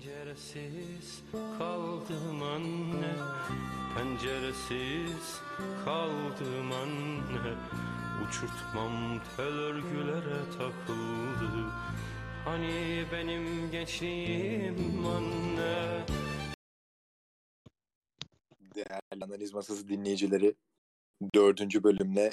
Penceresiz 0.00 1.22
kaldım 1.58 2.42
anne 2.42 3.14
Penceresiz 3.96 5.40
kaldım 5.84 6.72
anne 6.72 7.54
Uçurtmam 8.28 9.22
tel 9.36 9.46
örgülere 9.46 10.50
takıldı 10.58 11.70
Hani 12.44 13.04
benim 13.12 13.70
gençliğim 13.70 15.06
anne 15.06 16.04
Değerli 18.74 19.24
analiz 19.24 19.54
masası 19.54 19.88
dinleyicileri 19.88 20.54
dördüncü 21.34 21.82
bölümle 21.84 22.32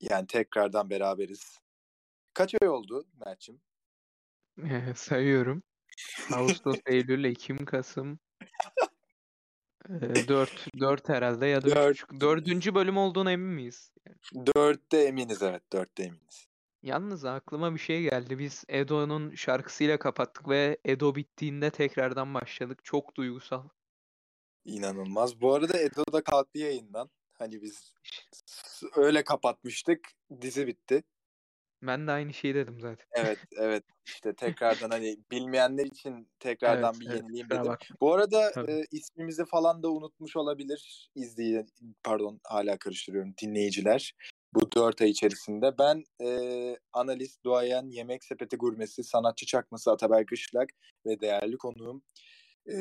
yani 0.00 0.26
tekrardan 0.26 0.90
beraberiz. 0.90 1.58
Kaç 2.34 2.54
ay 2.62 2.68
oldu 2.68 3.04
Mert'cim? 3.26 3.60
Sayıyorum. 4.94 5.62
Ağustos, 6.32 6.76
Eylül, 6.86 7.24
Ekim, 7.24 7.64
Kasım. 7.64 8.18
Ee, 9.88 10.28
4, 10.28 10.66
4 10.80 11.08
herhalde 11.08 11.46
ya 11.46 11.62
da 11.62 11.68
üç 11.68 11.74
Dört. 11.74 11.92
buçuk. 11.92 12.20
Dördüncü 12.20 12.74
bölüm 12.74 12.96
olduğuna 12.96 13.32
emin 13.32 13.54
miyiz? 13.54 13.92
Dörtte 14.34 14.98
eminiz 14.98 15.42
evet 15.42 15.72
dörtte 15.72 16.02
eminiz. 16.02 16.48
Yalnız 16.82 17.24
aklıma 17.24 17.74
bir 17.74 17.78
şey 17.78 18.02
geldi. 18.02 18.38
Biz 18.38 18.64
Edo'nun 18.68 19.34
şarkısıyla 19.34 19.98
kapattık 19.98 20.48
ve 20.48 20.78
Edo 20.84 21.14
bittiğinde 21.14 21.70
tekrardan 21.70 22.34
başladık. 22.34 22.84
Çok 22.84 23.16
duygusal. 23.16 23.68
İnanılmaz. 24.64 25.40
Bu 25.40 25.54
arada 25.54 25.78
Edo'da 25.78 26.24
kalktı 26.24 26.58
yayından. 26.58 27.10
Hani 27.32 27.62
biz 27.62 27.94
öyle 28.96 29.24
kapatmıştık. 29.24 30.08
Dizi 30.40 30.66
bitti. 30.66 31.02
Ben 31.86 32.06
de 32.06 32.10
aynı 32.10 32.34
şeyi 32.34 32.54
dedim 32.54 32.80
zaten. 32.80 33.06
Evet 33.12 33.38
evet 33.58 33.84
işte 34.06 34.34
tekrardan 34.34 34.90
hani 34.90 35.16
bilmeyenler 35.30 35.86
için 35.86 36.28
tekrardan 36.38 36.94
Evet, 36.94 37.00
bir 37.00 37.06
evet, 37.06 37.22
yenileyim 37.22 37.50
dedim. 37.50 37.64
bakma. 37.64 37.96
Bu 38.00 38.12
arada 38.12 38.50
Tabii. 38.50 38.72
e, 38.72 38.84
ismimizi 38.90 39.44
falan 39.44 39.82
da 39.82 39.90
unutmuş 39.90 40.36
olabilir 40.36 41.10
izleyen 41.14 41.66
pardon 42.04 42.40
hala 42.44 42.78
karıştırıyorum 42.78 43.34
dinleyiciler. 43.42 44.14
Bu 44.54 44.72
dört 44.72 45.02
ay 45.02 45.10
içerisinde 45.10 45.78
ben 45.78 46.04
e, 46.22 46.78
analist, 46.92 47.44
duayen, 47.44 47.90
yemek 47.90 48.24
sepeti 48.24 48.56
gurmesi, 48.56 49.04
sanatçı 49.04 49.46
çakması 49.46 49.90
Ataberk 49.92 50.32
Işlak 50.32 50.68
ve 51.06 51.20
değerli 51.20 51.56
konuğum 51.56 52.02
e, 52.66 52.74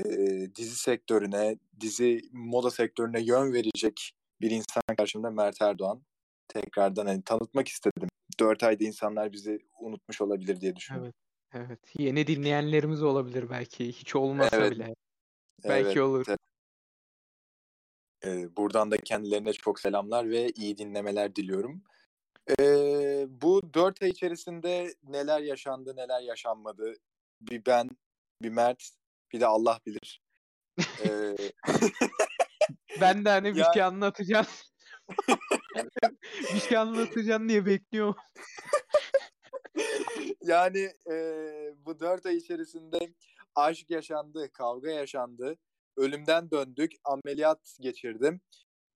dizi 0.56 0.76
sektörüne, 0.76 1.58
dizi 1.80 2.22
moda 2.32 2.72
sektörüne 2.72 3.22
yön 3.22 3.54
verecek 3.54 4.12
bir 4.42 4.52
insan 4.52 4.82
karşımda 4.98 5.30
Mert 5.30 5.62
Erdoğan. 5.62 6.04
Tekrardan 6.48 7.06
hani 7.06 7.24
tanıtmak 7.24 7.68
istedim. 7.68 8.10
Dört 8.40 8.64
ayda 8.64 8.84
insanlar 8.84 9.32
bizi 9.34 9.60
unutmuş 9.80 10.22
olabilir 10.22 10.62
diye 10.62 10.76
düşünüyorum. 10.76 11.14
Evet. 11.54 11.68
Evet. 11.68 11.80
Yeni 11.98 12.28
dinleyenlerimiz 12.28 13.04
olabilir 13.04 13.50
belki. 13.50 13.88
Hiç 13.88 14.16
olmasa 14.16 14.58
Evet. 14.58 14.72
bile. 14.72 14.96
Belki 15.64 15.88
Evet, 15.88 15.98
olur. 15.98 16.26
Ee, 18.26 18.56
buradan 18.56 18.92
da 18.92 18.98
kendilerine 18.98 19.54
çok 19.54 19.80
selamlar 19.80 20.30
ve 20.30 20.50
iyi 20.50 20.78
dinlemeler 20.78 21.36
diliyorum. 21.36 21.84
Ee, 22.60 23.26
bu 23.30 23.74
dört 23.74 24.02
ay 24.04 24.10
içerisinde 24.10 24.94
neler 25.04 25.40
yaşandı, 25.42 25.96
neler 25.96 26.22
yaşanmadı? 26.22 26.94
Bir 27.42 27.66
ben, 27.66 27.90
bir 28.42 28.50
Mert, 28.50 28.90
bir 29.34 29.40
de 29.40 29.48
Allah 29.48 29.80
bilir. 29.86 30.22
Ee, 31.06 31.36
Ben 33.02 33.26
de 33.26 33.30
hani 33.30 33.56
bir 33.56 33.60
Ya- 33.60 33.74
şey 33.74 33.84
anlatacağım. 33.84 34.46
bir 36.54 36.60
şey 36.60 36.78
anlatacaksın 36.78 37.50
diye 37.50 37.66
bekliyorum. 37.66 38.16
yani 40.42 40.90
e, 41.12 41.16
bu 41.86 42.00
dört 42.00 42.26
ay 42.26 42.38
içerisinde 42.38 43.14
aşk 43.56 43.90
yaşandı, 43.90 44.50
kavga 44.54 44.92
yaşandı, 44.92 45.58
ölümden 45.98 46.52
döndük, 46.52 46.92
ameliyat 47.04 47.78
geçirdim. 47.80 48.42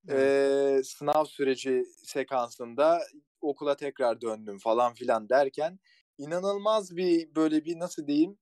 Ee, 0.10 0.82
sınav 0.84 1.26
süreci 1.26 1.84
sekansında 2.04 3.00
okula 3.42 3.76
tekrar 3.76 4.22
döndüm 4.22 4.58
falan 4.60 4.94
filan 4.94 5.30
derken 5.30 5.80
inanılmaz 6.18 6.96
bir 6.96 7.36
böyle 7.36 7.66
bir 7.66 7.80
nasıl 7.80 8.08
diyeyim 8.08 8.38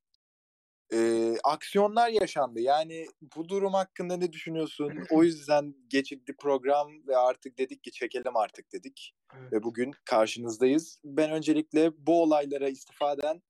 e, 0.93 1.31
aksiyonlar 1.43 2.09
yaşandı. 2.09 2.59
Yani 2.59 3.07
bu 3.35 3.49
durum 3.49 3.73
hakkında 3.73 4.17
ne 4.17 4.33
düşünüyorsun? 4.33 4.93
O 5.11 5.23
yüzden 5.23 5.75
gecikti 5.87 6.35
program 6.35 7.07
ve 7.07 7.17
artık 7.17 7.57
dedik 7.57 7.83
ki 7.83 7.91
çekelim 7.91 8.37
artık 8.37 8.71
dedik. 8.73 9.15
Evet. 9.33 9.53
Ve 9.53 9.63
bugün 9.63 9.91
karşınızdayız. 10.05 10.99
Ben 11.03 11.31
öncelikle 11.31 11.91
bu 11.97 12.21
olaylara 12.21 12.69
istifaden 12.69 13.41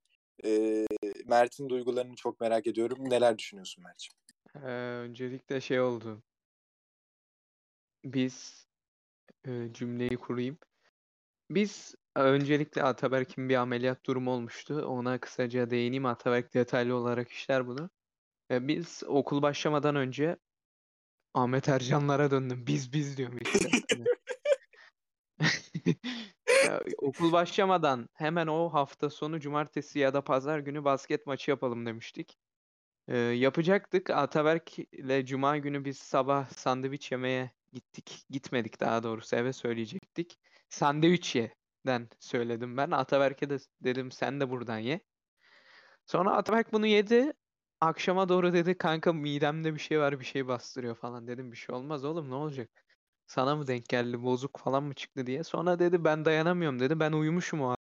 e, 0.46 0.86
Mert'in 1.26 1.70
duygularını 1.70 2.16
çok 2.16 2.42
merak 2.42 2.68
ediyorum. 2.68 3.10
Neler 3.10 3.38
düşünüyorsun 3.38 3.84
Mert'ciğim? 3.84 4.26
Ee, 4.56 4.70
öncelikle 5.00 5.62
şey 5.62 5.80
oldu. 5.80 6.24
Biz 8.06 8.68
e, 9.48 9.74
cümleyi 9.74 10.18
kurayım. 10.18 10.58
Biz 11.50 11.96
öncelikle 12.16 12.84
Ataberk'in 12.84 13.50
bir 13.50 13.56
ameliyat 13.56 14.06
durumu 14.06 14.32
olmuştu. 14.32 14.86
Ona 14.86 15.18
kısaca 15.18 15.70
değineyim. 15.70 16.06
Ataberk 16.06 16.54
detaylı 16.54 16.96
olarak 16.96 17.32
işler 17.32 17.68
bunu. 17.68 17.90
E, 18.52 18.68
biz 18.68 19.04
okul 19.08 19.42
başlamadan 19.42 19.96
önce 19.96 20.38
Ahmet 21.34 21.70
Ercanlara 21.70 22.32
döndüm. 22.32 22.68
Biz 22.68 22.94
biz 22.94 23.18
diyorum 23.18 23.38
işte. 23.42 23.70
Hani. 23.92 24.06
Okul 26.98 27.32
başlamadan 27.32 28.10
hemen 28.14 28.48
o 28.48 28.70
hafta 28.70 29.10
sonu 29.10 29.40
cumartesi 29.40 30.00
ya 30.00 30.14
da 30.14 30.22
pazar 30.22 30.60
günü 30.60 30.84
basket 30.84 31.28
maçı 31.28 31.52
yapalım 31.52 31.86
demiştik. 31.86 32.38
Ee, 33.08 33.18
yapacaktık. 33.18 34.10
Ataberk 34.10 34.80
ile 34.80 35.26
Cuma 35.26 35.58
günü 35.58 35.86
biz 35.86 35.98
sabah 35.98 36.50
sandviç 36.50 37.12
yemeye 37.12 37.52
gittik. 37.74 38.26
Gitmedik 38.30 38.80
daha 38.80 39.04
doğrusu 39.04 39.36
eve 39.36 39.54
söyleyecektik. 39.54 40.40
Sandviç 40.70 41.36
yeden 41.86 42.10
söyledim 42.20 42.78
ben. 42.78 42.92
Ataberk'e 42.92 43.50
de 43.50 43.58
dedim 43.82 44.12
sen 44.12 44.40
de 44.40 44.50
buradan 44.50 44.78
ye. 44.78 45.00
Sonra 46.06 46.36
Ataberk 46.36 46.74
bunu 46.74 46.88
yedi. 46.88 47.34
Akşama 47.82 48.30
doğru 48.30 48.54
dedi 48.54 48.78
kanka 48.78 49.14
midemde 49.14 49.74
bir 49.74 49.80
şey 49.80 50.00
var 50.00 50.20
bir 50.20 50.26
şey 50.26 50.48
bastırıyor 50.48 50.96
falan. 50.96 51.28
Dedim 51.28 51.52
bir 51.52 51.58
şey 51.58 51.76
olmaz 51.76 52.06
oğlum 52.06 52.30
ne 52.30 52.36
olacak? 52.36 52.70
Sana 53.28 53.56
mı 53.56 53.68
denk 53.68 53.90
geldi 53.90 54.24
bozuk 54.24 54.60
falan 54.60 54.84
mı 54.84 54.94
çıktı 54.94 55.26
diye. 55.28 55.44
Sonra 55.44 55.80
dedi 55.80 56.04
ben 56.04 56.26
dayanamıyorum 56.26 56.80
dedi. 56.80 57.00
Ben 57.00 57.12
uyumuşum 57.12 57.62
o. 57.62 57.76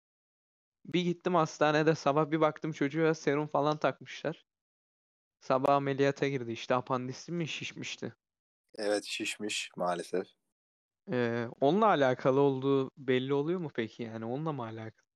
Bir 0.84 1.03
gittim 1.03 1.34
hastanede 1.34 1.95
sabah 1.95 2.31
bir 2.31 2.41
baktım 2.41 2.73
çocuğa 2.73 3.15
serum 3.15 3.47
falan 3.47 3.77
takmışlar. 3.79 4.45
Sabah 5.41 5.75
ameliyata 5.75 6.29
girdi. 6.29 6.53
İşte 6.53 6.75
apandisi 6.75 7.33
mi 7.33 7.49
şişmişti. 7.49 8.15
Evet 8.79 9.05
şişmiş 9.05 9.71
maalesef. 9.77 10.41
Ee, 11.11 11.47
onunla 11.61 11.87
alakalı 11.87 12.41
olduğu 12.41 12.91
belli 12.97 13.35
oluyor 13.35 13.61
mu 13.61 13.71
peki 13.75 14.03
yani? 14.03 14.25
Onunla 14.25 14.53
mı 14.53 14.63
alakalı? 14.63 15.07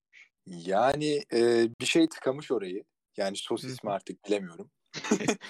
Yani 0.46 1.22
e, 1.32 1.68
bir 1.80 1.86
şey 1.86 2.08
tıkamış 2.08 2.52
orayı. 2.52 2.84
Yani 3.16 3.36
sosis 3.36 3.84
mi 3.84 3.90
artık 3.90 4.24
bilemiyorum. 4.24 4.70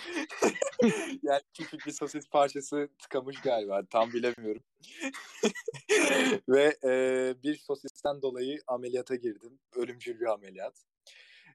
yani 1.23 1.41
küçük 1.55 1.87
bir 1.87 1.93
sosis 1.93 2.29
parçası 2.29 2.89
tıkamış 3.03 3.41
galiba. 3.41 3.83
Tam 3.91 4.13
bilemiyorum. 4.13 4.63
Ve 6.49 6.77
e, 6.85 7.35
bir 7.43 7.57
sosisten 7.57 8.23
dolayı 8.23 8.59
ameliyata 8.67 9.15
girdim. 9.15 9.59
Ölümcül 9.77 10.21
bir 10.21 10.27
ameliyat. 10.27 10.85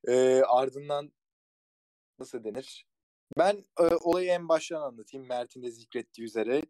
E, 0.08 0.42
ardından 0.48 1.12
nasıl 2.20 2.44
denir? 2.44 2.86
Ben 3.38 3.64
e, 3.80 3.84
olayı 3.84 4.30
en 4.30 4.50
baştan 4.50 4.82
anlatayım. 4.82 5.28
Mert'in 5.28 5.64
de 5.64 5.72
zikrettiği 5.72 6.26
üzere 6.26 6.62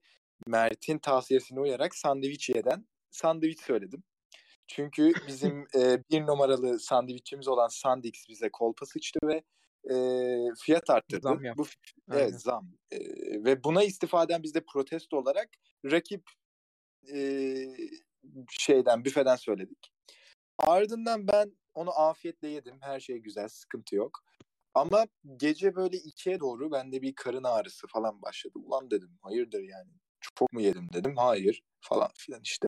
Mert'in 0.47 0.97
tavsiyesine 0.97 1.59
uyarak 1.59 1.96
sandviç 1.96 2.50
yeden 2.50 2.85
sandviç 3.12 3.62
söyledim. 3.62 4.03
Çünkü 4.68 5.13
bizim 5.28 5.68
e, 5.75 6.03
bir 6.12 6.22
numaralı 6.22 6.79
sandviççimiz 6.79 7.47
olan 7.47 7.68
Sandix 7.68 8.29
bize 8.29 8.50
kolpa 8.50 8.85
sıçtı 8.85 9.19
ve 9.24 9.44
e, 9.94 9.96
fiyat 10.62 10.89
arttırdı. 10.89 11.24
Zam 11.24 11.44
yaptı. 11.44 11.63
Bu 11.63 11.68
Aynen. 12.13 12.24
evet 12.24 12.42
zam. 12.42 12.71
E, 12.92 13.00
ve 13.45 13.63
buna 13.63 13.83
istifaden 13.83 14.44
biz 14.44 14.54
de 14.54 14.63
protesto 14.74 15.18
olarak 15.18 15.50
rakip 15.86 16.24
e, 17.13 17.56
şeyden 18.50 19.06
büfeden 19.06 19.36
söyledik. 19.36 19.92
Ardından 20.57 21.27
ben 21.27 21.57
onu 21.74 22.00
afiyetle 22.00 22.48
yedim. 22.48 22.77
Her 22.81 23.00
şey 23.00 23.18
güzel, 23.18 23.48
sıkıntı 23.48 23.95
yok. 23.95 24.19
Ama 24.74 25.07
gece 25.38 25.75
böyle 25.75 25.98
ikiye 25.98 26.39
doğru 26.39 26.71
bende 26.71 27.01
bir 27.01 27.16
karın 27.16 27.44
ağrısı 27.44 27.88
falan 27.88 28.21
başladı. 28.21 28.60
Ulan 28.60 28.92
dedim 28.92 29.18
hayırdır 29.21 29.63
yani. 29.63 29.92
Çok 30.21 30.53
mu 30.53 30.62
yedim 30.62 30.88
dedim. 30.94 31.18
Hayır 31.18 31.63
falan 31.81 32.09
filan 32.18 32.41
işte. 32.44 32.68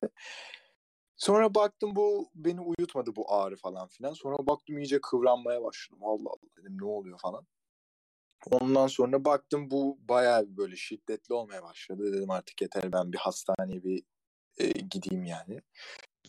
Sonra 1.18 1.56
baktım 1.56 1.96
bu 1.96 2.30
beni 2.36 2.62
uyutmadı 2.62 3.16
bu 3.16 3.34
ağrı 3.34 3.56
falan 3.56 3.88
filan. 3.88 4.14
Sonra 4.14 4.48
baktım 4.48 4.78
iyice 4.78 5.02
kıvranmaya 5.02 5.64
başladım. 5.64 6.00
Allah 6.04 6.30
Allah 6.30 6.50
dedim 6.58 6.78
ne 6.82 6.86
oluyor 6.86 7.20
falan. 7.20 7.48
Ondan 8.52 8.88
sonra 8.88 9.26
baktım 9.26 9.72
bu 9.72 9.98
bayağı 10.10 10.58
böyle 10.58 10.76
şiddetli 10.76 11.34
olmaya 11.34 11.64
başladı. 11.64 12.14
Dedim 12.14 12.30
artık 12.30 12.62
yeter 12.62 12.94
ben 12.94 13.14
bir 13.14 13.18
hastaneye 13.18 13.84
bir 13.84 14.04
e, 14.58 14.68
gideyim 14.68 15.26
yani. 15.26 15.62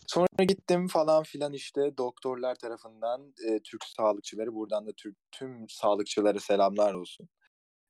Sonra 0.07 0.43
gittim 0.47 0.87
falan 0.87 1.23
filan 1.23 1.53
işte 1.53 1.97
doktorlar 1.97 2.55
tarafından 2.55 3.33
e, 3.47 3.59
Türk 3.59 3.85
sağlıkçıları 3.85 4.55
buradan 4.55 4.87
da 4.87 4.91
Türk 4.97 5.17
tüm 5.31 5.69
sağlıkçılara 5.69 6.39
selamlar 6.39 6.93
olsun. 6.93 7.29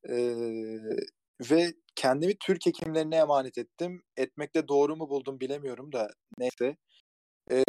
E, 0.08 0.34
ve 1.40 1.74
kendimi 1.94 2.34
Türk 2.38 2.66
hekimlerine 2.66 3.16
emanet 3.16 3.58
ettim. 3.58 4.02
Etmekte 4.16 4.68
doğru 4.68 4.96
mu 4.96 5.10
buldum 5.10 5.40
bilemiyorum 5.40 5.92
da 5.92 6.10
neyse. 6.38 6.76
E, 7.50 7.64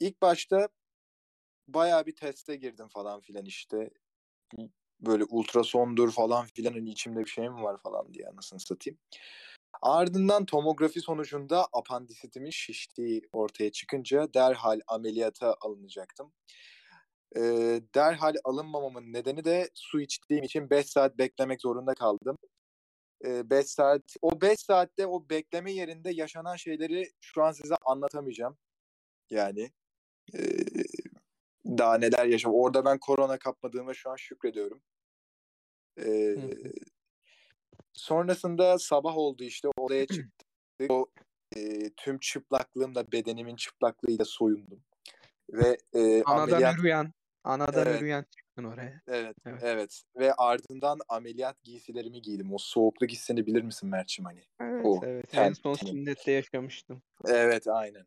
ilk 0.00 0.22
başta 0.22 0.68
bayağı 1.68 2.06
bir 2.06 2.16
teste 2.16 2.56
girdim 2.56 2.88
falan 2.88 3.20
filan 3.20 3.44
işte. 3.44 3.90
Böyle 5.00 5.24
ultrasondur 5.24 6.12
falan 6.12 6.46
filan 6.46 6.72
hani 6.72 6.90
içimde 6.90 7.20
bir 7.20 7.30
şey 7.30 7.48
mi 7.48 7.62
var 7.62 7.76
falan 7.82 8.14
diye 8.14 8.28
anasını 8.28 8.60
satayım. 8.60 8.98
Ardından 9.82 10.44
tomografi 10.46 11.00
sonucunda 11.00 11.66
apandisitimin 11.72 12.50
şiştiği 12.50 13.22
ortaya 13.32 13.72
çıkınca 13.72 14.34
derhal 14.34 14.80
ameliyata 14.88 15.56
alınacaktım. 15.60 16.32
Ee, 17.36 17.80
derhal 17.94 18.34
alınmamamın 18.44 19.12
nedeni 19.12 19.44
de 19.44 19.70
su 19.74 20.00
içtiğim 20.00 20.44
için 20.44 20.70
5 20.70 20.86
saat 20.86 21.18
beklemek 21.18 21.60
zorunda 21.60 21.94
kaldım. 21.94 22.38
5 23.24 23.66
saat, 23.66 24.02
o 24.22 24.40
5 24.40 24.60
saatte 24.60 25.06
o 25.06 25.28
bekleme 25.30 25.72
yerinde 25.72 26.10
yaşanan 26.10 26.56
şeyleri 26.56 27.12
şu 27.20 27.42
an 27.42 27.52
size 27.52 27.74
anlatamayacağım. 27.84 28.56
Yani 29.30 29.70
e, 30.34 30.40
daha 31.66 31.98
neler 31.98 32.26
yaşam. 32.26 32.54
Orada 32.54 32.84
ben 32.84 32.98
korona 32.98 33.38
kapmadığıma 33.38 33.94
şu 33.94 34.10
an 34.10 34.16
şükrediyorum. 34.16 34.82
Ee, 36.00 36.36
sonrasında 37.92 38.78
sabah 38.78 39.16
oldu 39.16 39.44
işte 39.44 39.68
odaya 39.76 40.06
çıktık. 40.06 40.48
O 40.88 41.06
e, 41.56 41.90
tüm 41.96 42.18
çıplaklığımla 42.18 43.12
bedenimin 43.12 43.56
çıplaklığıyla 43.56 44.24
soyundum. 44.24 44.84
Ve 45.52 45.78
e, 45.94 46.22
Anadan 46.22 46.42
ameliyat 46.42 46.76
yürüyen, 46.76 47.12
anadan 47.44 47.86
Evet. 47.86 48.00
yürüyen 48.00 48.26
çıktın 48.36 48.64
oraya. 48.64 49.02
evet, 49.08 49.36
Evet. 49.46 49.62
evet 49.62 50.02
ve 50.16 50.34
ardından 50.34 50.98
ameliyat 51.08 51.62
giysilerimi 51.62 52.22
giydim. 52.22 52.54
O 52.54 52.58
soğukluk 52.58 53.10
hissini 53.10 53.46
bilir 53.46 53.62
misin 53.62 53.88
Mert'cim 53.88 54.24
hani? 54.24 54.44
Evet, 54.60 54.86
O 54.86 55.00
evet. 55.04 55.30
ten- 55.30 55.44
En 55.48 55.52
son 55.52 55.74
tenin. 55.74 55.90
sünnette 55.92 56.32
yaşamıştım. 56.32 57.02
Evet 57.26 57.68
aynen. 57.68 58.06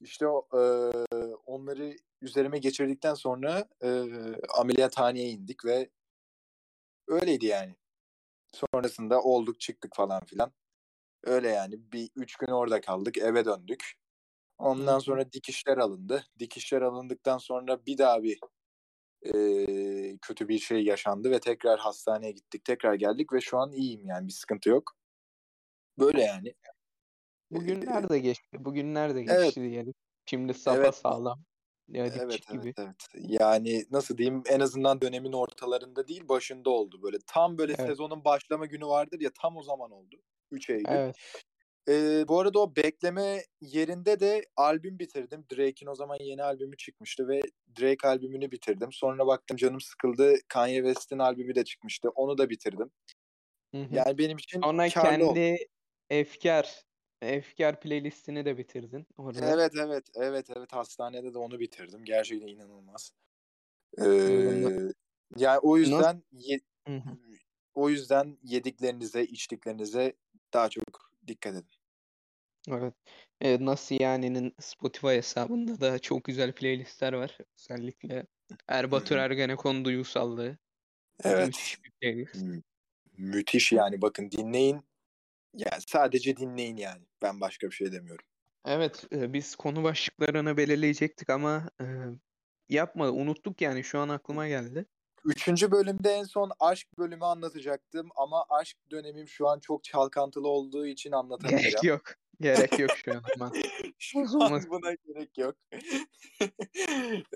İşte 0.00 0.26
o, 0.28 0.48
e, 0.54 0.58
onları 1.46 1.96
üzerime 2.20 2.58
geçirdikten 2.58 3.14
sonra 3.14 3.68
e, 3.82 3.88
ameliyathaneye 4.58 5.28
indik 5.30 5.64
ve 5.64 5.90
öyleydi 7.08 7.46
yani. 7.46 7.74
Sonrasında 8.52 9.22
olduk 9.22 9.60
çıktık 9.60 9.96
falan 9.96 10.24
filan. 10.24 10.52
Öyle 11.24 11.48
yani 11.48 11.92
bir 11.92 12.10
üç 12.16 12.36
gün 12.36 12.46
orada 12.46 12.80
kaldık 12.80 13.18
eve 13.18 13.44
döndük. 13.44 13.94
Ondan 14.58 14.98
sonra 14.98 15.32
dikişler 15.32 15.78
alındı. 15.78 16.24
Dikişler 16.38 16.82
alındıktan 16.82 17.38
sonra 17.38 17.86
bir 17.86 17.98
daha 17.98 18.22
bir 18.22 18.38
e, 19.22 20.18
kötü 20.22 20.48
bir 20.48 20.58
şey 20.58 20.84
yaşandı 20.84 21.30
ve 21.30 21.40
tekrar 21.40 21.78
hastaneye 21.80 22.32
gittik. 22.32 22.64
Tekrar 22.64 22.94
geldik 22.94 23.32
ve 23.32 23.40
şu 23.40 23.58
an 23.58 23.72
iyiyim 23.72 24.06
yani 24.06 24.28
bir 24.28 24.32
sıkıntı 24.32 24.68
yok. 24.68 24.92
Böyle 25.98 26.22
yani. 26.22 26.54
Bugün 27.50 27.82
Ee, 27.82 27.86
nerede 27.86 28.18
geçti? 28.18 28.56
Bugün 28.64 28.94
nerede 28.94 29.20
evet. 29.20 29.44
geçti 29.44 29.62
diyelim. 29.62 29.94
Şimdi 30.26 30.54
sapa 30.54 30.76
Evet. 30.78 30.94
sağlam. 30.94 31.44
Ya 31.88 32.06
Evet, 32.06 32.18
evet, 32.20 32.48
gibi. 32.52 32.74
evet. 32.78 32.96
Yani 33.14 33.84
nasıl 33.90 34.18
diyeyim 34.18 34.42
en 34.48 34.60
azından 34.60 35.00
dönemin 35.00 35.32
ortalarında 35.32 36.08
değil 36.08 36.28
başında 36.28 36.70
oldu. 36.70 37.02
Böyle 37.02 37.16
tam 37.26 37.58
böyle 37.58 37.72
Evet. 37.78 37.86
sezonun 37.86 38.24
başlama 38.24 38.66
günü 38.66 38.86
vardır 38.86 39.20
ya 39.20 39.30
tam 39.40 39.56
o 39.56 39.62
zaman 39.62 39.90
oldu. 39.90 40.16
3 40.50 40.70
Eylül. 40.70 40.84
Evet. 40.88 41.16
Ee, 41.88 42.24
bu 42.28 42.40
arada 42.40 42.58
o 42.58 42.76
bekleme 42.76 43.42
yerinde 43.60 44.20
de 44.20 44.44
albüm 44.56 44.98
bitirdim. 44.98 45.44
Drake'in 45.52 45.86
o 45.90 45.94
zaman 45.94 46.18
yeni 46.20 46.42
albümü 46.42 46.76
çıkmıştı 46.76 47.28
ve 47.28 47.40
Drake 47.80 48.08
albümünü 48.08 48.50
bitirdim. 48.50 48.88
Sonra 48.92 49.26
baktım 49.26 49.56
canım 49.56 49.80
sıkıldı. 49.80 50.34
Kanye 50.48 50.76
West'in 50.76 51.18
albümü 51.18 51.54
de 51.54 51.64
çıkmıştı. 51.64 52.08
Onu 52.14 52.38
da 52.38 52.50
bitirdim. 52.50 52.90
Hı 53.74 53.82
hı. 53.82 53.94
Yani 53.94 54.18
benim 54.18 54.38
için 54.38 54.60
Sonra 54.62 54.88
karlı 54.90 55.26
oldu. 55.26 55.38
kendi 55.38 55.56
Efkar 56.10 56.84
Efkar 57.22 57.80
playlistini 57.80 58.44
de 58.44 58.58
bitirdin 58.58 59.06
orada. 59.18 59.46
Evet 59.46 59.72
evet 59.76 60.04
evet 60.14 60.46
evet 60.56 60.72
hastanede 60.72 61.34
de 61.34 61.38
onu 61.38 61.60
bitirdim. 61.60 62.04
Gerçekten 62.04 62.46
inanılmaz. 62.48 63.12
Ee, 64.02 64.06
yani 65.36 65.58
o 65.58 65.76
yüzden 65.78 66.22
ye- 66.32 66.60
hı. 66.88 67.00
o 67.74 67.90
yüzden 67.90 68.38
yediklerinize, 68.42 69.24
içtiklerinize 69.24 70.12
daha 70.52 70.68
çok 70.68 71.09
dikkat 71.26 71.54
edin. 71.54 71.70
Evet. 72.68 72.94
E, 73.40 73.64
Nasıl 73.64 73.96
yani'nin 74.00 74.54
Spotify 74.60 75.06
hesabında 75.06 75.80
da 75.80 75.98
çok 75.98 76.24
güzel 76.24 76.52
playlistler 76.52 77.12
var. 77.12 77.38
Özellikle 77.58 78.26
Erbatur. 78.68 79.16
Ergenekon 79.16 79.84
duygusallığı. 79.84 80.58
Evet. 81.24 81.46
Müthiş 81.46 81.84
bir 81.84 81.90
playlist. 81.90 82.34
Mü- 82.34 82.62
müthiş 83.18 83.72
yani 83.72 84.02
bakın 84.02 84.30
dinleyin. 84.30 84.80
Yani 85.54 85.82
sadece 85.86 86.36
dinleyin 86.36 86.76
yani. 86.76 87.04
Ben 87.22 87.40
başka 87.40 87.66
bir 87.66 87.74
şey 87.74 87.92
demiyorum. 87.92 88.24
Evet, 88.64 89.04
e, 89.12 89.32
biz 89.32 89.56
konu 89.56 89.82
başlıklarını 89.82 90.56
belirleyecektik 90.56 91.30
ama 91.30 91.70
e, 91.80 91.84
yapmadı. 92.68 93.10
Unuttuk 93.12 93.60
yani 93.60 93.84
şu 93.84 93.98
an 93.98 94.08
aklıma 94.08 94.48
geldi. 94.48 94.86
Üçüncü 95.24 95.70
bölümde 95.70 96.10
en 96.10 96.24
son 96.24 96.50
aşk 96.60 96.98
bölümü 96.98 97.24
anlatacaktım 97.24 98.08
ama 98.16 98.44
aşk 98.48 98.76
dönemim 98.90 99.28
şu 99.28 99.48
an 99.48 99.60
çok 99.60 99.84
çalkantılı 99.84 100.48
olduğu 100.48 100.86
için 100.86 101.10
Gerek 101.10 101.24
anlatamayacağım. 101.24 101.86
yok. 101.86 102.02
Gerek 102.40 102.78
yok 102.78 102.90
şu 102.96 103.12
an 103.12 103.22
ama. 103.36 103.52
Şu 103.98 104.42
an 104.42 104.62
buna 104.70 104.94
gerek 104.94 105.38
yok. 105.38 105.56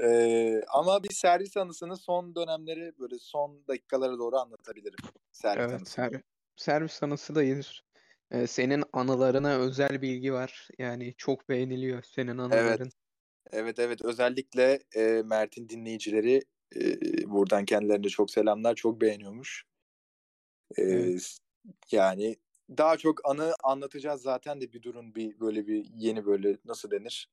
Ee, 0.02 0.60
ama 0.68 1.02
bir 1.02 1.12
servis 1.14 1.56
anısını 1.56 1.96
son 1.96 2.34
dönemleri 2.34 2.92
böyle 2.98 3.18
son 3.18 3.64
dakikalara 3.68 4.18
doğru 4.18 4.36
anlatabilirim. 4.36 4.98
Servis 5.32 5.60
Evet, 5.64 5.80
anısını. 5.80 6.04
ser- 6.04 6.22
servis 6.56 7.02
anısı 7.02 7.34
da 7.34 7.42
iyidir. 7.42 7.84
E, 8.30 8.46
senin 8.46 8.84
anılarına 8.92 9.56
özel 9.56 10.02
bilgi 10.02 10.32
var. 10.32 10.68
Yani 10.78 11.14
çok 11.18 11.48
beğeniliyor 11.48 12.02
senin 12.02 12.38
anıların. 12.38 12.90
Evet 13.52 13.78
evet 13.78 14.02
özellikle 14.02 14.78
e, 14.96 15.22
Mert'in 15.24 15.68
dinleyicileri 15.68 16.42
e, 16.76 17.30
buradan 17.30 17.64
kendilerine 17.64 18.08
çok 18.08 18.30
selamlar 18.30 18.74
çok 18.74 19.00
beğeniyormuş. 19.00 19.64
E, 20.78 20.82
Evet. 20.82 21.38
Yani 21.92 22.36
daha 22.78 22.96
çok 22.96 23.30
anı 23.30 23.54
anlatacağız 23.64 24.22
zaten 24.22 24.60
de 24.60 24.72
bir 24.72 24.82
durun 24.82 25.14
bir 25.14 25.40
böyle 25.40 25.66
bir 25.66 25.84
yeni 25.96 26.26
böyle 26.26 26.58
nasıl 26.64 26.90
denir? 26.90 27.28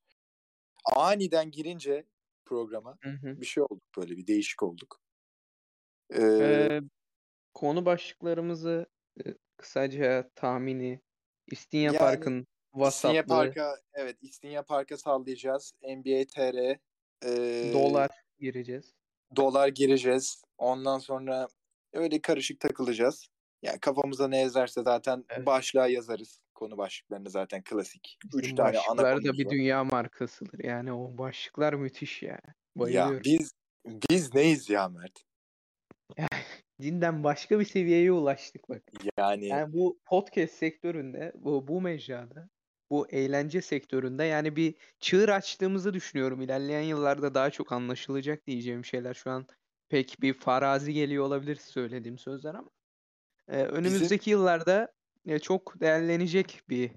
Aniden 0.96 1.50
girince 1.50 2.06
programa 2.44 2.98
Hı 3.02 3.10
hı. 3.10 3.40
bir 3.40 3.46
şey 3.46 3.62
olduk 3.62 3.82
böyle 3.98 4.16
bir 4.16 4.26
değişik 4.26 4.62
olduk. 4.62 5.00
E, 6.10 6.22
E, 6.40 6.80
konu 7.54 7.86
başlıklarımızı 7.86 8.86
kısaca 9.56 10.30
tahmini 10.34 11.00
İstinye 11.46 11.92
Yani 11.92 11.98
Park'ın 11.98 12.46
İstinye 12.84 13.24
vasatlığı, 13.24 13.26
Park'a 13.26 13.76
evet 13.94 14.16
İstinye 14.22 14.62
Park'a 14.62 14.96
sallayacağız. 14.96 15.74
NBA 15.82 16.24
TR 16.26 16.78
e, 17.24 17.72
dolar 17.72 18.10
gireceğiz. 18.38 18.94
Dolar 19.36 19.68
gireceğiz. 19.68 20.42
Ondan 20.58 20.98
sonra 20.98 21.48
öyle 21.92 22.22
karışık 22.22 22.60
takılacağız. 22.60 23.28
Yani 23.62 23.80
kafamıza 23.80 24.28
ne 24.28 24.40
yazarsa 24.40 24.82
zaten 24.82 25.24
Evet. 25.30 25.46
başlığa 25.46 25.86
yazarız. 25.86 26.40
Konu 26.54 26.78
başlıklarını 26.78 27.30
zaten 27.30 27.62
klasik. 27.64 28.18
Üç 28.34 28.42
Bizim 28.42 28.56
tane 28.56 28.78
ana 28.78 29.02
başlıklar 29.02 29.24
da 29.24 29.38
bir 29.38 29.50
dünya 29.50 29.84
markasıdır. 29.84 30.64
Yani 30.64 30.92
o 30.92 31.18
başlıklar 31.18 31.72
müthiş 31.72 32.22
ya. 32.22 32.30
Ya 32.30 32.40
Bayılıyorum. 32.76 33.22
biz 33.24 33.52
biz 34.10 34.34
neyiz 34.34 34.70
ya 34.70 34.88
Mert? 34.88 35.24
Cidden 36.80 37.24
başka 37.24 37.60
bir 37.60 37.64
seviyeye 37.64 38.12
ulaştık 38.12 38.68
bak. 38.68 38.82
Yani 39.18 39.46
Yani 39.46 39.72
bu 39.72 40.00
podcast 40.04 40.54
sektöründe, 40.54 41.32
bu, 41.34 41.68
bu 41.68 41.80
mecrada, 41.80 42.48
bu 42.92 43.08
eğlence 43.08 43.62
sektöründe 43.62 44.24
yani 44.24 44.56
bir 44.56 44.74
çığır 45.00 45.28
açtığımızı 45.28 45.94
düşünüyorum. 45.94 46.42
İlerleyen 46.42 46.82
yıllarda 46.82 47.34
daha 47.34 47.50
çok 47.50 47.72
anlaşılacak 47.72 48.46
diyeceğim 48.46 48.84
şeyler 48.84 49.14
şu 49.14 49.30
an 49.30 49.46
pek 49.88 50.16
bir 50.20 50.34
farazi 50.34 50.92
geliyor 50.92 51.24
olabilir 51.24 51.56
söylediğim 51.56 52.18
sözler 52.18 52.54
ama 52.54 52.70
e, 53.48 53.62
önümüzdeki 53.62 54.30
yıllarda 54.30 54.92
e, 55.26 55.38
çok 55.38 55.80
değerlenecek 55.80 56.62
bir 56.68 56.90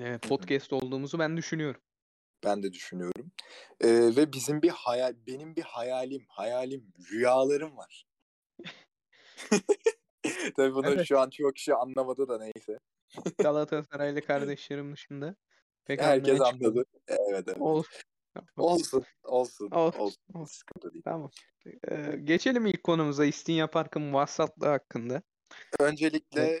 e, 0.00 0.18
podcast 0.18 0.72
olduğumuzu 0.72 1.18
ben 1.18 1.36
düşünüyorum. 1.36 1.80
ben 2.44 2.62
de 2.62 2.72
düşünüyorum. 2.72 3.32
E, 3.80 3.88
ve 3.88 4.32
bizim 4.32 4.62
bir 4.62 4.70
hayal, 4.70 5.14
benim 5.26 5.56
bir 5.56 5.62
hayalim, 5.62 6.24
hayalim, 6.28 6.92
rüyalarım 7.10 7.76
var. 7.76 8.06
Tabii 10.56 10.74
bunu 10.74 10.86
Evet. 10.86 11.06
şu 11.06 11.18
an 11.20 11.30
çok 11.30 11.56
kişi 11.56 11.74
anlamadı 11.74 12.28
da 12.28 12.38
neyse. 12.38 12.78
Galatasaraylı 13.38 14.20
kardeşlerim 14.22 14.92
dışında 14.92 15.36
pek 15.84 16.00
Herkes 16.00 16.40
anladı. 16.40 16.84
Evet 17.08 17.44
evet. 17.48 17.60
Olsun. 17.60 18.00
Olsun, 18.56 19.04
olsun, 19.24 19.70
Olsun, 19.70 19.98
olsun. 19.98 20.22
olsun. 20.34 20.58
Sıkıntı 20.58 20.92
değil. 20.92 21.02
Tamam. 21.04 21.30
Ee, 21.90 22.16
geçelim 22.24 22.66
ilk 22.66 22.84
konumuza 22.84 23.24
İstinye 23.24 23.66
Park'ın 23.66 24.12
vasatlığı 24.12 24.66
hakkında. 24.66 25.22
Öncelikle 25.80 26.60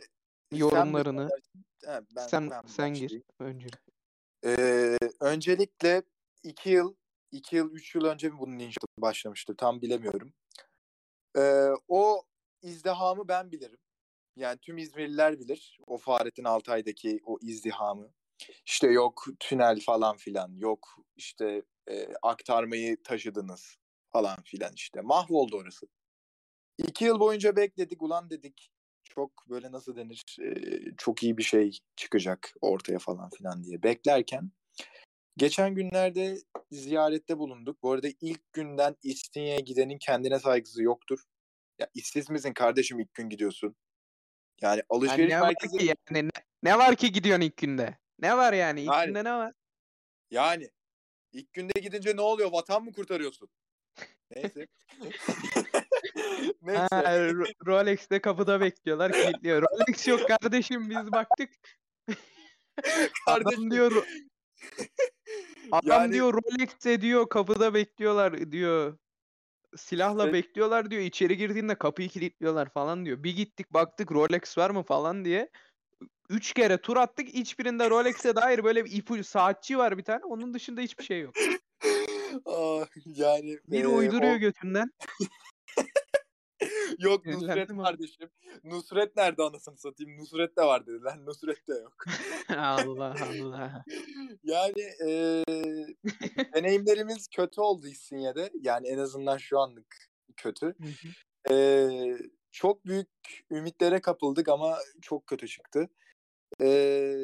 mi 0.50 0.58
Yorumlarını? 0.60 1.28
Ha, 1.86 2.00
ben, 2.16 2.26
sen 2.26 2.50
ben 2.50 2.62
sen 2.66 2.94
gir 2.94 3.02
başlayayım. 3.02 3.24
önce. 3.40 3.68
Ee, 4.44 4.98
öncelikle 5.20 6.02
iki 6.42 6.70
yıl, 6.70 6.94
iki 7.32 7.56
yıl, 7.56 7.72
üç 7.72 7.94
yıl 7.94 8.04
önce 8.04 8.28
mi 8.28 8.38
bunun 8.38 8.58
inşaatı 8.58 9.02
başlamıştı 9.02 9.56
tam 9.56 9.82
bilemiyorum. 9.82 10.32
Ee, 11.38 11.68
o 11.88 12.22
izdihamı 12.62 13.28
ben 13.28 13.52
bilirim. 13.52 13.78
Yani 14.36 14.58
tüm 14.58 14.78
İzmirliler 14.78 15.40
bilir 15.40 15.78
o 15.86 15.98
Fahrettin 15.98 16.44
Altay'daki 16.44 17.20
o 17.24 17.38
izdihamı. 17.42 18.12
İşte 18.66 18.86
yok 18.86 19.26
tünel 19.40 19.80
falan 19.80 20.16
filan, 20.16 20.54
yok 20.56 20.96
işte 21.16 21.62
e, 21.90 22.08
aktarmayı 22.22 23.02
taşıdınız 23.02 23.76
falan 24.12 24.42
filan 24.42 24.72
işte. 24.74 25.00
Mahvoldu 25.00 25.56
orası. 25.56 25.86
İki 26.78 27.04
yıl 27.04 27.20
boyunca 27.20 27.56
bekledik 27.56 28.02
ulan 28.02 28.30
dedik 28.30 28.70
çok 29.04 29.30
böyle 29.48 29.72
nasıl 29.72 29.96
denir 29.96 30.24
e, 30.42 30.54
çok 30.98 31.22
iyi 31.22 31.38
bir 31.38 31.42
şey 31.42 31.78
çıkacak 31.96 32.54
ortaya 32.60 32.98
falan 32.98 33.30
filan 33.30 33.64
diye 33.64 33.82
beklerken 33.82 34.50
geçen 35.36 35.74
günlerde 35.74 36.38
ziyarette 36.70 37.38
bulunduk. 37.38 37.82
Bu 37.82 37.92
arada 37.92 38.08
ilk 38.20 38.52
günden 38.52 38.96
İstinye'ye 39.02 39.60
gidenin 39.60 39.98
kendine 39.98 40.38
saygısı 40.38 40.82
yoktur. 40.82 41.18
Ya 41.78 41.88
işsiz 41.94 42.30
misin 42.30 42.52
kardeşim 42.52 43.00
ilk 43.00 43.14
gün 43.14 43.28
gidiyorsun? 43.28 43.76
Yani 44.60 44.70
Yani 44.76 44.82
alışveriş 44.88 45.30
ne 45.32 45.40
var 45.40 45.46
merkezi 45.46 45.78
ki 45.78 45.84
yani 45.86 46.28
ne, 46.28 46.30
ne 46.62 46.78
var 46.78 46.96
ki 46.96 47.12
gidiyorsun 47.12 47.42
ilk 47.42 47.56
günde? 47.56 47.98
Ne 48.18 48.36
var 48.36 48.52
yani 48.52 48.80
ilk 48.80 48.92
Yani. 48.92 49.06
günde 49.06 49.24
ne 49.24 49.32
var? 49.32 49.52
yani 50.30 50.70
ilk 51.32 51.52
günde 51.52 51.80
gidince 51.80 52.16
ne 52.16 52.20
oluyor? 52.20 52.52
Vatan 52.52 52.84
mı 52.84 52.92
kurtarıyorsun? 52.92 53.48
Neyse. 54.30 54.66
Neyse. 56.62 56.86
Ha, 56.90 57.02
Ro- 57.16 57.66
Rolex'te 57.66 58.20
kapıda 58.20 58.60
bekliyorlar 58.60 59.12
kilitliyor. 59.12 59.62
Rolex 59.62 60.08
yok 60.08 60.28
kardeşim 60.28 60.90
biz 60.90 61.12
baktık. 61.12 61.50
Adam 63.26 63.42
Kardeşim, 63.44 63.70
diyor 63.70 64.06
adam 65.72 65.80
Yani- 66.02 66.12
diyor 66.12 66.34
Rolex 66.34 66.86
ediyor 66.86 67.28
kapıda 67.28 67.74
bekliyorlar 67.74 68.52
diyor. 68.52 68.98
Silahla 69.76 70.24
Evet. 70.24 70.34
bekliyorlar 70.34 70.90
diyor. 70.90 71.02
İçeri 71.02 71.36
girdiğinde 71.36 71.74
kapıyı 71.74 72.08
kilitliyorlar 72.08 72.68
falan 72.70 73.04
diyor. 73.06 73.22
Bir 73.22 73.36
gittik 73.36 73.72
baktık 73.74 74.12
Rolex 74.12 74.58
var 74.58 74.70
mı 74.70 74.82
falan 74.82 75.24
diye. 75.24 75.50
Üç 76.30 76.52
kere 76.52 76.78
tur 76.78 76.96
attık. 76.96 77.28
Hiçbirinde 77.28 77.90
Rolex'e 77.90 78.36
dair 78.36 78.64
böyle 78.64 78.84
bir 78.84 78.92
ipucu 78.92 79.24
saatçi 79.24 79.78
var 79.78 79.98
bir 79.98 80.02
tane. 80.04 80.24
Onun 80.24 80.54
dışında 80.54 80.80
hiçbir 80.80 81.04
şey 81.04 81.20
yok. 81.20 81.34
Ah, 82.46 82.86
yani 83.04 83.58
Biri 83.66 83.82
e, 83.82 83.86
uyduruyor 83.86 84.34
o- 84.34 84.38
götünden. 84.38 84.90
Yok 86.98 87.26
Nusret 87.26 87.68
kardeşim. 87.68 88.30
Nusret 88.64 89.16
nerede 89.16 89.42
anasını 89.42 89.76
satayım? 89.76 90.18
Nusret 90.18 90.56
de 90.56 90.62
var 90.62 90.86
dediler. 90.86 91.18
Nusret 91.24 91.68
de 91.68 91.74
yok. 91.74 92.04
Allah 92.56 93.14
Allah. 93.22 93.84
Yani 94.44 94.80
e, 95.06 95.42
deneyimlerimiz 96.54 97.28
kötü 97.28 97.60
oldu 97.60 97.86
İstinye'de. 97.86 98.50
Yani 98.60 98.88
en 98.88 98.98
azından 98.98 99.36
şu 99.36 99.58
anlık 99.58 99.96
kötü. 100.36 100.66
Hı 100.66 100.84
hı. 100.84 101.54
E, 101.54 101.56
çok 102.50 102.86
büyük 102.86 103.08
ümitlere 103.50 104.00
kapıldık 104.00 104.48
ama 104.48 104.78
çok 105.02 105.26
kötü 105.26 105.48
çıktı. 105.48 105.88
E, 106.62 107.14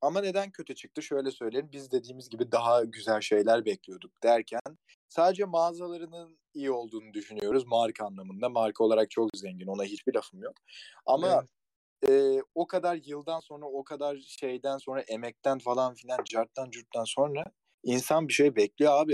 ama 0.00 0.20
neden 0.20 0.50
kötü 0.50 0.74
çıktı? 0.74 1.02
Şöyle 1.02 1.30
söyleyelim. 1.30 1.72
Biz 1.72 1.90
dediğimiz 1.92 2.28
gibi 2.28 2.52
daha 2.52 2.84
güzel 2.84 3.20
şeyler 3.20 3.64
bekliyorduk 3.64 4.22
derken 4.22 4.60
sadece 5.08 5.44
mağazalarının 5.44 6.38
iyi 6.54 6.70
olduğunu 6.70 7.14
düşünüyoruz 7.14 7.66
marka 7.66 8.06
anlamında. 8.06 8.48
Marka 8.48 8.84
olarak 8.84 9.10
çok 9.10 9.30
zengin. 9.36 9.66
Ona 9.66 9.84
hiçbir 9.84 10.14
lafım 10.14 10.42
yok. 10.42 10.54
Ama 11.06 11.44
Evet. 12.02 12.10
e, 12.10 12.42
o 12.54 12.66
kadar 12.66 12.98
yıldan 13.04 13.40
sonra, 13.40 13.64
o 13.66 13.84
kadar 13.84 14.16
şeyden 14.16 14.78
sonra, 14.78 15.00
emekten 15.00 15.58
falan 15.58 15.94
filan, 15.94 16.24
carttan 16.24 16.70
curttan 16.70 17.04
sonra 17.04 17.44
insan 17.84 18.28
bir 18.28 18.32
şey 18.32 18.56
bekliyor 18.56 18.92
abi. 18.92 19.12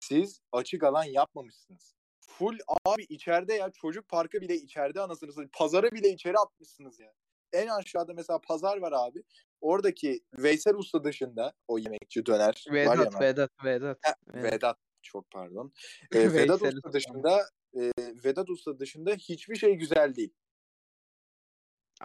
Siz 0.00 0.40
açık 0.52 0.84
alan 0.84 1.04
yapmamışsınız. 1.04 1.94
Full 2.20 2.58
abi 2.86 3.02
içeride 3.08 3.54
ya 3.54 3.70
çocuk 3.70 4.08
parkı 4.08 4.40
bile 4.40 4.54
içeride 4.54 5.00
anasını 5.00 5.30
satayım. 5.32 5.50
Pazarı 5.52 5.90
bile 5.92 6.08
içeri 6.08 6.38
atmışsınız 6.38 7.00
ya. 7.00 7.12
En 7.54 7.68
aşağıda 7.68 8.12
mesela 8.14 8.40
pazar 8.40 8.76
var 8.76 8.92
abi. 8.92 9.22
Oradaki 9.60 10.24
Veysel 10.38 10.74
Usta 10.74 11.04
dışında 11.04 11.52
o 11.68 11.78
yemekçi 11.78 12.26
döner 12.26 12.64
var 12.68 12.74
ya. 12.74 13.04
Vedat, 13.04 13.20
Vedat, 13.20 13.50
Vedat. 13.64 13.98
Ha, 14.02 14.14
Vedat. 14.34 14.52
Vedat 14.52 14.78
çok 15.02 15.30
pardon. 15.30 15.72
E, 16.14 16.32
Vedat 16.32 16.62
Usta. 16.62 16.92
dışında 16.92 17.48
e, 17.76 17.92
Vedat 17.98 18.50
Usta 18.50 18.78
dışında 18.78 19.14
hiçbir 19.14 19.56
şey 19.56 19.74
güzel 19.74 20.14
değil. 20.14 20.34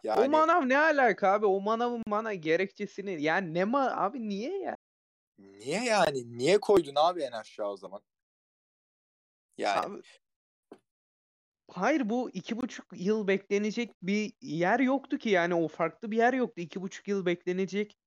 Yani 0.04 0.28
O 0.28 0.30
manav 0.30 0.70
ne 0.70 0.78
alaka 0.78 1.32
abi? 1.32 1.46
O 1.46 1.62
manavın 1.62 2.04
bana 2.08 2.34
gerekçesini 2.34 3.24
yani 3.24 3.54
ne 3.54 3.64
ma 3.64 3.92
abi 3.96 4.30
niye 4.30 4.60
ya? 4.60 4.78
niye 5.40 5.84
yani? 5.84 6.38
Niye 6.38 6.60
koydun 6.60 6.96
abi 6.96 7.22
en 7.22 7.32
aşağı 7.32 7.70
o 7.70 7.78
zaman? 7.78 8.02
Yani 9.58 9.80
Abi 9.80 10.02
Hayır 11.74 12.10
bu 12.10 12.30
iki 12.34 12.58
buçuk 12.58 12.86
yıl 12.96 13.28
beklenecek 13.28 13.92
bir 14.02 14.34
yer 14.42 14.80
yoktu 14.80 15.18
ki 15.18 15.30
yani 15.30 15.56
o 15.56 15.68
farklı 15.68 16.12
bir 16.12 16.18
yer 16.18 16.34
yoktu. 16.34 16.62
İki 16.62 16.82
buçuk 16.82 17.08
yıl 17.08 17.26
beklenecek 17.26 17.98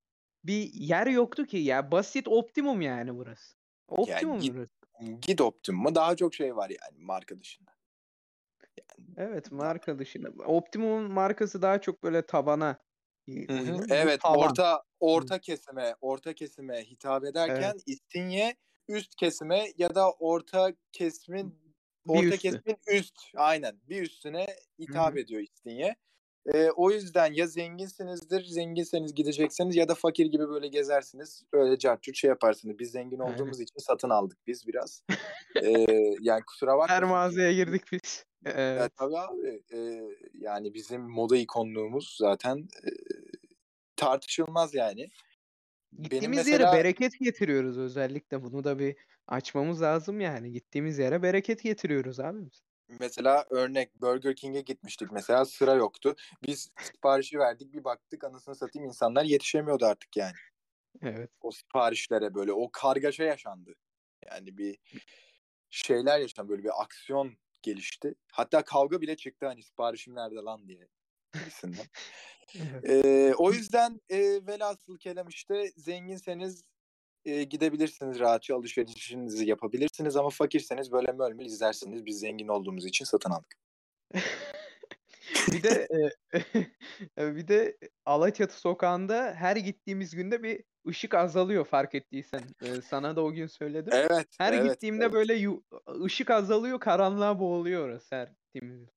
bir 0.44 0.72
yer 0.72 1.06
yoktu 1.06 1.46
ki 1.46 1.56
ya 1.56 1.92
basit 1.92 2.28
optimum 2.28 2.80
yani 2.80 3.16
burası. 3.16 3.56
Optimum 3.88 4.40
git- 4.40 4.54
burası. 4.54 4.72
git 5.20 5.40
Optimum'a 5.40 5.94
daha 5.94 6.16
çok 6.16 6.34
şey 6.34 6.56
var 6.56 6.70
yani 6.70 7.04
marka 7.04 7.40
dışında. 7.40 7.70
Evet 9.16 9.52
marka 9.52 9.98
dışında. 9.98 10.28
Optimum 10.44 11.12
markası 11.12 11.62
daha 11.62 11.80
çok 11.80 12.02
böyle 12.02 12.26
tabana 12.26 12.78
e, 13.28 13.46
Evet 13.90 14.20
taban. 14.20 14.38
orta 14.38 14.82
orta 15.00 15.38
kesime 15.38 15.94
orta 16.00 16.32
kesime 16.32 16.84
hitap 16.84 17.24
ederken 17.24 17.74
İstinye 17.86 18.56
üst 18.88 19.14
kesime 19.14 19.72
ya 19.78 19.94
da 19.94 20.12
orta 20.12 20.72
kesimin 20.92 21.61
orta 22.08 22.26
üstü. 22.26 22.38
kesimin 22.38 22.76
üst 22.88 23.14
aynen 23.34 23.80
bir 23.88 24.02
üstüne 24.02 24.46
hitap 24.78 25.14
hı. 25.14 25.18
ediyor 25.18 25.40
İstinye. 25.40 25.96
Ee, 26.46 26.70
o 26.70 26.90
yüzden 26.90 27.32
ya 27.32 27.46
zenginsinizdir, 27.46 28.44
zenginseniz 28.44 29.14
gideceksiniz 29.14 29.76
ya 29.76 29.88
da 29.88 29.94
fakir 29.94 30.26
gibi 30.26 30.48
böyle 30.48 30.68
gezersiniz. 30.68 31.44
Öyle 31.52 31.78
cartçut 31.78 32.16
şey 32.16 32.28
yaparsınız. 32.28 32.78
Biz 32.78 32.90
zengin 32.90 33.18
olduğumuz 33.18 33.60
için 33.60 33.78
satın 33.78 34.10
aldık 34.10 34.38
biz 34.46 34.66
biraz. 34.66 35.02
Ee, 35.62 36.14
yani 36.20 36.42
kusura 36.46 36.78
bakma. 36.78 36.94
Her 36.94 37.02
mağazaya 37.02 37.52
girdik 37.52 37.82
biz. 37.92 38.24
Ya 38.44 38.52
Evet. 38.52 38.92
tabii 38.96 39.18
abi. 39.18 39.62
e, 39.72 40.02
yani 40.34 40.74
bizim 40.74 41.02
moda 41.02 41.36
ikonluğumuz 41.36 42.16
zaten 42.20 42.58
e, 42.58 42.90
tartışılmaz 43.96 44.74
yani. 44.74 45.10
Benim 45.92 46.02
Gittiğimiz 46.02 46.38
mesela 46.38 46.68
yere 46.68 46.78
bereket 46.78 47.20
getiriyoruz 47.20 47.78
özellikle. 47.78 48.42
Bunu 48.42 48.64
da 48.64 48.78
bir 48.78 48.96
açmamız 49.26 49.82
lazım 49.82 50.20
yani. 50.20 50.52
Gittiğimiz 50.52 50.98
yere 50.98 51.22
bereket 51.22 51.62
getiriyoruz 51.62 52.20
abi 52.20 52.38
biz. 52.46 52.62
mesela 53.00 53.46
örnek 53.50 54.00
Burger 54.00 54.36
King'e 54.36 54.60
gitmiştik 54.60 55.12
mesela 55.12 55.44
sıra 55.44 55.74
yoktu. 55.74 56.14
Biz 56.46 56.70
siparişi 56.82 57.38
verdik 57.38 57.72
bir 57.72 57.84
baktık 57.84 58.24
anasını 58.24 58.54
satayım 58.56 58.88
insanlar 58.88 59.24
yetişemiyordu 59.24 59.86
artık 59.86 60.16
yani. 60.16 60.36
Evet. 61.02 61.30
O 61.40 61.50
siparişlere 61.50 62.34
böyle 62.34 62.52
o 62.52 62.70
kargaşa 62.72 63.24
yaşandı. 63.24 63.74
Yani 64.30 64.58
bir 64.58 64.78
şeyler 65.70 66.20
yaşandı 66.20 66.48
böyle 66.48 66.64
bir 66.64 66.82
aksiyon 66.82 67.36
gelişti. 67.62 68.14
Hatta 68.32 68.64
kavga 68.64 69.00
bile 69.00 69.16
çıktı 69.16 69.46
hani 69.46 69.62
siparişim 69.62 70.14
nerede 70.14 70.34
lan 70.36 70.68
diye. 70.68 70.88
Evet. 72.54 72.90
Ee, 72.90 73.34
o 73.38 73.52
yüzden 73.52 74.00
e, 74.08 74.18
velhasıl 74.46 74.98
kelam 74.98 75.28
işte 75.28 75.70
zenginseniz 75.76 76.64
e, 77.24 77.44
gidebilirsiniz 77.44 78.20
rahatça 78.20 78.56
alışverişinizi 78.56 79.46
yapabilirsiniz 79.48 80.16
ama 80.16 80.30
fakirseniz 80.30 80.92
böyle 80.92 81.12
mölmül 81.12 81.46
izlersiniz. 81.46 82.06
Biz 82.06 82.18
zengin 82.20 82.48
olduğumuz 82.48 82.86
için 82.86 83.04
satın 83.04 83.30
aldık. 83.30 83.54
Bir 85.52 85.62
de 85.62 85.88
e, 87.18 87.26
bir 87.36 87.48
de 87.48 87.78
Alaçatı 88.06 88.60
sokağında 88.60 89.34
her 89.34 89.56
gittiğimiz 89.56 90.14
günde 90.14 90.42
bir 90.42 90.64
ışık 90.88 91.14
azalıyor 91.14 91.64
fark 91.64 91.94
ettiysen. 91.94 92.42
E, 92.62 92.82
sana 92.82 93.16
da 93.16 93.24
o 93.24 93.32
gün 93.32 93.46
söyledim. 93.46 93.92
Evet. 93.96 94.26
Her 94.38 94.52
evet, 94.52 94.72
gittiğimde 94.72 95.04
evet. 95.04 95.14
böyle 95.14 95.34
yu- 95.34 95.64
ışık 96.04 96.30
azalıyor, 96.30 96.80
karanlığa 96.80 97.38
boğuluyor 97.38 97.84
orası 97.88 98.16
her 98.16 98.26
gittiğimizde. 98.26 98.90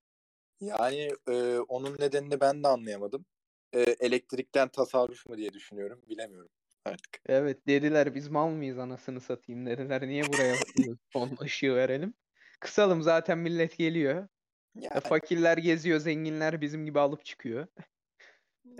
Yani 0.61 1.09
e, 1.29 1.59
onun 1.59 1.97
nedenini 1.99 2.39
ben 2.39 2.63
de 2.63 2.67
anlayamadım. 2.67 3.25
E, 3.73 3.81
elektrikten 3.81 4.67
tasarruf 4.67 5.25
mu 5.29 5.37
diye 5.37 5.53
düşünüyorum. 5.53 6.01
Bilemiyorum 6.07 6.49
artık. 6.85 7.21
Evet 7.25 7.67
dediler 7.67 8.15
biz 8.15 8.27
mal 8.27 8.49
mıyız 8.49 8.77
anasını 8.79 9.21
satayım 9.21 9.65
dediler. 9.65 10.07
Niye 10.07 10.23
buraya 10.23 10.55
son 11.13 11.37
ışığı 11.41 11.75
verelim? 11.75 12.13
Kısalım 12.59 13.01
zaten 13.01 13.37
millet 13.37 13.77
geliyor. 13.77 14.23
E, 14.23 14.27
Yani, 14.75 14.99
Fakirler 15.01 15.57
geziyor, 15.57 15.99
zenginler 15.99 16.61
bizim 16.61 16.85
gibi 16.85 16.99
alıp 16.99 17.25
çıkıyor. 17.25 17.67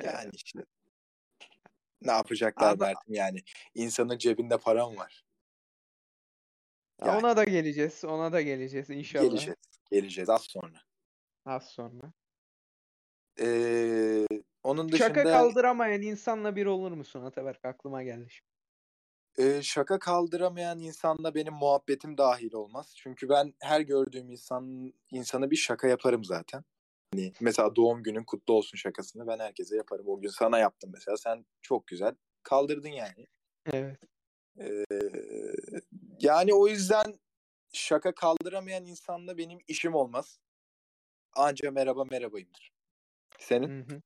yani 0.03 0.29
işte. 0.33 0.59
Ne 2.01 2.11
yapacaklar 2.11 2.71
Abi- 2.73 2.79
Mert'im 2.79 3.13
yani. 3.13 3.39
İnsanın 3.75 4.17
cebinde 4.17 4.57
para 4.57 4.89
mı 4.89 4.97
var? 4.97 5.25
Ya 7.01 7.07
Yani. 7.07 7.17
Ona 7.19 7.37
da 7.37 7.43
geleceğiz, 7.43 8.05
ona 8.05 8.31
da 8.33 8.41
geleceğiz 8.41 8.89
inşallah. 8.89 9.23
Geleceğiz. 9.23 9.57
Geleceğiz 9.91 10.29
az 10.29 10.41
sonra. 10.41 10.81
Az 11.45 11.69
sonra. 11.69 12.13
Ee, 13.39 14.27
onun 14.65 14.91
dışında 14.91 15.07
Şaka 15.07 15.23
kaldıramayan 15.23 16.01
insanla 16.01 16.55
bir 16.55 16.65
olur 16.65 16.91
musun 16.91 17.21
Ataberk? 17.21 17.65
Aklıma 17.65 18.03
geldi 18.03 18.29
şimdi. 18.29 18.55
Ee, 19.37 19.61
şaka 19.61 19.99
kaldıramayan 19.99 20.79
insanla 20.79 21.35
benim 21.35 21.53
muhabbetim 21.53 22.17
dahil 22.17 22.53
olmaz. 22.53 22.93
Çünkü 22.97 23.29
ben 23.29 23.53
her 23.61 23.81
gördüğüm 23.81 24.29
insan 24.29 24.93
insana 25.11 25.51
bir 25.51 25.55
şaka 25.55 25.87
yaparım 25.87 26.23
zaten. 26.23 26.63
Hani 27.13 27.33
mesela 27.41 27.75
doğum 27.75 28.03
günün 28.03 28.23
kutlu 28.23 28.53
olsun 28.53 28.77
şakasını 28.77 29.27
ben 29.27 29.39
herkese 29.39 29.75
yaparım. 29.75 30.07
O 30.07 30.21
gün 30.21 30.29
sana 30.29 30.59
yaptım 30.59 30.89
mesela. 30.93 31.17
Sen 31.17 31.45
çok 31.61 31.87
güzel 31.87 32.15
kaldırdın 32.43 32.89
yani. 32.89 33.27
Evet. 33.73 33.99
Ee, 34.59 34.85
yani 36.19 36.53
o 36.53 36.67
yüzden 36.67 37.19
şaka 37.73 38.15
kaldıramayan 38.15 38.85
insanla 38.85 39.37
benim 39.37 39.59
işim 39.67 39.95
olmaz. 39.95 40.39
Anca 41.35 41.71
merhaba 41.71 42.05
merhabayımdır. 42.05 42.71
Senin? 43.39 43.69
Hı 43.69 43.93
hı. 43.95 44.01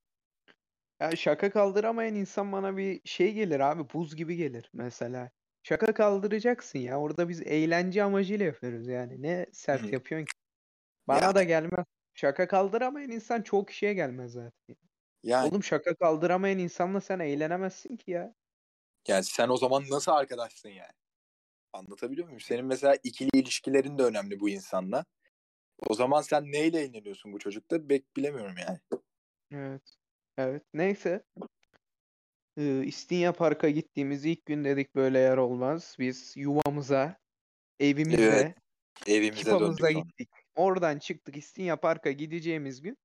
Ya 1.00 1.16
şaka 1.16 1.50
kaldıramayan 1.50 2.14
insan 2.14 2.52
bana 2.52 2.76
bir 2.76 3.00
şey 3.04 3.32
gelir 3.32 3.60
abi 3.60 3.92
buz 3.92 4.16
gibi 4.16 4.36
gelir 4.36 4.70
mesela. 4.72 5.30
Şaka 5.62 5.94
kaldıracaksın 5.94 6.78
ya 6.78 7.00
orada 7.00 7.28
biz 7.28 7.40
eğlence 7.42 8.02
amacıyla 8.02 8.46
yapıyoruz 8.46 8.86
yani 8.88 9.22
ne 9.22 9.46
sert 9.52 9.82
Hı. 9.82 9.86
yapıyorsun 9.86 10.24
ki. 10.26 10.32
Bana 11.08 11.20
Ya- 11.26 11.34
da 11.34 11.42
gelmez. 11.42 11.86
Şaka 12.14 12.48
kaldıramayan 12.48 13.10
insan 13.10 13.42
çok 13.42 13.68
kişiye 13.68 13.94
gelmez 13.94 14.32
zaten. 14.32 14.76
Yani, 15.22 15.48
Oğlum 15.48 15.64
şaka 15.64 15.94
kaldıramayan 15.94 16.58
insanla 16.58 17.00
sen 17.00 17.18
eğlenemezsin 17.18 17.96
ki 17.96 18.10
ya. 18.10 18.34
yani 19.08 19.24
sen 19.24 19.48
o 19.48 19.56
zaman 19.56 19.84
nasıl 19.90 20.12
arkadaşsın 20.12 20.68
yani? 20.68 20.92
Anlatabiliyor 21.72 22.26
muyum? 22.26 22.40
Senin 22.40 22.64
mesela 22.64 22.96
ikili 23.02 23.30
ilişkilerin 23.34 23.98
de 23.98 24.02
önemli 24.02 24.40
bu 24.40 24.48
insanla. 24.48 25.04
O 25.88 25.94
zaman 25.94 26.22
sen 26.22 26.44
neyle 26.52 26.80
eğleniyorsun 26.80 27.32
bu 27.32 27.38
çocukta? 27.38 27.88
Bek 27.88 28.16
bilemiyorum 28.16 28.54
yani. 28.66 28.78
Evet. 29.50 29.99
Evet. 30.38 30.62
Neyse. 30.74 31.22
Ee, 32.56 32.84
İstinye 32.84 33.32
Park'a 33.32 33.70
gittiğimiz 33.70 34.24
ilk 34.24 34.46
gün 34.46 34.64
dedik 34.64 34.94
böyle 34.94 35.18
yer 35.18 35.36
olmaz. 35.36 35.96
Biz 35.98 36.34
yuvamıza, 36.36 37.16
evimize, 37.80 38.22
Evet, 38.22 38.56
Evimize 39.06 39.50
döndük 39.50 39.88
gittik. 39.88 40.28
Oradan 40.54 40.98
çıktık 40.98 41.36
İstinye 41.36 41.76
Park'a 41.76 42.10
gideceğimiz 42.10 42.82
gün. 42.82 42.98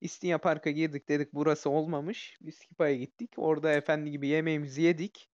İstinye 0.00 0.38
Park'a 0.38 0.70
girdik 0.70 1.08
dedik 1.08 1.32
burası 1.32 1.70
olmamış. 1.70 2.38
Biz 2.40 2.58
Kipa'ya 2.58 2.94
gittik. 2.94 3.30
Orada 3.36 3.72
efendi 3.72 4.10
gibi 4.10 4.28
yemeğimizi 4.28 4.82
yedik. 4.82 5.28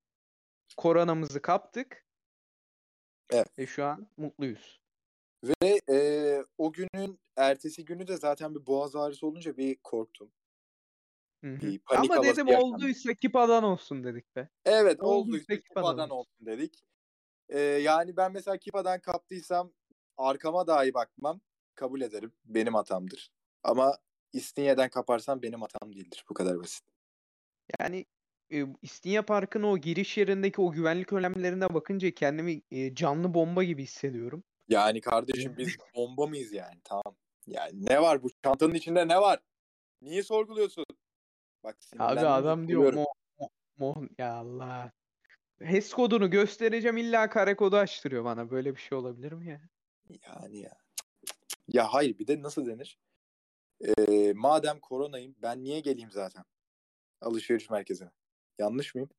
Koronamızı 0.76 1.42
kaptık. 1.42 2.06
Evet. 3.30 3.58
Ve 3.58 3.66
şu 3.66 3.84
an 3.84 4.08
mutluyuz. 4.16 4.80
Ve 5.44 5.80
e, 5.90 5.98
o 6.58 6.72
günün 6.72 7.20
ertesi 7.36 7.84
günü 7.84 8.06
de 8.06 8.16
zaten 8.16 8.54
bir 8.54 8.66
boğaz 8.66 8.96
ağrısı 8.96 9.26
olunca 9.26 9.56
bir 9.56 9.76
korktum. 9.76 10.32
Bir 11.42 11.78
panik 11.78 12.10
Ama 12.10 12.22
dedim 12.22 12.46
yaşandı. 12.46 12.66
olduysa 12.66 13.14
Kipa'dan 13.14 13.64
olsun 13.64 14.04
dedik 14.04 14.36
be. 14.36 14.48
Evet 14.64 15.00
Olduysa 15.00 15.06
olduysa 15.06 15.56
Kipa'dan 15.56 15.90
Kipa'dan 15.90 16.10
olsun. 16.10 16.46
dedik. 16.46 16.84
E, 17.48 17.60
yani 17.60 18.16
ben 18.16 18.32
mesela 18.32 18.56
Kipa'dan 18.56 19.00
kaptıysam 19.00 19.72
arkama 20.16 20.66
dahi 20.66 20.94
bakmam. 20.94 21.40
Kabul 21.74 22.00
ederim. 22.00 22.32
Benim 22.44 22.74
hatamdır. 22.74 23.30
Ama 23.62 23.98
İstinye'den 24.32 24.90
kaparsam 24.90 25.42
benim 25.42 25.60
hatam 25.60 25.92
değildir. 25.94 26.24
Bu 26.30 26.34
kadar 26.34 26.58
basit. 26.58 26.84
Yani 27.80 28.06
e, 28.52 28.66
İstinye 28.82 29.22
Park'ın 29.22 29.62
o 29.62 29.78
giriş 29.78 30.18
yerindeki 30.18 30.60
o 30.60 30.70
güvenlik 30.72 31.12
önlemlerine 31.12 31.74
bakınca 31.74 32.10
kendimi 32.10 32.62
e, 32.70 32.94
canlı 32.94 33.34
bomba 33.34 33.64
gibi 33.64 33.82
hissediyorum. 33.82 34.44
Yani 34.68 35.00
kardeşim 35.00 35.54
biz 35.58 35.76
bomba 35.96 36.26
mıyız 36.26 36.52
yani? 36.52 36.80
Tamam. 36.84 37.16
Yani 37.46 37.86
ne 37.86 38.02
var 38.02 38.22
bu 38.22 38.30
çantanın 38.44 38.74
içinde 38.74 39.08
ne 39.08 39.20
var? 39.20 39.40
Niye 40.02 40.22
sorguluyorsun? 40.22 40.84
Bak 41.64 41.76
Abi 41.98 42.20
adam 42.20 42.68
diyor 42.68 42.84
yıkılıyorum. 42.84 42.98
mo, 43.38 43.48
mo, 43.78 43.94
mo 43.94 44.06
ya 44.18 44.34
Allah. 44.34 44.92
HES 45.60 45.92
kodunu 45.92 46.30
göstereceğim 46.30 46.96
illa 46.96 47.30
kare 47.30 47.56
kodu 47.56 47.76
açtırıyor 47.76 48.24
bana. 48.24 48.50
Böyle 48.50 48.74
bir 48.74 48.80
şey 48.80 48.98
olabilir 48.98 49.32
mi 49.32 49.48
ya? 49.48 49.60
Yani 50.26 50.58
ya. 50.58 50.72
Ya 51.68 51.94
hayır 51.94 52.18
bir 52.18 52.26
de 52.26 52.42
nasıl 52.42 52.66
denir? 52.66 52.98
Ee, 53.98 54.32
madem 54.32 54.80
koronayım 54.80 55.34
ben 55.42 55.64
niye 55.64 55.80
geleyim 55.80 56.10
zaten? 56.10 56.44
Alışveriş 57.20 57.70
merkezine. 57.70 58.10
Yanlış 58.58 58.94
mıyım? 58.94 59.10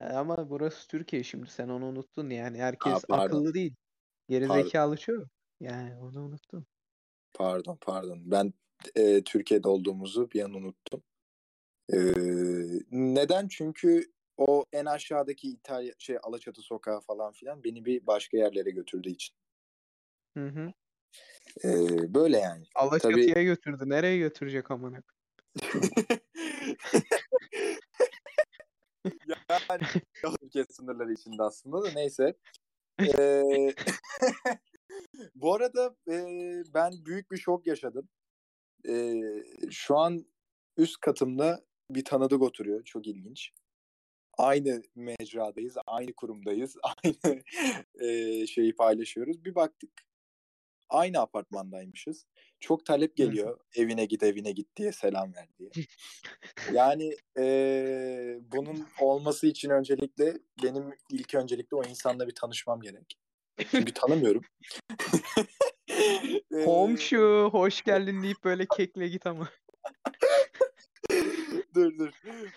Ama 0.00 0.50
burası 0.50 0.88
Türkiye 0.88 1.22
şimdi 1.22 1.50
sen 1.50 1.68
onu 1.68 1.86
unuttun 1.86 2.30
yani. 2.30 2.58
Herkes 2.58 2.92
Aa, 2.92 3.06
pardon. 3.08 3.24
akıllı 3.24 3.54
değil. 3.54 3.74
Geri 4.28 4.48
Pardon. 4.48 4.62
zekalı 4.62 4.96
çok. 4.96 5.26
Yani 5.60 5.96
onu 5.96 6.20
unuttun. 6.24 6.66
Pardon 7.34 7.78
pardon. 7.80 8.20
Ben 8.24 8.52
e, 8.94 9.22
Türkiye'de 9.24 9.68
olduğumuzu 9.68 10.30
bir 10.30 10.42
an 10.42 10.54
unuttum. 10.54 11.02
Ee, 11.92 11.96
neden? 12.90 13.48
Çünkü 13.48 14.12
o 14.36 14.64
en 14.72 14.84
aşağıdaki 14.84 15.48
İtalya 15.48 15.92
şey 15.98 16.18
Alaçatı 16.22 16.62
sokağı 16.62 17.00
falan 17.00 17.32
filan 17.32 17.64
beni 17.64 17.84
bir 17.84 18.06
başka 18.06 18.36
yerlere 18.36 18.70
götürdüğü 18.70 19.10
için. 19.10 19.36
Hı 20.36 20.46
hı. 20.46 20.72
Ee, 21.64 22.14
böyle 22.14 22.38
yani. 22.38 22.64
Alaçatı'ya 22.74 23.42
götürdü. 23.42 23.84
Nereye 23.86 24.18
götürecek 24.18 24.70
amına? 24.70 25.02
yani 29.70 29.82
Türkiye 30.40 30.64
sınırları 30.64 31.12
içinde 31.12 31.42
aslında 31.42 31.82
da 31.82 31.90
neyse. 31.94 32.34
Ee, 33.00 33.74
bu 35.34 35.54
arada 35.54 35.96
e, 36.10 36.16
ben 36.74 36.92
büyük 37.06 37.30
bir 37.30 37.36
şok 37.36 37.66
yaşadım. 37.66 38.08
Ee, 38.88 39.22
şu 39.70 39.96
an 39.96 40.26
üst 40.76 41.00
katımda 41.00 41.64
bir 41.90 42.04
tanıdık 42.04 42.42
oturuyor. 42.42 42.84
Çok 42.84 43.06
ilginç. 43.06 43.52
Aynı 44.38 44.82
mecradayız, 44.94 45.76
aynı 45.86 46.12
kurumdayız, 46.12 46.76
aynı 47.04 47.42
e, 48.00 48.46
şeyi 48.46 48.76
paylaşıyoruz. 48.76 49.44
Bir 49.44 49.54
baktık 49.54 49.90
aynı 50.88 51.20
apartmandaymışız. 51.20 52.26
Çok 52.60 52.86
talep 52.86 53.16
geliyor 53.16 53.60
evine 53.74 54.04
git 54.04 54.22
evine 54.22 54.52
git 54.52 54.76
diye 54.76 54.92
selam 54.92 55.34
ver 55.34 55.48
diye. 55.58 55.70
Yani 56.72 57.16
e, 57.38 58.38
bunun 58.52 58.86
olması 59.00 59.46
için 59.46 59.70
öncelikle 59.70 60.38
benim 60.62 60.90
ilk 61.10 61.34
öncelikle 61.34 61.76
o 61.76 61.84
insanla 61.84 62.28
bir 62.28 62.34
tanışmam 62.34 62.80
gerek. 62.80 63.18
Çünkü 63.70 63.92
tanımıyorum. 63.94 64.42
Komşu 66.64 67.48
hoş 67.52 67.82
geldin 67.82 68.22
deyip 68.22 68.44
böyle 68.44 68.66
kekle 68.76 69.08
git 69.08 69.26
ama. 69.26 69.48
dur 71.84 71.98
dur. 71.98 72.12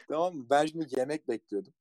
Tamam 0.08 0.36
mı? 0.36 0.48
Ben 0.50 0.66
şimdi 0.66 1.00
yemek 1.00 1.28
bekliyordum. 1.28 1.74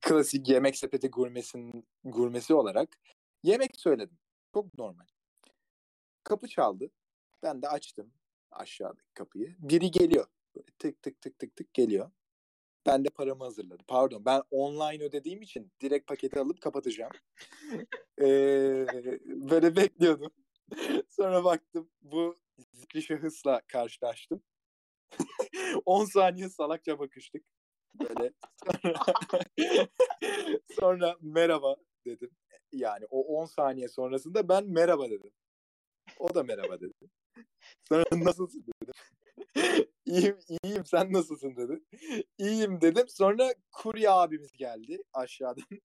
Klasik 0.00 0.48
yemek 0.48 0.76
sepeti 0.76 1.08
gurmesinin 1.08 1.88
gurmesi 2.04 2.54
olarak 2.54 2.98
yemek 3.42 3.80
söyledim. 3.80 4.18
Çok 4.54 4.78
normal. 4.78 5.06
Kapı 6.24 6.48
çaldı. 6.48 6.90
Ben 7.42 7.62
de 7.62 7.68
açtım 7.68 8.12
aşağıdaki 8.50 9.14
kapıyı. 9.14 9.56
Biri 9.58 9.90
geliyor. 9.90 10.26
Böyle 10.56 10.66
tık 10.78 11.02
tık 11.02 11.20
tık 11.20 11.38
tık 11.38 11.56
tık 11.56 11.74
geliyor. 11.74 12.10
Ben 12.86 13.04
de 13.04 13.08
paramı 13.08 13.44
hazırladım. 13.44 13.84
Pardon 13.88 14.24
ben 14.24 14.42
online 14.50 15.04
ödediğim 15.04 15.42
için 15.42 15.72
direkt 15.80 16.06
paketi 16.06 16.40
alıp 16.40 16.60
kapatacağım. 16.60 17.12
Ee, 18.22 18.86
böyle 19.24 19.76
bekliyordum. 19.76 20.32
Sonra 21.08 21.44
baktım 21.44 21.90
bu 22.02 22.38
zikri 22.58 23.02
şahısla 23.02 23.60
karşılaştım. 23.66 24.42
10 25.86 26.04
saniye 26.04 26.48
salakça 26.48 26.98
bakıştık. 26.98 27.44
Böyle 27.94 28.32
sonra, 30.80 31.16
merhaba 31.20 31.76
dedim. 32.06 32.30
Yani 32.72 33.04
o 33.10 33.40
10 33.40 33.46
saniye 33.46 33.88
sonrasında 33.88 34.48
ben 34.48 34.66
merhaba 34.66 35.10
dedim. 35.10 35.30
O 36.18 36.34
da 36.34 36.42
merhaba 36.42 36.80
dedi. 36.80 37.10
Sonra 37.88 38.04
nasılsın 38.12 38.64
dedim. 38.66 38.94
iyiyim 40.06 40.38
iyiyim 40.48 40.84
sen 40.86 41.12
nasılsın 41.12 41.56
dedi. 41.56 41.80
İyiyim 42.38 42.80
dedim. 42.80 43.08
Sonra 43.08 43.54
kurye 43.72 44.10
abimiz 44.10 44.52
geldi 44.52 45.02
aşağıdan. 45.12 45.64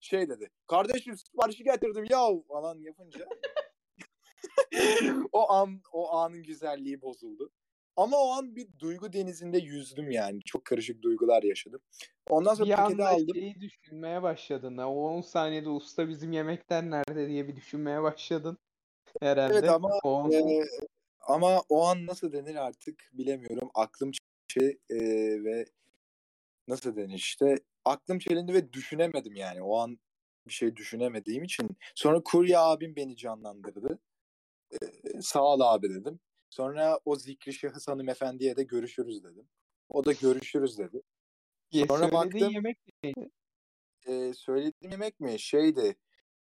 Şey 0.00 0.28
dedi. 0.28 0.50
Kardeşim 0.66 1.16
siparişi 1.16 1.64
getirdim 1.64 2.04
ya 2.10 2.28
falan 2.48 2.78
yapınca. 2.78 3.26
o 5.32 5.52
an 5.52 5.80
o 5.92 6.12
anın 6.12 6.42
güzelliği 6.42 7.02
bozuldu. 7.02 7.50
Ama 7.98 8.16
o 8.16 8.30
an 8.30 8.56
bir 8.56 8.68
duygu 8.78 9.12
denizinde 9.12 9.58
yüzdüm 9.58 10.10
yani. 10.10 10.40
Çok 10.44 10.64
karışık 10.64 11.02
duygular 11.02 11.42
yaşadım. 11.42 11.80
Ondan 12.30 12.54
sonra 12.54 12.70
Bir 12.70 12.76
paketi 12.76 13.04
aldım. 13.04 13.34
şeyi 13.34 13.60
düşünmeye 13.60 14.22
başladın. 14.22 14.76
O 14.76 14.84
10 14.92 15.20
saniyede 15.20 15.68
usta 15.68 16.08
bizim 16.08 16.32
yemekler 16.32 16.90
nerede 16.90 17.28
diye 17.28 17.48
bir 17.48 17.56
düşünmeye 17.56 18.02
başladın. 18.02 18.58
Herhalde. 19.20 19.54
Evet 19.58 19.70
ama 19.70 19.98
O 20.04 20.10
10 20.10 20.30
saniye- 20.30 20.62
Ee, 20.62 20.66
ama 21.20 21.62
o 21.68 21.84
an 21.86 22.06
nasıl 22.06 22.32
denir 22.32 22.54
artık 22.54 23.10
bilemiyorum. 23.12 23.70
Aklım 23.74 24.10
çelindi 24.48 24.78
e, 24.90 24.96
ve 25.44 25.66
nasıl 26.68 26.96
denir 26.96 27.14
işte 27.14 27.56
aklım 27.84 28.18
çelindi 28.18 28.54
ve 28.54 28.72
düşünemedim 28.72 29.36
yani. 29.36 29.62
O 29.62 29.78
an 29.78 29.98
bir 30.46 30.52
şey 30.52 30.76
düşünemediğim 30.76 31.44
için. 31.44 31.68
Sonra 31.94 32.22
kurye 32.24 32.58
abim 32.58 32.96
beni 32.96 33.16
canlandırdı. 33.16 33.98
Ee, 34.72 34.76
sağ 35.22 35.42
ol 35.42 35.60
abi 35.60 35.90
dedim. 35.90 36.20
Sonra 36.50 36.98
o 37.04 37.16
zikri 37.16 37.52
şahıs 37.52 37.88
hanımefendiye 37.88 38.56
de 38.56 38.62
görüşürüz 38.62 39.24
dedim. 39.24 39.48
O 39.88 40.04
da 40.04 40.12
görüşürüz 40.12 40.78
dedi. 40.78 41.02
Sonra 41.88 42.12
baktım 42.12 42.50
yemek 42.50 42.78
neydi? 43.02 43.30
e, 44.06 44.32
söylediğim 44.34 44.90
yemek 44.90 45.20
mi? 45.20 45.40
Şeydi. 45.40 45.96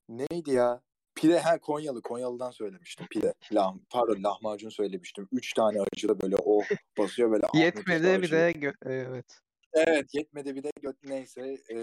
Neydi 0.09 0.51
ya? 0.51 0.81
Pide 1.15 1.39
ha 1.39 1.59
Konyalı. 1.59 2.01
Konyalı'dan 2.01 2.51
söylemiştim. 2.51 3.07
Pide. 3.11 3.33
Lah, 3.51 3.73
pardon 3.89 4.23
lahmacun 4.23 4.69
söylemiştim. 4.69 5.27
Üç 5.31 5.53
tane 5.53 5.81
acı 5.81 6.07
da 6.07 6.21
böyle 6.21 6.35
oh 6.35 6.63
basıyor 6.97 7.31
böyle. 7.31 7.47
Yetmedi 7.53 8.21
bir 8.21 8.31
de 8.31 8.51
gö- 8.51 8.75
evet. 8.85 9.25
Evet 9.73 10.13
yetmedi 10.13 10.55
bir 10.55 10.63
de 10.63 10.71
göt 10.81 10.95
neyse. 11.03 11.57
e, 11.69 11.77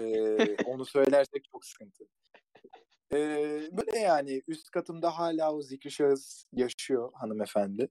onu 0.65 0.85
söylersek 0.85 1.43
çok 1.51 1.65
sıkıntı. 1.65 2.03
E, 3.13 3.17
böyle 3.71 3.99
yani 3.99 4.41
üst 4.47 4.71
katımda 4.71 5.17
hala 5.17 5.53
o 5.53 5.61
zikri 5.61 5.91
şahıs 5.91 6.45
yaşıyor 6.53 7.11
hanımefendi. 7.13 7.89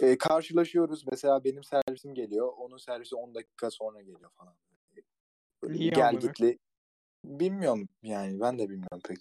E, 0.00 0.18
karşılaşıyoruz. 0.18 1.04
Mesela 1.10 1.44
benim 1.44 1.64
servisim 1.64 2.14
geliyor. 2.14 2.52
Onun 2.56 2.76
servisi 2.76 3.16
10 3.16 3.34
dakika 3.34 3.70
sonra 3.70 4.00
geliyor 4.00 4.30
falan. 4.30 4.54
Böyle 5.62 5.78
Niye 5.78 5.90
gel 5.90 6.20
gitli. 6.20 6.58
Bilmiyorum 7.24 7.88
yani 8.02 8.40
ben 8.40 8.58
de 8.58 8.68
bilmiyorum 8.68 9.00
pek. 9.08 9.18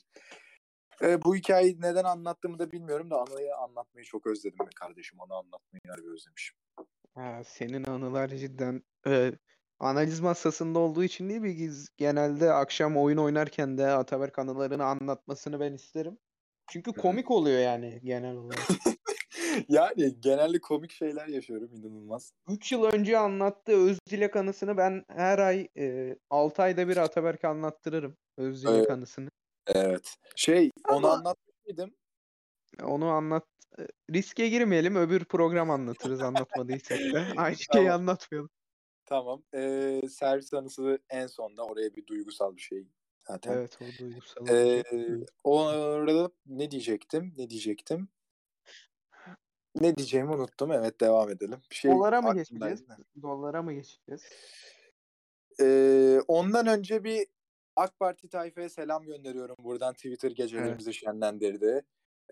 E, 1.01 1.23
bu 1.23 1.35
hikayeyi 1.35 1.81
neden 1.81 2.03
anlattığımı 2.03 2.59
da 2.59 2.71
bilmiyorum 2.71 3.11
da 3.11 3.21
anıyı 3.21 3.55
anlatmayı 3.55 4.05
çok 4.05 4.27
özledim 4.27 4.59
be 4.59 4.69
kardeşim. 4.75 5.19
Onu 5.19 5.33
anlatmayı 5.33 5.81
harbi 5.87 6.13
özlemişim. 6.13 6.57
Ha, 7.13 7.41
senin 7.45 7.83
anılar 7.83 8.29
cidden 8.29 8.83
e, 9.07 9.31
analiz 9.79 10.19
masasında 10.19 10.79
olduğu 10.79 11.03
için 11.03 11.29
değil 11.29 11.43
biz 11.43 11.89
genelde 11.97 12.51
akşam 12.53 12.97
oyun 12.97 13.17
oynarken 13.17 13.77
de 13.77 13.87
Ataberk 13.87 14.39
anılarını 14.39 14.85
anlatmasını 14.85 15.59
ben 15.59 15.73
isterim. 15.73 16.17
Çünkü 16.69 16.91
komik 16.91 17.31
oluyor 17.31 17.59
yani 17.59 17.99
genel 18.03 18.35
olarak. 18.35 18.59
yani 19.69 20.15
genelde 20.19 20.59
komik 20.61 20.91
şeyler 20.91 21.27
yaşıyorum 21.27 21.69
inanılmaz. 21.73 22.31
3 22.49 22.71
yıl 22.71 22.83
önce 22.83 23.17
anlattığı 23.17 23.75
Özdilek 23.89 24.35
anısını 24.35 24.77
ben 24.77 25.03
her 25.09 25.39
ay 25.39 25.67
e, 25.77 26.15
6 26.29 26.61
ayda 26.61 26.87
bir 26.87 26.97
Ataberk'e 26.97 27.47
anlattırırım. 27.47 28.17
Özdilek 28.37 28.75
Evet. 28.75 28.91
anısını. 28.91 29.29
Evet. 29.67 30.15
Şey 30.35 30.71
onu 30.89 30.97
Ama- 30.97 31.11
anlatmış 31.13 31.55
mıydım? 31.65 31.95
Onu 32.83 33.05
anlat. 33.05 33.43
e, 33.79 33.87
Riske 34.13 34.49
girmeyelim 34.49 34.95
öbür 34.95 35.25
program 35.25 35.69
anlatırız 35.71 36.21
anlatmadıysak 36.21 36.99
da. 37.13 37.25
Aynı 37.37 37.55
şeyi 37.55 37.67
Tamam. 37.73 37.91
anlatmayalım. 37.91 38.49
Tamam. 39.07 39.43
Ee, 39.53 40.01
servis 40.09 40.53
anısı 40.53 40.99
en 41.09 41.27
sonda. 41.27 41.63
Oraya 41.63 41.95
bir 41.95 42.07
duygusal 42.07 42.55
bir 42.55 42.61
şey 42.61 42.87
zaten. 43.27 43.53
Evet 43.53 43.79
o 43.81 43.99
duygusal. 43.99 44.47
Ee, 44.47 44.83
orada 45.43 46.31
ne 46.45 46.71
diyecektim? 46.71 47.33
Ne 47.37 47.49
diyecektim? 47.49 48.09
Ne 49.75 49.95
diyeceğimi 49.97 50.31
unuttum. 50.31 50.71
Evet 50.71 51.01
devam 51.01 51.29
edelim. 51.29 51.59
Bir 51.71 51.75
şey 51.75 51.91
Dolara 51.91 52.21
mı 52.21 52.33
geçeceğiz? 52.33 52.83
Dolara 53.21 53.61
mı 53.61 53.73
geçeceğiz? 53.73 54.23
Ee, 55.61 56.19
ondan 56.27 56.67
önce 56.67 57.03
bir 57.03 57.27
AK 57.75 57.99
Parti 57.99 58.29
tayfaya 58.29 58.69
selam 58.69 59.03
gönderiyorum. 59.05 59.55
Buradan 59.59 59.93
Twitter 59.93 60.31
gecelerimizi 60.31 60.93
şenlendirdi. 60.93 61.81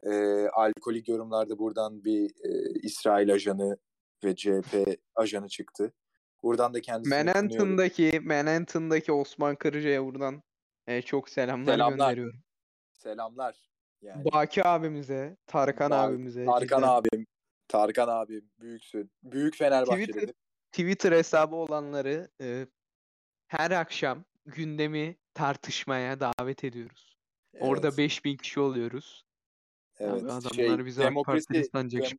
Ee, 0.03 0.47
alkolik 0.47 1.07
yorumlarda 1.07 1.59
buradan 1.59 2.03
bir 2.03 2.29
e, 2.29 2.79
İsrail 2.83 3.33
ajanı 3.33 3.77
ve 4.23 4.35
CHP 4.35 4.99
ajanı 5.15 5.47
çıktı. 5.47 5.93
Buradan 6.45 6.73
da 6.73 6.81
kendisini. 6.81 7.15
Manhattan'daki 7.23 8.19
Manhattan'daki 8.23 9.11
Osman 9.11 9.55
Kırıca'ya 9.55 10.05
buradan 10.05 10.43
e, 10.87 11.01
çok 11.01 11.29
selamlar 11.29 11.73
Selamlar. 11.73 11.97
gönderiyorum. 11.97 12.43
Selamlar. 12.93 13.55
Yani 14.01 14.25
Baki 14.25 14.67
abimize, 14.67 15.37
Tarkan 15.47 15.91
Ba- 15.91 15.95
abimize 15.95 16.45
Tarkan 16.45 16.61
cidden 16.77 16.81
abim, 16.81 17.27
Tarkan 17.67 18.07
abim 18.07 18.49
büyüksün. 18.59 19.11
Büyük 19.23 19.57
Fenerbahçelidir. 19.57 20.13
Twitter, 20.13 20.33
Twitter 20.71 21.11
hesabı 21.11 21.55
olanları 21.55 22.29
e, 22.41 22.67
her 23.47 23.71
akşam 23.71 24.25
gündemi 24.45 25.17
tartışmaya 25.33 26.19
davet 26.19 26.63
ediyoruz. 26.63 27.17
Orada 27.59 27.87
Evet, 27.87 27.97
5000 27.97 28.37
kişi 28.37 28.59
oluyoruz. 28.59 29.25
evet. 29.99 30.11
Abi 30.23 30.25
adamlar 30.25 30.49
Şey, 30.53 30.85
bizi 30.85 31.01
AK 31.01 31.07
demokrasi, 31.09 31.53
dem-. 31.53 32.17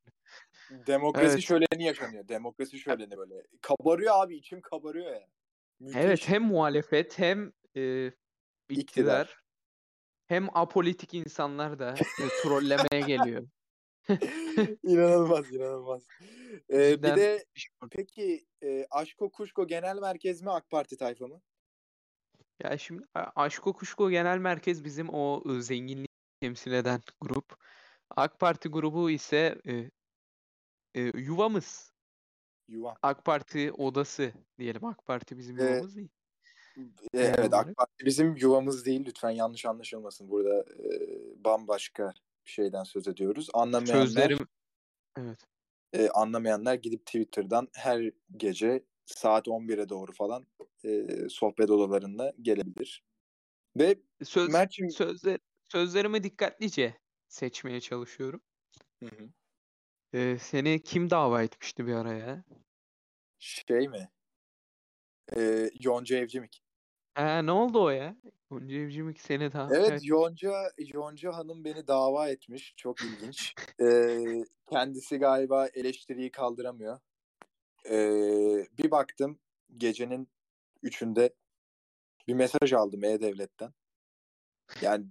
Demokrasi 0.70 1.32
Evet. 1.32 1.42
şöleni 1.42 1.84
yaşanıyor. 1.84 2.28
Demokrasi 2.28 2.78
şöleni 2.78 3.16
böyle. 3.16 3.42
Kabarıyor 3.62 4.14
abi 4.16 4.36
içim 4.36 4.60
kabarıyor 4.60 5.14
ya. 5.14 5.28
Müthiş. 5.80 5.96
Evet 6.00 6.28
hem 6.28 6.42
muhalefet 6.42 7.18
hem 7.18 7.52
e, 7.76 8.06
iktidar, 8.06 8.14
İktidar. 8.68 9.40
hem 10.26 10.48
apolitik 10.56 11.14
insanlar 11.14 11.78
da 11.78 11.94
e, 11.94 12.42
trollemeye 12.42 13.06
geliyor. 13.06 13.46
inanılmaz 14.82 15.52
inanılmaz. 15.52 16.02
Ee, 16.70 17.02
bir 17.02 17.02
de 17.02 17.44
peki 17.90 18.46
e, 18.62 18.86
Aşko 18.90 19.30
Kuşko 19.30 19.66
Genel 19.66 19.96
Merkez 19.98 20.42
mi 20.42 20.50
AK 20.50 20.70
Parti 20.70 20.96
tayfa 20.96 21.26
mı? 21.26 21.40
Ya 22.62 22.78
şimdi 22.78 23.02
Aşko 23.14 23.72
Kuşko 23.72 24.10
Genel 24.10 24.38
Merkez 24.38 24.84
bizim 24.84 25.08
o 25.08 25.42
e, 25.52 25.60
zenginliği 25.60 26.08
temsil 26.40 26.72
eden 26.72 27.00
grup. 27.20 27.56
AK 28.10 28.40
Parti 28.40 28.68
grubu 28.68 29.10
ise 29.10 29.60
e, 29.68 29.90
e, 30.96 31.00
yuvamız. 31.18 31.92
Yuva. 32.68 32.94
AK 33.02 33.24
Parti 33.24 33.72
odası 33.72 34.32
diyelim. 34.58 34.84
AK 34.84 35.06
Parti 35.06 35.38
bizim 35.38 35.58
Ee, 35.58 35.62
yuvamız 35.62 35.96
değil. 35.96 36.08
E, 36.76 36.84
evet 37.12 37.38
olarak. 37.38 37.68
AK 37.68 37.76
Parti 37.76 38.06
bizim 38.06 38.36
yuvamız 38.36 38.86
değil. 38.86 39.04
Lütfen 39.06 39.30
yanlış 39.30 39.64
anlaşılmasın. 39.64 40.30
Burada 40.30 40.60
e, 40.60 40.88
bambaşka 41.44 42.14
bir 42.46 42.50
şeyden 42.50 42.84
söz 42.84 43.08
ediyoruz. 43.08 43.48
Anlamayanlar 43.54 44.06
Sözlerim 44.06 44.38
evet. 45.18 45.38
e, 45.92 46.08
anlamayanlar 46.08 46.74
gidip 46.74 47.06
Twitter'dan 47.06 47.68
her 47.72 48.10
gece 48.36 48.84
saat 49.06 49.46
11'e 49.46 49.88
doğru 49.88 50.12
falan 50.12 50.46
e, 50.84 51.06
sohbet 51.28 51.70
odalarında 51.70 52.32
gelebilir. 52.42 53.04
Ve 53.76 53.98
Söz 54.24 54.48
Mert'cim 54.48 54.90
sözler 54.90 55.38
sözlerimi 55.68 56.22
dikkatlice 56.22 56.96
seçmeye 57.28 57.80
çalışıyorum. 57.80 58.40
Hı 59.02 59.06
hı. 59.06 59.28
Ee, 60.16 60.38
seni 60.38 60.82
kim 60.82 61.10
dava 61.10 61.42
etmişti 61.42 61.86
bir 61.86 61.94
araya? 61.94 62.44
şey 63.38 63.88
mi? 63.88 64.10
E, 65.36 65.70
Yonca 65.80 66.16
Evcimik. 66.16 66.62
Ha, 67.14 67.42
ne 67.42 67.52
oldu 67.52 67.84
o 67.84 67.90
ya? 67.90 68.16
Gonca 68.50 68.76
Evcimik 68.76 69.20
seni 69.20 69.52
dava 69.52 69.76
Evet 69.76 69.90
et- 69.90 70.04
Yonca 70.04 70.72
Yonca 70.78 71.32
Hanım 71.32 71.64
beni 71.64 71.86
dava 71.86 72.28
etmiş. 72.28 72.74
Çok 72.76 73.00
ilginç. 73.00 73.54
E, 73.80 73.86
kendisi 74.70 75.18
galiba 75.18 75.66
eleştiriyi 75.66 76.30
kaldıramıyor. 76.30 76.98
E, 77.90 77.96
bir 78.78 78.90
baktım 78.90 79.38
gecenin 79.76 80.28
üçünde 80.82 81.34
bir 82.28 82.34
mesaj 82.34 82.72
aldım 82.72 83.04
E-Devlet'ten. 83.04 83.72
Yani 84.82 85.06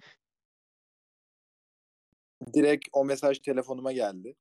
direkt 2.54 2.88
o 2.94 3.06
mesaj 3.06 3.40
telefonuma 3.40 3.92
geldi. 3.92 4.36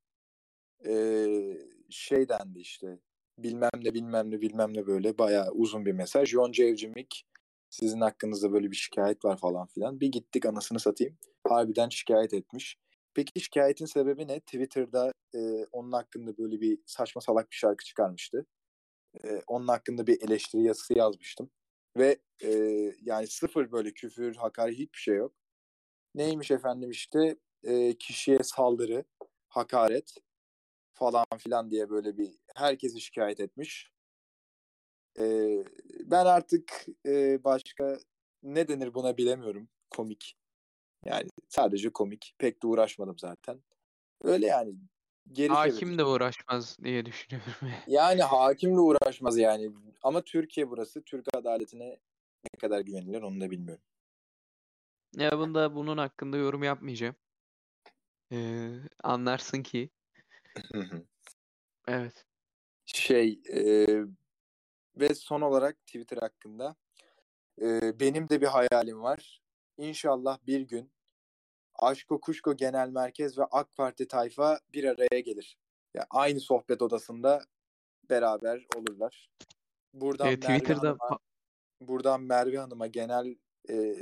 Ee, 0.86 1.58
şey 1.90 2.28
dendi 2.28 2.58
işte 2.58 2.98
bilmem 3.38 3.70
ne 3.82 3.94
bilmem 3.94 4.30
ne 4.30 4.40
bilmem 4.40 4.74
ne 4.74 4.86
böyle 4.86 5.18
bayağı 5.18 5.50
uzun 5.50 5.86
bir 5.86 5.92
mesaj. 5.92 6.34
Yonca 6.34 6.64
Evcimik 6.64 7.26
sizin 7.70 8.00
hakkınızda 8.00 8.52
böyle 8.52 8.70
bir 8.70 8.76
şikayet 8.76 9.24
var 9.24 9.36
falan 9.38 9.66
filan. 9.66 10.00
Bir 10.00 10.08
gittik 10.12 10.46
anasını 10.46 10.80
satayım. 10.80 11.18
Harbiden 11.48 11.88
şikayet 11.88 12.34
etmiş. 12.34 12.76
Peki 13.14 13.40
şikayetin 13.40 13.86
sebebi 13.86 14.28
ne? 14.28 14.40
Twitter'da 14.40 15.12
e, 15.34 15.38
onun 15.72 15.92
hakkında 15.92 16.38
böyle 16.38 16.60
bir 16.60 16.78
saçma 16.86 17.20
salak 17.20 17.50
bir 17.50 17.56
şarkı 17.56 17.84
çıkarmıştı. 17.84 18.46
E, 19.24 19.42
onun 19.46 19.68
hakkında 19.68 20.06
bir 20.06 20.22
eleştiri 20.22 20.62
yazısı 20.62 20.98
yazmıştım. 20.98 21.50
Ve 21.96 22.18
e, 22.42 22.50
yani 23.02 23.26
sıfır 23.26 23.72
böyle 23.72 23.92
küfür, 23.92 24.34
hakaret 24.36 24.74
hiçbir 24.74 24.98
şey 24.98 25.16
yok. 25.16 25.34
Neymiş 26.14 26.50
efendim 26.50 26.90
işte 26.90 27.36
e, 27.64 27.98
kişiye 27.98 28.38
saldırı, 28.42 29.04
hakaret 29.48 30.14
falan 30.94 31.26
filan 31.38 31.70
diye 31.70 31.90
böyle 31.90 32.18
bir 32.18 32.30
herkesi 32.54 33.00
şikayet 33.00 33.40
etmiş. 33.40 33.90
E, 35.18 35.24
ben 36.00 36.26
artık 36.26 36.86
e, 37.06 37.44
başka 37.44 37.98
ne 38.42 38.68
denir 38.68 38.94
buna 38.94 39.16
bilemiyorum. 39.16 39.68
Komik. 39.90 40.36
Yani 41.04 41.28
sadece 41.48 41.92
komik. 41.92 42.34
Pek 42.38 42.62
de 42.62 42.66
uğraşmadım 42.66 43.18
zaten. 43.18 43.62
Öyle 44.22 44.46
yani. 44.46 44.74
Geri 45.32 45.48
Hakim 45.52 45.78
çevirdim. 45.78 45.98
de 45.98 46.04
uğraşmaz 46.04 46.78
diye 46.84 47.06
düşünüyorum. 47.06 47.52
Yani 47.86 48.22
hakimle 48.22 48.80
uğraşmaz 48.80 49.38
yani. 49.38 49.70
Ama 50.02 50.22
Türkiye 50.22 50.70
burası. 50.70 51.02
Türk 51.02 51.26
adaletine 51.34 51.88
ne 52.44 52.58
kadar 52.60 52.80
güvenilir 52.80 53.22
onu 53.22 53.40
da 53.40 53.50
bilmiyorum. 53.50 53.84
Ya 55.16 55.38
bunda 55.38 55.74
bunun 55.74 55.98
hakkında 55.98 56.36
yorum 56.36 56.62
yapmayacağım. 56.62 57.16
Ee, 58.32 58.70
anlarsın 59.02 59.62
ki 59.62 59.90
evet. 61.88 62.26
şey 62.84 63.40
e, 63.52 63.86
ve 64.96 65.14
son 65.14 65.40
olarak 65.40 65.86
Twitter 65.86 66.16
hakkında 66.16 66.76
e, 67.60 68.00
benim 68.00 68.28
de 68.28 68.40
bir 68.40 68.46
hayalim 68.46 69.02
var. 69.02 69.42
İnşallah 69.76 70.38
bir 70.46 70.60
gün 70.60 70.92
Aşko 71.74 72.20
Kuşko 72.20 72.56
Genel 72.56 72.88
Merkez 72.88 73.38
ve 73.38 73.44
AK 73.44 73.76
Parti 73.76 74.08
tayfa 74.08 74.60
bir 74.72 74.84
araya 74.84 75.20
gelir. 75.20 75.58
Yani 75.94 76.06
aynı 76.10 76.40
sohbet 76.40 76.82
odasında 76.82 77.42
beraber 78.10 78.66
olurlar. 78.76 79.30
Buradan 79.92 80.26
Ee, 80.26 80.36
Merve 80.36 80.40
Twitter'da 80.40 80.88
Hanım'a, 80.88 81.18
buradan 81.80 82.22
Merve 82.22 82.58
Hanım'a 82.58 82.86
genel 82.86 83.36
e, 83.68 83.94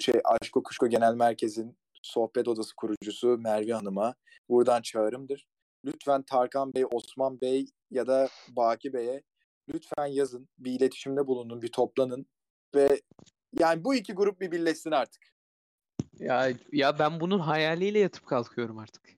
şey 0.00 0.14
Aşko 0.24 0.62
Kuşko 0.62 0.88
Genel 0.88 1.14
Merkez'in 1.14 1.76
sohbet 2.02 2.48
odası 2.48 2.76
kurucusu 2.76 3.38
Merve 3.38 3.72
Hanım'a 3.72 4.14
buradan 4.48 4.82
çağrımdır. 4.82 5.46
Lütfen 5.84 6.22
Tarkan 6.22 6.74
Bey, 6.74 6.84
Osman 6.92 7.40
Bey 7.40 7.66
ya 7.90 8.06
da 8.06 8.28
Baki 8.48 8.92
Bey'e 8.92 9.22
lütfen 9.68 10.06
yazın, 10.06 10.48
bir 10.58 10.72
iletişimde 10.72 11.26
bulunun, 11.26 11.62
bir 11.62 11.72
toplanın 11.72 12.26
ve 12.74 13.00
yani 13.58 13.84
bu 13.84 13.94
iki 13.94 14.12
grup 14.12 14.40
bir 14.40 14.52
birleşsin 14.52 14.90
artık. 14.90 15.34
Ya 16.18 16.52
ya 16.72 16.98
ben 16.98 17.20
bunun 17.20 17.38
hayaliyle 17.38 17.98
yatıp 17.98 18.26
kalkıyorum 18.26 18.78
artık. 18.78 19.14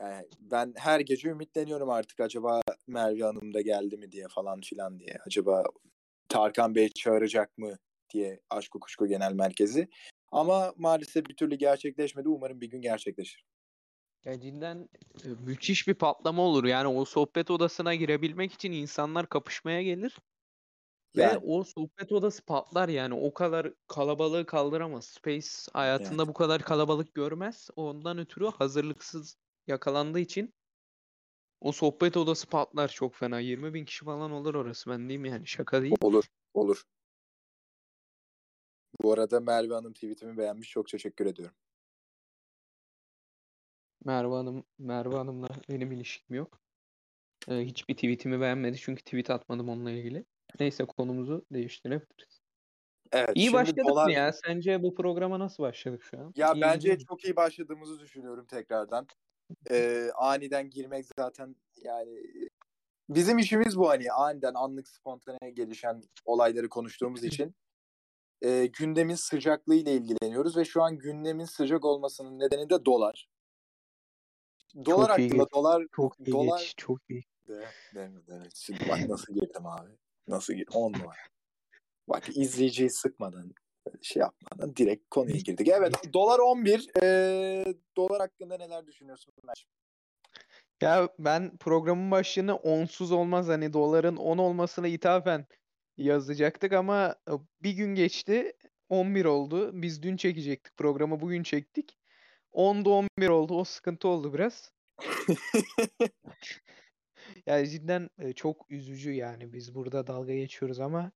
Yani 0.00 0.28
ben 0.40 0.74
her 0.76 1.00
gece 1.00 1.28
ümitleniyorum 1.28 1.90
artık 1.90 2.20
acaba 2.20 2.60
Merve 2.86 3.22
Hanım 3.22 3.54
da 3.54 3.60
geldi 3.60 3.96
mi 3.96 4.12
diye 4.12 4.26
falan 4.34 4.60
filan 4.60 4.98
diye. 4.98 5.18
Acaba 5.26 5.64
Tarkan 6.28 6.74
Bey 6.74 6.88
çağıracak 6.88 7.58
mı 7.58 7.78
diye 8.10 8.40
Aşk 8.50 8.72
Kuşko 8.80 9.06
Genel 9.06 9.32
Merkezi. 9.32 9.88
Ama 10.32 10.74
maalesef 10.76 11.26
bir 11.26 11.36
türlü 11.36 11.54
gerçekleşmedi. 11.54 12.28
Umarım 12.28 12.60
bir 12.60 12.70
gün 12.70 12.80
gerçekleşir. 12.80 13.44
Ya 14.24 14.40
cidden 14.40 14.88
e, 15.24 15.28
müthiş 15.28 15.88
bir 15.88 15.94
patlama 15.94 16.42
olur. 16.42 16.64
Yani 16.64 16.88
o 16.88 17.04
sohbet 17.04 17.50
odasına 17.50 17.94
girebilmek 17.94 18.52
için 18.52 18.72
insanlar 18.72 19.28
kapışmaya 19.28 19.82
gelir. 19.82 20.18
Ve 21.16 21.22
Yani 21.22 21.40
o 21.46 21.64
sohbet 21.64 22.12
odası 22.12 22.42
patlar 22.42 22.88
yani. 22.88 23.14
O 23.14 23.34
kadar 23.34 23.72
kalabalığı 23.86 24.46
kaldıramaz. 24.46 25.04
Space 25.04 25.48
hayatında 25.72 26.28
bu 26.28 26.32
kadar 26.32 26.62
kalabalık 26.62 27.14
görmez. 27.14 27.68
Ondan 27.76 28.18
ötürü 28.18 28.46
hazırlıksız 28.46 29.36
yakalandığı 29.66 30.20
için 30.20 30.54
o 31.60 31.72
sohbet 31.72 32.16
odası 32.16 32.46
patlar 32.46 32.88
çok 32.88 33.14
fena. 33.14 33.40
20 33.40 33.74
bin 33.74 33.84
kişi 33.84 34.04
falan 34.04 34.30
olur 34.30 34.54
orası. 34.54 34.90
Ben 34.90 34.98
diyeyim 34.98 35.24
yani 35.24 35.46
şaka 35.46 35.82
değil. 35.82 35.94
olur, 36.00 36.24
olur. 36.54 36.84
Bu 39.02 39.12
arada 39.12 39.40
Merve 39.40 39.74
Hanım 39.74 39.92
tweetimi 39.92 40.38
beğenmiş. 40.38 40.70
Çok 40.70 40.88
teşekkür 40.88 41.26
ediyorum. 41.26 41.54
Merve 44.04 44.34
Hanım, 44.34 44.64
Merve 44.78 45.16
Hanım'la 45.16 45.48
benim 45.70 45.92
ilişkim 45.92 46.36
yok. 46.36 46.60
Ee, 47.48 47.54
hiçbir 47.60 47.94
tweetimi 47.94 48.40
beğenmedi 48.40 48.76
çünkü 48.78 49.02
tweet 49.04 49.30
atmadım 49.30 49.68
onunla 49.68 49.90
ilgili. 49.90 50.24
Neyse 50.60 50.84
konumuzu 50.84 51.44
değiştirebiliriz. 51.52 52.42
Evet, 53.12 53.30
İyi 53.34 53.52
başladık 53.52 53.84
dolar- 53.88 54.06
mı 54.06 54.12
ya? 54.12 54.32
Sence 54.32 54.82
bu 54.82 54.94
programa 54.94 55.38
nasıl 55.38 55.62
başladık 55.62 56.02
şu 56.02 56.18
an? 56.18 56.32
Ya 56.36 56.52
İyi 56.52 56.60
bence 56.60 56.92
mu? 56.92 56.98
çok 57.08 57.24
iyi 57.24 57.36
başladığımızı 57.36 58.00
düşünüyorum 58.00 58.46
tekrardan. 58.46 59.06
Ee, 59.70 60.08
aniden 60.14 60.70
girmek 60.70 61.06
zaten 61.18 61.56
yani 61.76 62.22
bizim 63.08 63.38
işimiz 63.38 63.78
bu 63.78 63.88
hani 63.88 64.12
aniden 64.12 64.54
anlık 64.54 64.88
spontane 64.88 65.50
gelişen 65.52 66.02
olayları 66.24 66.68
konuştuğumuz 66.68 67.24
için 67.24 67.54
e, 68.42 68.66
gündemin 68.66 69.14
sıcaklığı 69.14 69.74
ile 69.74 69.92
ilgileniyoruz 69.94 70.56
ve 70.56 70.64
şu 70.64 70.82
an 70.82 70.98
gündemin 70.98 71.44
sıcak 71.44 71.84
olmasının 71.84 72.38
nedeni 72.38 72.70
de 72.70 72.84
dolar. 72.84 73.28
Dolar 74.76 75.08
Çok 75.08 75.18
iyi 75.18 75.24
hakkında 75.28 75.42
geç- 75.42 75.52
dolar 75.54 75.86
Çok 75.96 76.20
iyi 76.20 76.32
dolar 76.32 76.58
geçiş, 76.58 76.74
çok 76.76 76.98
iyi. 77.10 77.22
de, 77.48 77.68
evet, 77.96 78.24
evet. 78.28 78.56
Şimdi 78.56 78.80
bak 78.88 79.08
nasıl 79.08 79.34
girdim 79.34 79.66
abi. 79.66 79.90
Nasıl 80.28 80.54
girdim? 80.54 80.74
10 80.74 80.92
numara. 80.92 81.16
Bak 82.08 82.36
izleyiciyi 82.36 82.90
sıkmadan 82.90 83.54
şey 84.02 84.20
yapmadan 84.20 84.76
direkt 84.76 85.10
konuya 85.10 85.36
girdik. 85.36 85.68
Evet 85.68 85.94
dolar 86.14 86.38
11. 86.38 86.88
Ee, 87.02 87.74
dolar 87.96 88.20
hakkında 88.20 88.56
neler 88.56 88.86
düşünüyorsun? 88.86 89.32
Ömer? 89.44 89.66
Ya 90.82 91.08
ben 91.18 91.56
programın 91.56 92.10
başlığını 92.10 92.56
onsuz 92.56 93.12
olmaz 93.12 93.48
hani 93.48 93.72
doların 93.72 94.16
10 94.16 94.38
olmasına 94.38 94.88
ithafen 94.88 95.46
yazacaktık 95.96 96.72
ama 96.72 97.16
bir 97.62 97.70
gün 97.72 97.94
geçti 97.94 98.52
11 98.88 99.24
oldu. 99.24 99.82
Biz 99.82 100.02
dün 100.02 100.16
çekecektik 100.16 100.76
programı 100.76 101.20
bugün 101.20 101.42
çektik. 101.42 101.98
10'da 102.52 102.90
11 102.90 103.28
oldu 103.28 103.54
o 103.54 103.64
sıkıntı 103.64 104.08
oldu 104.08 104.34
biraz. 104.34 104.72
Yani 107.46 107.70
cidden 107.70 108.10
e, 108.18 108.32
çok 108.32 108.70
üzücü 108.70 109.12
yani 109.12 109.52
biz 109.52 109.74
burada 109.74 110.06
dalga 110.06 110.34
geçiyoruz 110.34 110.80
ama 110.80 111.12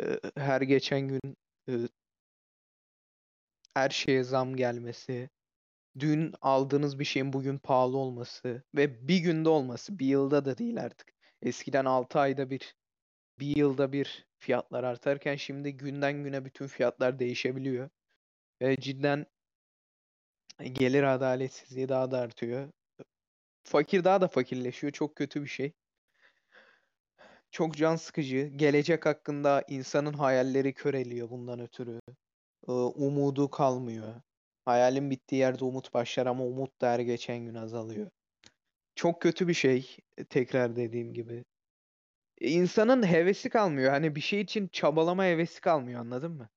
e, 0.00 0.20
her 0.36 0.60
geçen 0.62 1.08
gün 1.08 1.36
e, 1.68 1.72
her 3.74 3.90
şeye 3.90 4.22
zam 4.24 4.56
gelmesi, 4.56 5.30
dün 5.98 6.34
aldığınız 6.42 6.98
bir 6.98 7.04
şeyin 7.04 7.32
bugün 7.32 7.58
pahalı 7.58 7.96
olması 7.96 8.62
ve 8.74 9.08
bir 9.08 9.18
günde 9.18 9.48
olması, 9.48 9.98
bir 9.98 10.06
yılda 10.06 10.44
da 10.44 10.58
değil 10.58 10.82
artık. 10.82 11.12
Eskiden 11.42 11.84
6 11.84 12.18
ayda 12.20 12.50
bir, 12.50 12.76
bir 13.38 13.56
yılda 13.56 13.92
bir 13.92 14.26
fiyatlar 14.38 14.84
artarken 14.84 15.36
şimdi 15.36 15.76
günden 15.76 16.24
güne 16.24 16.44
bütün 16.44 16.66
fiyatlar 16.66 17.18
değişebiliyor. 17.18 17.90
Ve 18.62 18.76
cidden 18.76 19.26
gelir 20.64 21.02
adaletsizliği 21.02 21.88
daha 21.88 22.10
da 22.10 22.18
artıyor. 22.18 22.68
Fakir 23.64 24.04
daha 24.04 24.20
da 24.20 24.28
fakirleşiyor. 24.28 24.92
Çok 24.92 25.16
kötü 25.16 25.42
bir 25.42 25.48
şey. 25.48 25.72
Çok 27.50 27.76
can 27.76 27.96
sıkıcı. 27.96 28.46
Gelecek 28.56 29.06
hakkında 29.06 29.64
insanın 29.68 30.12
hayalleri 30.12 30.74
köreliyor 30.74 31.30
bundan 31.30 31.60
ötürü. 31.60 32.00
Umudu 32.66 33.50
kalmıyor. 33.50 34.14
Hayalin 34.64 35.10
bittiği 35.10 35.40
yerde 35.40 35.64
umut 35.64 35.94
başlar 35.94 36.26
ama 36.26 36.44
umut 36.44 36.80
da 36.80 36.90
her 36.90 37.00
geçen 37.00 37.38
gün 37.38 37.54
azalıyor. 37.54 38.10
Çok 38.94 39.22
kötü 39.22 39.48
bir 39.48 39.54
şey. 39.54 39.96
e, 40.16 40.24
Tekrar 40.24 40.76
dediğim 40.76 41.14
gibi. 41.14 41.44
E, 42.40 42.48
İnsanın 42.48 43.06
hevesi 43.06 43.50
kalmıyor. 43.50 43.90
Hani 43.90 44.14
bir 44.16 44.20
şey 44.20 44.40
için 44.40 44.68
çabalama 44.68 45.24
hevesi 45.24 45.60
kalmıyor 45.60 46.00
anladın 46.00 46.32
mı? 46.32 46.48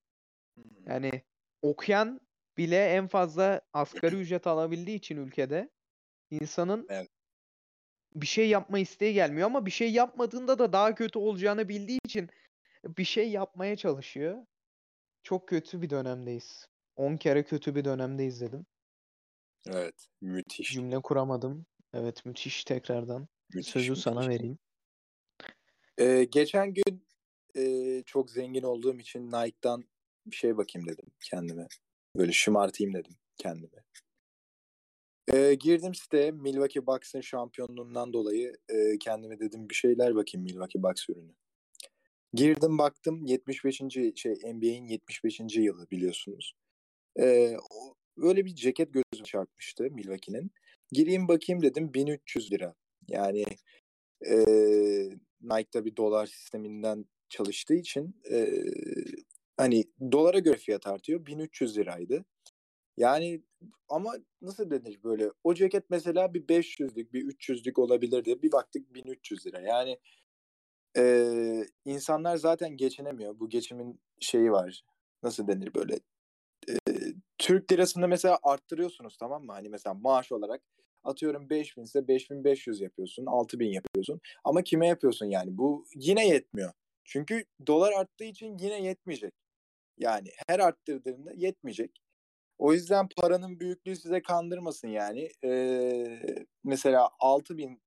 Yani 0.85 1.23
okuyan 1.61 2.19
bile 2.57 2.85
en 2.85 3.07
fazla 3.07 3.61
asgari 3.73 4.15
ücret 4.15 4.47
alabildiği 4.47 4.97
için 4.97 5.17
ülkede 5.17 5.69
insanın 6.31 6.85
Evet. 6.89 7.09
bir 8.15 8.27
şey 8.27 8.49
yapma 8.49 8.79
isteği 8.79 9.13
gelmiyor 9.13 9.45
ama 9.47 9.65
bir 9.65 9.71
şey 9.71 9.91
yapmadığında 9.91 10.59
da 10.59 10.73
daha 10.73 10.95
kötü 10.95 11.19
olacağını 11.19 11.69
bildiği 11.69 11.99
için 12.05 12.29
bir 12.85 13.03
şey 13.03 13.31
yapmaya 13.31 13.75
çalışıyor. 13.75 14.45
Çok 15.23 15.47
kötü 15.49 15.81
bir 15.81 15.89
dönemdeyiz. 15.89 16.67
10 16.95 17.17
kere 17.17 17.43
kötü 17.43 17.75
bir 17.75 17.85
dönemdeyiz 17.85 18.41
dedim. 18.41 18.65
Evet. 19.67 20.07
Müthiş. 20.21 20.71
Cümle 20.73 21.01
kuramadım. 21.01 21.65
Evet 21.93 22.25
müthiş 22.25 22.63
tekrardan. 22.63 23.27
müthiş 23.53 23.73
Sözü 23.73 23.95
sana 23.95 24.19
müthiş. 24.19 24.35
vereyim. 24.35 24.59
Ee, 25.97 26.23
geçen 26.23 26.73
gün 26.73 27.07
e, 27.55 28.03
çok 28.05 28.29
zengin 28.29 28.63
olduğum 28.63 28.99
için 28.99 29.31
Nike'dan 29.31 29.83
bir 30.25 30.35
şey 30.35 30.57
bakayım 30.57 30.87
dedim 30.87 31.05
kendime. 31.23 31.67
Böyle 32.15 32.31
şımartayım 32.31 32.93
dedim 32.93 33.15
kendime. 33.37 33.83
Ee, 35.33 35.53
girdim 35.53 35.95
siteye 35.95 36.31
Milwaukee 36.31 36.87
Bucks'ın 36.87 37.21
şampiyonluğundan 37.21 38.13
dolayı 38.13 38.53
e, 38.69 38.97
kendime 38.97 39.39
dedim 39.39 39.69
bir 39.69 39.75
şeyler 39.75 40.15
bakayım 40.15 40.43
Milwaukee 40.43 40.83
Bucks 40.83 41.09
ürünü. 41.09 41.33
Girdim 42.33 42.77
baktım 42.77 43.25
75. 43.25 43.77
şey 44.15 44.33
NBA'in 44.53 44.87
75. 44.87 45.39
yılı 45.57 45.89
biliyorsunuz. 45.91 46.53
Ee, 47.19 47.57
o- 47.71 47.95
öyle 48.17 48.45
bir 48.45 48.55
ceket 48.55 48.93
gözüme 48.93 49.25
çarpmıştı 49.25 49.83
Milwaukee'nin. 49.91 50.51
Gireyim 50.91 51.27
bakayım 51.27 51.61
dedim 51.61 51.93
1300 51.93 52.51
lira. 52.51 52.75
Yani 53.07 53.43
e, 54.25 54.35
Nike'da 55.41 55.85
bir 55.85 55.95
dolar 55.95 56.25
sisteminden 56.25 57.05
çalıştığı 57.29 57.73
için 57.75 58.15
e, 58.31 58.37
hani 59.61 59.83
dolara 60.11 60.39
göre 60.39 60.57
fiyat 60.57 60.87
artıyor. 60.87 61.25
1300 61.25 61.77
liraydı. 61.77 62.25
Yani 62.97 63.41
ama 63.89 64.13
nasıl 64.41 64.71
denir 64.71 65.03
böyle? 65.03 65.31
O 65.43 65.53
ceket 65.53 65.89
mesela 65.89 66.33
bir 66.33 66.47
500'lük, 66.47 67.13
bir 67.13 67.25
300'lük 67.27 67.81
olabilirdi. 67.81 68.41
Bir 68.41 68.51
baktık 68.51 68.93
1300 68.93 69.45
lira. 69.45 69.61
Yani 69.61 69.99
e, 70.97 71.63
insanlar 71.85 72.37
zaten 72.37 72.77
geçinemiyor. 72.77 73.39
Bu 73.39 73.49
geçimin 73.49 73.99
şeyi 74.19 74.51
var. 74.51 74.83
Nasıl 75.23 75.47
denir 75.47 75.73
böyle? 75.75 75.99
E, 76.69 76.75
Türk 77.37 77.71
lirasını 77.71 78.07
mesela 78.07 78.39
arttırıyorsunuz 78.43 79.17
tamam 79.17 79.45
mı? 79.45 79.51
Hani 79.51 79.69
mesela 79.69 79.93
maaş 79.93 80.31
olarak 80.31 80.61
atıyorum 81.03 81.49
5000 81.49 81.83
ise 81.83 82.07
5500 82.07 82.81
yapıyorsun, 82.81 83.25
6000 83.25 83.67
yapıyorsun. 83.69 84.21
Ama 84.43 84.61
kime 84.61 84.87
yapıyorsun 84.87 85.25
yani? 85.25 85.57
Bu 85.57 85.85
yine 85.95 86.27
yetmiyor. 86.27 86.73
Çünkü 87.03 87.45
dolar 87.67 87.91
arttığı 87.91 88.23
için 88.23 88.57
yine 88.57 88.81
yetmeyecek. 88.83 89.40
Yani 90.01 90.31
her 90.47 90.59
arttırdığında 90.59 91.31
yetmeyecek. 91.35 92.01
O 92.57 92.73
yüzden 92.73 93.07
paranın 93.17 93.59
büyüklüğü 93.59 93.95
size 93.95 94.21
kandırmasın 94.21 94.87
yani. 94.87 95.29
Ee, 95.43 96.45
mesela 96.63 97.09
6000 97.19 97.81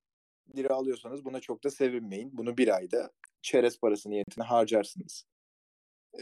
lira 0.56 0.74
alıyorsanız 0.74 1.24
buna 1.24 1.40
çok 1.40 1.64
da 1.64 1.70
sevinmeyin. 1.70 2.36
Bunu 2.36 2.56
bir 2.56 2.76
ayda 2.76 3.12
çerez 3.42 3.80
parası 3.80 4.10
niyetine 4.10 4.44
harcarsınız. 4.44 5.24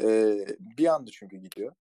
Ee, 0.00 0.46
bir 0.60 0.86
anda 0.86 1.10
çünkü 1.10 1.36
gidiyor. 1.36 1.74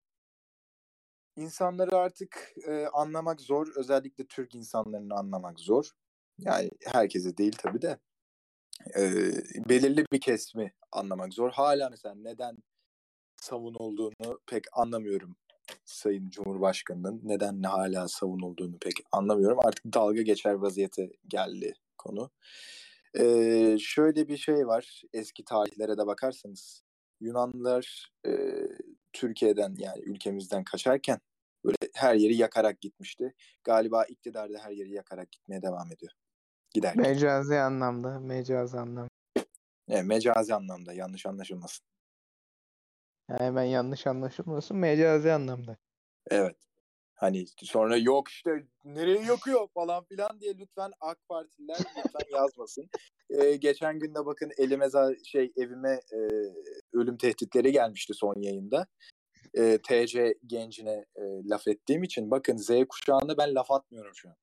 İnsanları 1.37 1.97
artık 1.97 2.53
e, 2.68 2.87
anlamak 2.87 3.40
zor. 3.40 3.68
Özellikle 3.77 4.27
Türk 4.27 4.55
insanlarını 4.55 5.14
anlamak 5.14 5.61
zor. 5.61 5.90
Yani 6.38 6.71
herkese 6.85 7.37
değil 7.37 7.57
tabii 7.59 7.83
de. 7.83 7.99
Ee, 8.97 9.33
belirli 9.68 10.05
bir 10.12 10.21
kesimi 10.21 10.73
anlamak 10.92 11.35
zor. 11.35 11.51
Hala 11.51 11.90
mesela 11.90 12.14
neden 12.14 12.57
savunulduğunu 13.48 14.40
pek 14.46 14.64
anlamıyorum 14.72 15.37
Sayın 15.84 16.30
Cumhurbaşkanı'nın. 16.30 17.20
Neden 17.24 17.62
hala 17.62 18.08
savunulduğunu 18.08 18.78
pek 18.78 18.94
anlamıyorum. 19.12 19.58
Artık 19.66 19.84
dalga 19.94 20.22
geçer 20.22 20.52
vaziyete 20.52 21.11
geldi 21.28 21.74
konu. 21.98 22.30
Ee, 23.18 23.76
şöyle 23.80 24.28
bir 24.28 24.37
şey 24.37 24.66
var. 24.66 25.02
Eski 25.12 25.44
tarihlere 25.44 25.98
de 25.98 26.06
bakarsanız 26.06 26.82
Yunanlılar 27.20 28.12
e, 28.26 28.30
Türkiye'den 29.12 29.74
yani 29.78 30.02
ülkemizden 30.02 30.64
kaçarken 30.64 31.18
böyle 31.64 31.76
her 31.94 32.14
yeri 32.14 32.37
yakarak 32.37 32.80
gitmişti. 32.80 33.34
Galiba 33.64 34.04
iktidar 34.04 34.52
da 34.52 34.58
her 34.58 34.70
yeri 34.70 34.92
yakarak 34.92 35.32
gitmeye 35.32 35.62
devam 35.62 35.92
ediyor. 35.92 36.12
Giderken. 36.70 37.02
Mecazi 37.02 37.58
anlamda, 37.58 38.20
mecazi 38.20 38.78
anlamda. 38.78 39.08
Evet, 39.88 40.04
mecazi 40.04 40.54
anlamda 40.54 40.92
yanlış 40.92 41.26
anlaşılmasın. 41.26 41.87
Yani 43.28 43.40
hemen 43.40 43.64
yanlış 43.64 44.06
anlaşılmasın, 44.06 44.76
mecazi 44.76 45.32
anlamda. 45.32 45.76
Evet. 46.30 46.56
Hani 47.14 47.44
sonra 47.62 47.96
yok 47.96 48.28
işte 48.28 48.66
nereye 48.84 49.22
yakıyor 49.22 49.68
falan 49.74 50.04
filan 50.04 50.40
diye 50.40 50.58
lütfen 50.58 50.92
AK 51.00 51.28
Partililer 51.28 51.78
lütfen 51.78 52.32
yazmasın. 52.32 52.88
Ee, 53.30 53.56
geçen 53.56 53.98
gün 53.98 54.14
de 54.14 54.26
bakın 54.26 54.50
elime 54.58 54.86
şey 55.24 55.52
evime 55.56 56.00
e, 56.12 56.18
ölüm 56.92 57.16
tehditleri 57.16 57.72
gelmişti 57.72 58.14
son 58.14 58.34
yayında. 58.40 58.86
E, 59.54 59.78
TC 59.78 60.34
gencine 60.46 61.04
e, 61.16 61.22
laf 61.44 61.68
ettiğim 61.68 62.02
için 62.02 62.30
bakın 62.30 62.56
Z 62.56 62.70
kuşağına 62.88 63.38
ben 63.38 63.54
laf 63.54 63.70
atmıyorum 63.70 64.14
şu 64.14 64.28
an. 64.28 64.36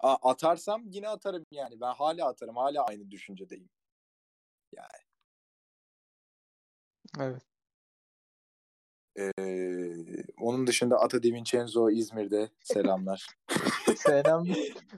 A, 0.00 0.30
atarsam 0.30 0.82
yine 0.86 1.08
atarım 1.08 1.44
yani. 1.50 1.80
Ben 1.80 1.94
hala 1.94 2.28
atarım. 2.28 2.56
Hala 2.56 2.84
aynı 2.84 3.10
düşüncedeyim. 3.10 3.68
Evet. 7.20 7.55
Ee, 9.18 9.32
onun 10.40 10.66
dışında 10.66 11.00
Ata 11.00 11.22
Di 11.22 11.34
Vincenzo 11.34 11.90
İzmir'de 11.90 12.48
selamlar. 12.60 13.26
Selam. 13.96 14.46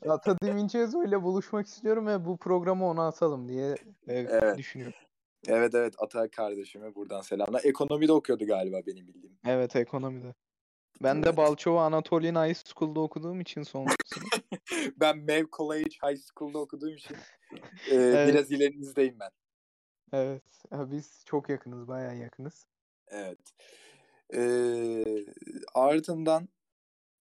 Ata 0.08 0.36
Di 0.42 0.54
Vincenzo 0.54 1.04
ile 1.04 1.22
buluşmak 1.22 1.66
istiyorum 1.66 2.06
ve 2.06 2.24
bu 2.24 2.36
programı 2.36 2.86
ona 2.86 3.06
atalım 3.06 3.48
diye 3.48 3.74
e, 4.08 4.14
Evet. 4.14 4.58
düşünüyorum. 4.58 4.98
Evet 5.46 5.74
evet 5.74 5.94
Ata 5.98 6.30
kardeşime 6.30 6.94
buradan 6.94 7.20
selamlar. 7.20 7.60
Ekonomide 7.64 8.12
okuyordu 8.12 8.46
galiba 8.46 8.80
benim 8.86 9.06
bildiğim. 9.06 9.38
Evet, 9.46 9.76
ekonomide. 9.76 10.34
Ben 11.02 11.22
de 11.22 11.28
Evet. 11.28 11.36
Balçova 11.36 11.84
Anatolian 11.84 12.46
High 12.46 12.56
School'da 12.56 13.00
okuduğum 13.00 13.40
için 13.40 13.62
son. 13.62 13.86
Ben 14.96 15.18
Mev 15.18 15.44
College 15.52 15.96
High 16.04 16.18
School'da 16.34 16.58
okuduğum 16.58 16.94
için 16.94 17.16
e, 17.90 17.94
Evet. 17.94 18.28
biraz 18.28 18.50
ilerinizdeyim 18.50 19.16
ben. 19.20 19.30
Evet. 20.12 20.42
Ha, 20.70 20.90
biz 20.90 21.22
çok 21.26 21.48
yakınız, 21.48 21.88
bayağı 21.88 22.16
yakınız. 22.16 22.66
Evet. 23.08 23.38
Ee, 24.34 25.24
ardından 25.74 26.48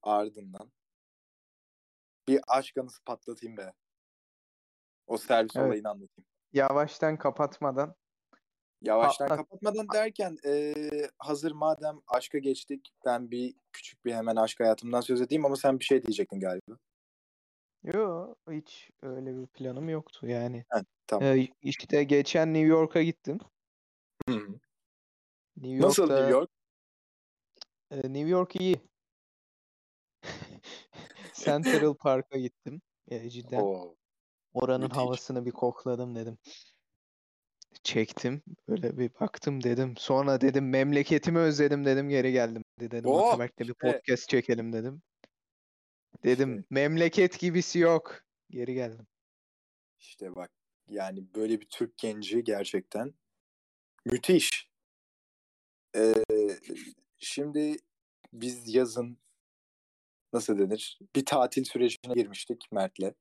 ardından 0.02 0.72
bir 2.28 2.40
aşk 2.48 2.78
anısı 2.78 3.04
patlatayım 3.04 3.56
be. 3.56 3.72
O 5.06 5.18
servis 5.18 5.56
Evet. 5.56 5.66
olayını 5.66 5.88
anlatayım. 5.88 6.26
Yavaştan 6.52 7.18
kapatmadan. 7.18 7.94
Yavaştan 8.82 9.28
Patlat. 9.28 9.48
kapatmadan 9.48 9.86
derken 9.94 10.36
e, 10.44 10.74
hazır 11.18 11.52
madem 11.52 12.00
aşka 12.06 12.38
geçtik 12.38 12.90
ben 13.04 13.30
bir 13.30 13.54
küçük 13.72 14.04
bir 14.04 14.14
hemen 14.14 14.36
aşk 14.36 14.60
hayatımdan 14.60 15.00
söz 15.00 15.20
edeyim 15.20 15.44
ama 15.44 15.56
sen 15.56 15.78
bir 15.78 15.84
şey 15.84 16.02
diyecektin 16.02 16.40
galiba. 16.40 16.78
Yo, 17.82 18.34
hiç 18.50 18.90
öyle 19.02 19.36
bir 19.36 19.46
planım 19.46 19.88
yoktu 19.88 20.26
yani. 20.26 20.64
Tamam. 21.06 21.28
Ee, 21.28 21.48
işte 21.62 22.04
geçen 22.04 22.54
New 22.54 22.68
York'a 22.68 23.02
gittim. 23.02 23.38
Hı. 24.28 24.32
New 25.56 25.86
Nasıl 25.86 26.02
York'ta 26.02 26.16
New 26.16 26.30
York? 26.30 26.50
New 27.90 28.29
York 28.29 28.61
iyi. 28.61 28.77
Central 31.35 31.94
Park'a 31.99 32.38
gittim. 32.38 32.83
E, 33.09 33.31
cidden. 33.31 33.61
Oo, 33.61 33.96
Oranın 34.53 34.83
müthiş. 34.83 34.96
havasını 34.96 35.46
bir 35.46 35.51
kokladım 35.51 36.14
dedim. 36.14 36.38
Çektim. 37.83 38.42
Böyle 38.68 38.99
bir 38.99 39.11
baktım 39.20 39.62
dedim. 39.62 39.94
Sonra 39.96 40.40
dedim 40.40 40.70
memleketimi 40.70 41.38
özledim 41.38 41.85
dedim 41.85 42.09
geri 42.09 42.33
geldim. 42.33 42.62
Dedim 42.81 43.03
Oh, 43.07 43.29
Ataberk'le 43.29 43.59
bir 43.59 43.64
işte. 43.64 43.75
podcast 43.92 44.29
çekelim 44.29 44.72
dedim. 44.72 45.03
Dedim 46.25 46.55
İşte. 46.59 46.66
memleket 46.70 47.38
gibisi 47.38 47.79
yok. 47.79 48.20
Geri 48.51 48.75
geldim. 48.75 49.07
İşte 50.01 50.35
bak 50.35 50.51
yani 50.88 51.35
böyle 51.35 51.61
bir 51.61 51.66
Türk 51.68 51.99
genci 51.99 52.44
gerçekten 52.44 53.14
müthiş. 54.05 54.70
Ee, 55.96 56.14
şimdi 57.18 57.76
biz 58.33 58.74
yazın 58.74 59.18
nasıl 60.33 60.59
denir 60.59 60.98
bir 61.16 61.24
tatil 61.26 61.64
sürecine 61.64 62.14
girmiştik 62.14 62.72
Mert'le. 62.72 63.14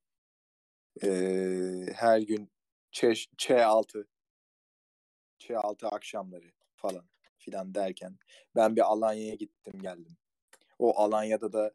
Ee, 1.02 1.86
her 1.94 2.20
gün 2.20 2.50
Ç, 2.92 3.04
Ç6 3.36 4.06
Ç6 5.38 5.86
akşamları 5.86 6.52
falan 6.76 7.08
filan 7.38 7.74
derken 7.74 8.18
ben 8.56 8.76
bir 8.76 8.92
Alanya'ya 8.92 9.34
gittim 9.34 9.82
geldim. 9.82 10.16
O 10.78 11.00
Alanya'da 11.00 11.52
da 11.52 11.74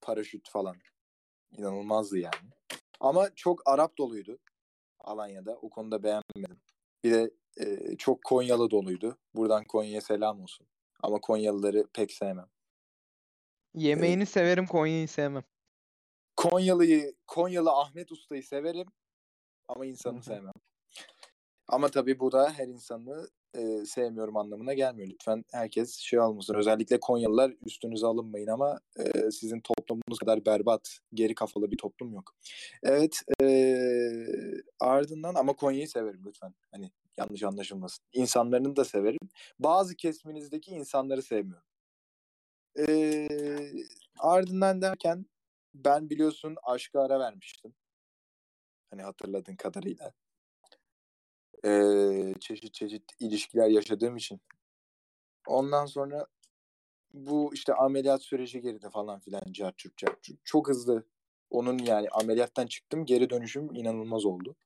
paraşüt 0.00 0.50
falan 0.50 0.76
inanılmazdı 1.58 2.18
yani. 2.18 2.50
Ama 3.00 3.34
çok 3.34 3.62
Arap 3.68 3.98
doluydu 3.98 4.38
Alanya'da. 5.00 5.56
O 5.56 5.70
konuda 5.70 6.02
beğenmedim. 6.02 6.60
Bir 7.04 7.12
de 7.12 7.30
e, 7.56 7.96
çok 7.96 8.24
Konyalı 8.24 8.70
doluydu. 8.70 9.18
Buradan 9.34 9.64
Konya'ya 9.64 10.00
selam 10.00 10.40
olsun. 10.40 10.66
Ama 11.02 11.20
Konyalıları 11.20 11.86
pek 11.92 12.12
sevmem. 12.12 12.48
Yemeğini 13.74 14.26
severim 14.26 14.66
Konya'yı 14.66 15.08
sevmem. 15.08 15.44
Konyalı'yı, 16.36 17.14
Konyalı 17.26 17.70
Ahmet 17.70 18.12
Usta'yı 18.12 18.42
severim 18.42 18.86
ama 19.68 19.86
insanı 19.86 20.22
sevmem. 20.22 20.52
Ama 21.68 21.88
tabii 21.88 22.20
bu 22.20 22.32
da 22.32 22.52
her 22.52 22.66
insanı 22.68 23.28
e, 23.54 23.84
sevmiyorum 23.86 24.36
anlamına 24.36 24.74
gelmiyor. 24.74 25.08
Lütfen 25.08 25.44
herkes 25.52 25.96
şey 25.96 26.20
olmasın. 26.20 26.54
Özellikle 26.54 27.00
Konyalılar 27.00 27.54
üstünüze 27.66 28.06
alınmayın 28.06 28.46
ama 28.46 28.80
e, 28.98 29.30
sizin 29.30 29.60
toplumunuz 29.60 30.18
kadar 30.18 30.46
berbat, 30.46 30.98
geri 31.14 31.34
kafalı 31.34 31.70
bir 31.70 31.76
toplum 31.76 32.14
yok. 32.14 32.34
Evet, 32.82 33.22
e, 33.42 33.78
ardından 34.80 35.34
ama 35.34 35.52
Konya'yı 35.52 35.88
severim 35.88 36.22
lütfen. 36.26 36.54
Hani 36.70 36.90
yanlış 37.16 37.42
anlaşılmasın. 37.42 38.04
İnsanlarını 38.12 38.76
da 38.76 38.84
severim. 38.84 39.28
Bazı 39.58 39.96
kesminizdeki 39.96 40.70
insanları 40.70 41.22
sevmiyorum. 41.22 41.66
E, 42.78 43.28
ardından 44.18 44.82
derken 44.82 45.26
ben 45.74 46.10
biliyorsun 46.10 46.56
aşka 46.62 47.00
ara 47.00 47.20
vermiştim. 47.20 47.74
Hani 48.90 49.02
hatırladığın 49.02 49.56
kadarıyla. 49.56 50.12
Ee, 51.64 52.34
çeşit 52.40 52.74
çeşit 52.74 53.02
ilişkiler 53.20 53.68
yaşadığım 53.68 54.16
için. 54.16 54.40
Ondan 55.46 55.86
sonra 55.86 56.26
bu 57.12 57.54
işte 57.54 57.74
ameliyat 57.74 58.22
süreci 58.22 58.60
geride 58.60 58.90
falan 58.90 59.20
filan 59.20 59.42
carçurt 59.52 59.96
carçurt. 59.96 60.44
Çok 60.44 60.68
hızlı. 60.68 61.06
Onun 61.50 61.78
yani 61.78 62.08
ameliyattan 62.08 62.66
çıktım 62.66 63.04
geri 63.04 63.30
dönüşüm 63.30 63.74
inanılmaz 63.74 64.24
oldu. 64.24 64.56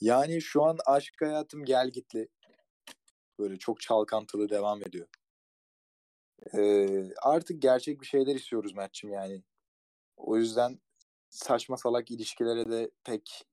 Yani 0.00 0.42
şu 0.42 0.64
an 0.64 0.78
aşk 0.86 1.14
hayatım 1.20 1.64
gel 1.64 1.90
gitli. 1.90 2.28
Böyle 3.38 3.56
çok 3.56 3.80
çalkantılı 3.80 4.48
devam 4.48 4.82
ediyor. 4.82 5.08
Ee, 6.54 7.10
artık 7.22 7.62
gerçek 7.62 8.00
bir 8.00 8.06
şeyler 8.06 8.34
istiyoruz 8.34 8.74
Mert'cim 8.74 9.12
yani. 9.12 9.42
O 10.16 10.36
yüzden 10.36 10.80
saçma 11.30 11.76
salak 11.76 12.10
ilişkilere 12.10 12.70
de 12.70 12.90
pek 13.04 13.46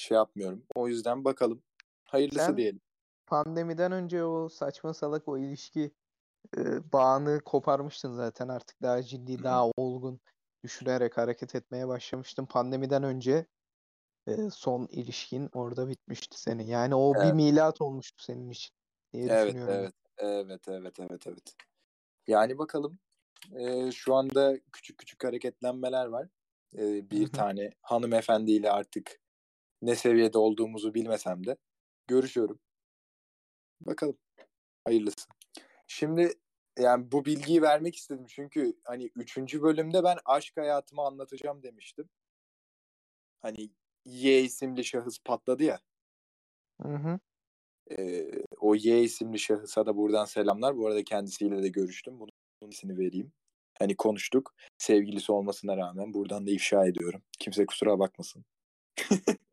şey 0.00 0.14
yapmıyorum. 0.16 0.62
O 0.74 0.88
yüzden 0.88 1.24
bakalım. 1.24 1.62
Hayırlısı 2.04 2.44
Sen- 2.44 2.56
diyelim. 2.56 2.80
Pandemiden 3.26 3.92
önce 3.92 4.24
o 4.24 4.48
saçma 4.48 4.94
salak 4.94 5.28
o 5.28 5.38
ilişki 5.38 5.90
e, 6.56 6.92
bağını 6.92 7.40
koparmıştın 7.44 8.12
zaten 8.12 8.48
artık 8.48 8.82
daha 8.82 9.02
ciddi, 9.02 9.42
daha 9.42 9.70
olgun 9.76 10.20
düşünerek 10.62 11.16
hareket 11.18 11.54
etmeye 11.54 11.88
başlamıştın. 11.88 12.46
Pandemiden 12.46 13.02
önce 13.02 13.46
e, 14.26 14.50
son 14.50 14.86
ilişkin 14.90 15.50
orada 15.52 15.88
bitmişti 15.88 16.40
senin. 16.40 16.66
Yani 16.66 16.94
o 16.94 17.14
bir 17.14 17.20
Evet. 17.20 17.34
milat 17.34 17.80
olmuştu 17.80 18.24
senin 18.24 18.50
için 18.50 18.74
diye 19.12 19.26
Evet, 19.26 19.46
düşünüyorum. 19.54 19.74
ben. 19.74 19.80
evet, 19.82 19.94
evet, 20.18 20.68
evet, 20.68 21.00
evet, 21.00 21.26
evet. 21.26 21.54
Yani 22.26 22.58
bakalım. 22.58 22.98
Ee, 23.52 23.92
şu 23.92 24.14
anda 24.14 24.58
küçük 24.72 24.98
küçük 24.98 25.24
hareketlenmeler 25.24 26.06
var. 26.06 26.28
Ee, 26.74 27.10
bir 27.10 27.32
tane 27.32 27.70
hanımefendiyle 27.82 28.70
artık 28.70 29.20
ne 29.82 29.96
seviyede 29.96 30.38
olduğumuzu 30.38 30.94
bilmesem 30.94 31.46
de 31.46 31.56
görüşüyorum. 32.06 32.58
Bakalım. 33.80 34.18
Hayırlısı. 34.84 35.26
Şimdi 35.86 36.32
yani 36.78 37.12
bu 37.12 37.24
bilgiyi 37.24 37.62
vermek 37.62 37.96
istedim 37.96 38.26
çünkü 38.28 38.72
hani 38.84 39.10
üçüncü 39.16 39.62
bölümde 39.62 40.04
ben 40.04 40.16
aşk 40.24 40.56
hayatımı 40.56 41.02
anlatacağım 41.02 41.62
demiştim. 41.62 42.08
Hani 43.42 43.70
Y 44.04 44.40
isimli 44.40 44.84
şahıs 44.84 45.18
patladı 45.24 45.64
ya. 45.64 45.80
Hı 46.82 46.88
hı. 46.88 47.18
Ee, 47.90 48.28
o 48.60 48.74
Y 48.74 49.02
isimli 49.02 49.38
şahısa 49.38 49.86
da 49.86 49.96
buradan 49.96 50.24
selamlar. 50.24 50.76
Bu 50.76 50.86
arada 50.86 51.04
kendisiyle 51.04 51.62
de 51.62 51.68
görüştüm. 51.68 52.20
Bunun 52.20 52.70
ismini 52.70 52.98
vereyim. 52.98 53.32
Hani 53.78 53.96
konuştuk. 53.96 54.54
Sevgilisi 54.78 55.32
olmasına 55.32 55.76
rağmen 55.76 56.14
buradan 56.14 56.46
da 56.46 56.50
ifşa 56.50 56.86
ediyorum. 56.86 57.22
Kimse 57.38 57.66
kusura 57.66 57.98
bakmasın. 57.98 58.44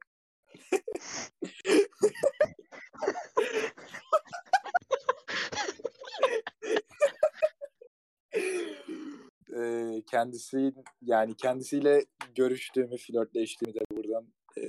Ee, 9.58 10.04
kendisi 10.12 10.74
yani 11.02 11.36
kendisiyle 11.36 12.06
görüştüğümü, 12.36 12.98
flörtleştiğimi 12.98 13.74
de 13.80 13.80
buradan 13.92 14.34
e, 14.58 14.64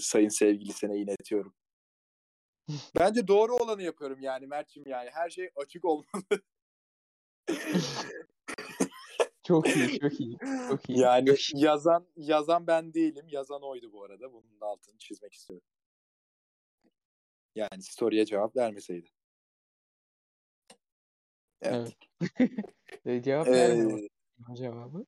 sayın 0.00 0.28
sevgilisine 0.28 0.98
iletiyorum. 0.98 1.54
Bence 3.00 3.28
doğru 3.28 3.54
olanı 3.54 3.82
yapıyorum 3.82 4.20
yani 4.20 4.46
Mert'cim 4.46 4.82
yani. 4.86 5.10
Her 5.12 5.30
şey 5.30 5.50
açık 5.56 5.84
olmalı. 5.84 6.24
Çok 9.48 9.76
iyi, 9.76 10.00
çok 10.00 10.20
iyi. 10.20 10.38
Çok 10.68 10.88
iyi. 10.88 10.98
yani 10.98 11.34
yazan 11.54 12.06
yazan 12.16 12.66
ben 12.66 12.94
değilim. 12.94 13.26
Yazan 13.28 13.62
oydu 13.62 13.92
bu 13.92 14.04
arada. 14.04 14.32
Bunun 14.32 14.60
da 14.60 14.66
altını 14.66 14.98
çizmek 14.98 15.32
istiyorum. 15.34 15.66
Yani 17.54 17.82
story'e 17.82 18.24
cevap 18.26 18.56
vermeseydi. 18.56 19.08
Evet. 21.62 21.96
E, 23.04 23.22
cevap 23.22 23.48
Ee, 23.48 23.52
vermiyor 23.52 24.00
o 24.50 24.54
cevabı. 24.54 25.06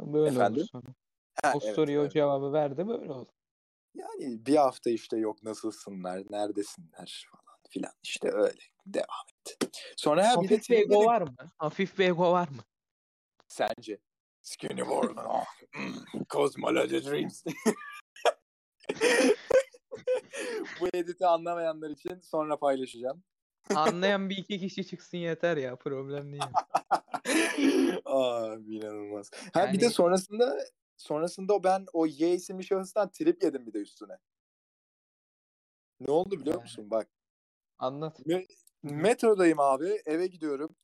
Böyle 0.00 0.30
Efendim? 0.34 0.60
oldu 0.62 0.68
sonra. 0.72 0.94
ha, 1.42 1.52
O 1.54 1.58
evet, 1.64 1.74
soruya 1.74 2.00
o 2.00 2.02
evet. 2.02 2.12
cevabı 2.12 2.52
verdi 2.52 2.88
böyle 2.88 3.12
oldu. 3.12 3.30
Yani 3.94 4.46
bir 4.46 4.56
hafta 4.56 4.90
işte 4.90 5.16
yok 5.16 5.42
nasılsınlar, 5.42 6.22
neredesinler 6.30 7.26
falan 7.30 7.58
filan. 7.70 7.92
İşte 8.02 8.30
öyle 8.32 8.60
devam 8.86 9.26
etti. 9.40 9.68
Sonra 9.96 10.28
ha 10.28 10.42
bir 10.42 10.48
de 10.48 10.54
Hafif 10.54 10.70
bir 10.70 10.76
ego 10.76 10.84
Twitter'da- 10.94 11.06
var 11.06 11.22
mı? 11.22 11.34
Hafif 11.58 11.98
bir 11.98 12.04
ego 12.08 12.32
var 12.32 12.48
mı? 12.48 12.62
Sence? 13.56 13.98
Skinny 14.42 14.80
Warman. 14.80 15.26
oh, 15.26 15.44
mm, 15.76 16.24
Cosmology 16.30 17.00
Dreams. 17.10 17.44
Bu 20.80 20.88
editi 20.94 21.26
anlamayanlar 21.26 21.90
için 21.90 22.18
sonra 22.20 22.56
paylaşacağım. 22.58 23.22
Anlayan 23.74 24.30
bir 24.30 24.36
iki 24.36 24.58
kişi 24.58 24.86
çıksın 24.86 25.18
yeter 25.18 25.56
ya 25.56 25.76
problem 25.76 26.32
değil. 26.32 26.42
Aa 28.04 28.54
inanılmaz. 28.54 29.30
Ha 29.54 29.72
bir 29.72 29.80
de 29.80 29.84
Yani- 29.84 29.94
sonrasında 29.94 30.58
sonrasında 30.96 31.54
o 31.54 31.64
ben 31.64 31.86
o 31.92 32.06
Y 32.06 32.34
isimli 32.34 32.64
şahıstan 32.64 33.10
trip 33.10 33.42
yedim 33.42 33.66
bir 33.66 33.72
de 33.72 33.78
üstüne. 33.78 34.18
Ne 36.00 36.10
oldu 36.12 36.40
biliyor 36.40 36.54
Yani. 36.56 36.62
musun? 36.62 36.90
Bak 36.90 37.08
Anlat. 37.78 38.20
metrodayım 38.82 39.60
abi 39.60 40.02
eve 40.06 40.26
gidiyorum. 40.26 40.76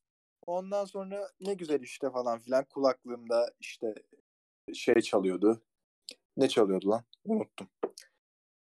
Ondan 0.49 0.85
sonra 0.85 1.31
ne 1.41 1.55
güzel 1.55 1.81
işte 1.81 2.11
falan 2.11 2.39
filan 2.39 2.65
kulaklığımda 2.65 3.53
işte 3.61 3.95
şey 4.75 4.95
çalıyordu. 4.95 5.63
Ne 6.37 6.49
çalıyordu 6.49 6.89
lan? 6.89 7.05
Unuttum. 7.25 7.69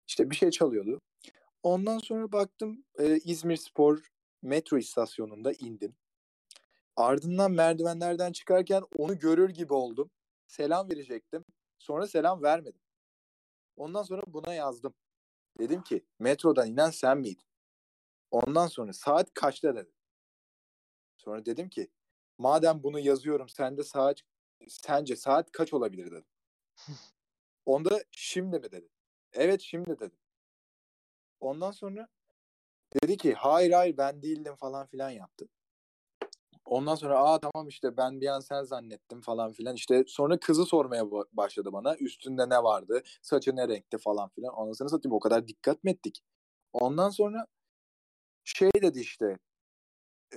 İşte 0.07 0.29
bir 0.29 0.35
şey 0.35 0.51
çalıyordu. 0.51 1.01
Ondan 1.63 1.97
sonra 1.97 2.31
baktım 2.31 2.85
e, 2.99 3.17
İzmir 3.17 3.57
Spor 3.57 4.11
metro 4.41 4.77
istasyonunda 4.77 5.53
indim. 5.53 5.95
Ardından 6.95 7.51
merdivenlerden 7.51 8.31
çıkarken 8.31 8.83
onu 8.97 9.19
görür 9.19 9.49
gibi 9.49 9.73
oldum. 9.73 10.11
Selam 10.47 10.89
verecektim. 10.89 11.45
Sonra 11.79 12.07
selam 12.07 12.43
vermedim. 12.43 12.81
Ondan 13.75 14.03
sonra 14.03 14.21
buna 14.27 14.53
yazdım. 14.53 14.93
Dedim 15.59 15.81
ki 15.83 16.05
metrodan 16.19 16.67
inen 16.67 16.89
sen 16.89 17.17
miydin? 17.17 17.45
Ondan 18.31 18.67
sonra 18.67 18.93
saat 18.93 19.33
kaçta 19.33 19.75
dedim. 19.75 19.92
Sonra 21.25 21.45
dedim 21.45 21.69
ki 21.69 21.87
madem 22.37 22.83
bunu 22.83 22.99
yazıyorum 22.99 23.49
sende 23.49 23.83
saat 23.83 24.21
sence 24.67 25.15
saat 25.15 25.51
kaç 25.51 25.73
olabilir 25.73 26.11
dedim. 26.11 26.25
Onda 27.65 28.03
şimdi 28.11 28.59
mi 28.59 28.63
dedi. 28.63 28.89
Evet 29.33 29.61
şimdi 29.61 29.89
dedim. 29.89 30.11
Ondan 31.39 31.71
sonra 31.71 32.07
dedi 32.93 33.17
ki 33.17 33.33
hayır 33.33 33.71
hayır 33.71 33.97
ben 33.97 34.21
değildim 34.21 34.55
falan 34.55 34.87
filan 34.87 35.09
yaptı. 35.09 35.47
Ondan 36.65 36.95
sonra 36.95 37.19
aa 37.19 37.39
tamam 37.39 37.67
işte 37.67 37.97
ben 37.97 38.21
bir 38.21 38.27
an 38.27 38.39
sen 38.39 38.63
zannettim 38.63 39.21
falan 39.21 39.51
filan. 39.51 39.75
İşte 39.75 40.03
sonra 40.07 40.39
kızı 40.39 40.65
sormaya 40.65 41.03
ba- 41.03 41.27
başladı 41.33 41.73
bana. 41.73 41.97
Üstünde 41.97 42.49
ne 42.49 42.63
vardı? 42.63 43.03
Saçı 43.21 43.55
ne 43.55 43.67
renkte 43.67 43.97
falan 43.97 44.29
filan. 44.29 44.73
Sonra 44.73 44.89
satayım 44.89 45.15
o 45.15 45.19
kadar 45.19 45.47
dikkat 45.47 45.83
mi 45.83 45.91
ettik? 45.91 46.23
Ondan 46.73 47.09
sonra 47.09 47.47
şey 48.43 48.71
dedi 48.81 48.99
işte 48.99 49.37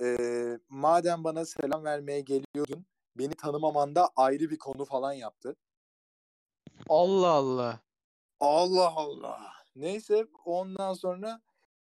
eee, 0.01 0.59
madem 0.69 1.23
bana 1.23 1.45
selam 1.45 1.83
vermeye 1.83 2.21
geliyordun 2.21 2.85
beni 3.15 3.35
tanımamanda 3.35 4.09
ayrı 4.15 4.49
bir 4.49 4.57
konu 4.57 4.85
falan 4.85 5.13
yaptı. 5.13 5.55
Allah 6.89 7.27
Allah. 7.29 7.79
Allah 8.39 8.93
Allah. 8.95 9.39
Neyse 9.75 10.27
ondan 10.45 10.93
sonra 10.93 11.41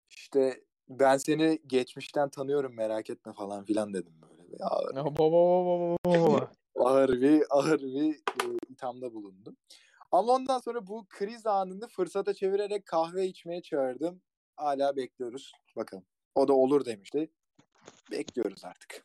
işte 0.09 0.63
ben 0.89 1.17
seni 1.17 1.59
geçmişten 1.67 2.29
tanıyorum 2.29 2.75
merak 2.75 3.09
etme 3.09 3.33
falan 3.33 3.63
filan 3.63 3.93
dedim 3.93 4.13
böyle. 4.21 4.51
Bir 4.51 4.57
ağır, 4.61 4.95
Baba 4.95 5.19
baba 5.19 5.65
baba 5.65 5.97
baba. 6.05 6.51
ağır 6.75 7.21
bir 7.21 7.43
ağır 7.49 7.79
bir 7.81 8.13
e, 8.15 8.57
ithamda 8.69 9.13
bulundum. 9.13 9.57
Ama 10.11 10.33
ondan 10.33 10.59
sonra 10.59 10.87
bu 10.87 11.05
kriz 11.09 11.45
anını 11.45 11.87
fırsata 11.87 12.33
çevirerek 12.33 12.85
kahve 12.85 13.25
içmeye 13.25 13.61
çağırdım. 13.61 14.21
Hala 14.55 14.95
bekliyoruz. 14.95 15.51
Bakalım. 15.75 16.05
O 16.35 16.47
da 16.47 16.53
olur 16.53 16.85
demişti. 16.85 17.31
Bekliyoruz 18.11 18.65
artık. 18.65 19.03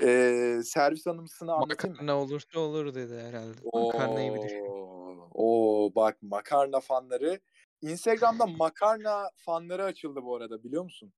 Ee, 0.00 0.60
servis 0.64 1.06
hanımsını 1.06 1.52
anlatayım 1.52 1.96
mı? 1.96 2.02
Makarna 2.02 2.22
olursa 2.22 2.60
olur 2.60 2.94
dedi 2.94 3.20
herhalde. 3.20 3.58
Makarnayı 3.74 4.34
bir 4.34 4.42
düşün. 4.42 4.64
Oo, 4.66 5.30
oo, 5.34 5.94
bak 5.94 6.22
makarna 6.22 6.80
fanları. 6.80 7.40
Instagram'da 7.82 8.46
makarna 8.46 9.30
fanları 9.36 9.84
açıldı 9.84 10.22
bu 10.22 10.36
arada 10.36 10.64
biliyor 10.64 10.84
musun? 10.84 11.12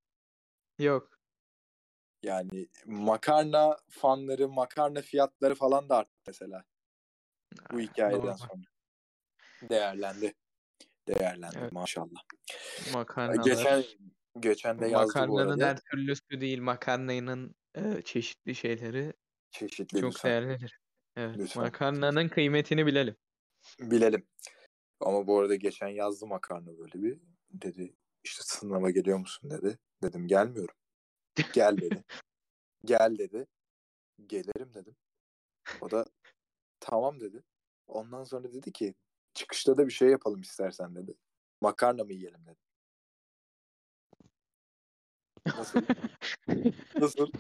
Yok. 0.79 1.19
Yani 2.23 2.69
makarna 2.87 3.77
fanları, 3.91 4.49
makarna 4.49 5.01
fiyatları 5.01 5.55
falan 5.55 5.89
da 5.89 5.97
arttı 5.97 6.21
mesela 6.27 6.65
bu 7.73 7.81
hikayeden 7.81 8.19
normal. 8.19 8.37
sonra. 8.37 8.63
Değerlendi. 9.71 10.35
Değerlendi 11.09 11.57
Evet. 11.61 11.73
maşallah. 11.73 12.21
Makarnalar. 12.93 13.45
Geçen 13.45 13.85
geçen 14.41 14.81
de 14.81 14.87
yazdı 14.87 15.05
bu 15.29 15.33
Makarnanın 15.33 15.51
arada. 15.51 15.67
her 15.67 15.77
türlüsü 15.81 16.41
değil. 16.41 16.61
Makarnanın 16.61 17.55
e, 17.75 18.03
çeşitli 18.03 18.55
şeyleri 18.55 19.13
Çeşitli 19.51 20.01
çok 20.01 20.11
lütfen. 20.15 20.31
değerlidir. 20.31 20.81
Evet. 21.17 21.37
Lütfen. 21.39 21.63
Makarnanın 21.63 22.29
kıymetini 22.29 22.87
bilelim. 22.87 23.17
Bilelim. 23.81 24.27
Ama 25.01 25.27
bu 25.27 25.39
arada 25.39 25.55
geçen 25.55 25.89
yazdı 25.89 26.27
makarna 26.27 26.79
böyle 26.79 27.03
bir. 27.03 27.19
Dedi 27.51 27.97
işte 28.25 28.43
sınava 28.47 28.91
geliyor 28.91 29.19
musun 29.19 29.51
dedi. 29.51 29.79
Dedim 30.03 30.29
gelmiyorum. 30.29 30.75
Gel 31.53 31.77
dedi. 31.77 32.05
Gel 32.85 33.19
dedi. 33.19 33.47
Gelirim 34.27 34.75
dedim. 34.75 34.97
O 35.81 35.91
da 35.91 36.05
tamam 36.81 37.21
dedi. 37.21 37.43
Ondan 37.87 38.25
sonra 38.25 38.53
dedi 38.53 38.73
ki 38.73 38.95
çıkışta 39.35 39.77
da 39.77 39.87
bir 39.87 39.93
şey 39.93 40.09
yapalım 40.09 40.41
istersen 40.41 40.95
dedi. 40.95 41.15
Makarna 41.61 42.05
mı 42.05 42.13
yiyelim 42.13 42.47
dedi. 42.47 42.59
Nasıl? 45.59 45.83
Nasıl? 47.01 47.27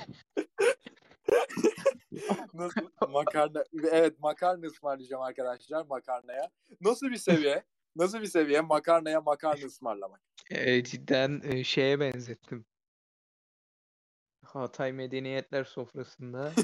Nasıl? 2.55 2.89
Makarna. 3.09 3.65
Evet 3.91 4.19
makarna 4.19 4.67
ısmarlayacağım 4.67 5.23
arkadaşlar 5.23 5.87
makarnaya. 5.87 6.51
Nasıl 6.81 7.07
bir 7.07 7.17
seviye? 7.17 7.63
Nasıl 7.97 8.21
bir 8.21 8.27
seviye? 8.27 8.61
Makarnaya 8.61 9.21
makarna 9.21 9.67
ısmarlamak. 9.67 10.21
E, 10.51 10.85
cidden 10.85 11.41
e, 11.45 11.65
şeye 11.65 12.01
benzettim. 12.01 12.65
Hatay 14.45 14.93
Medeniyetler 14.93 15.65
sofrasında 15.65 16.53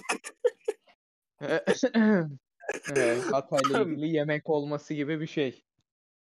e, 2.96 3.18
Hatay'la 3.30 3.82
ilgili 3.82 4.08
yemek 4.08 4.50
olması 4.50 4.94
gibi 4.94 5.20
bir 5.20 5.26
şey. 5.26 5.64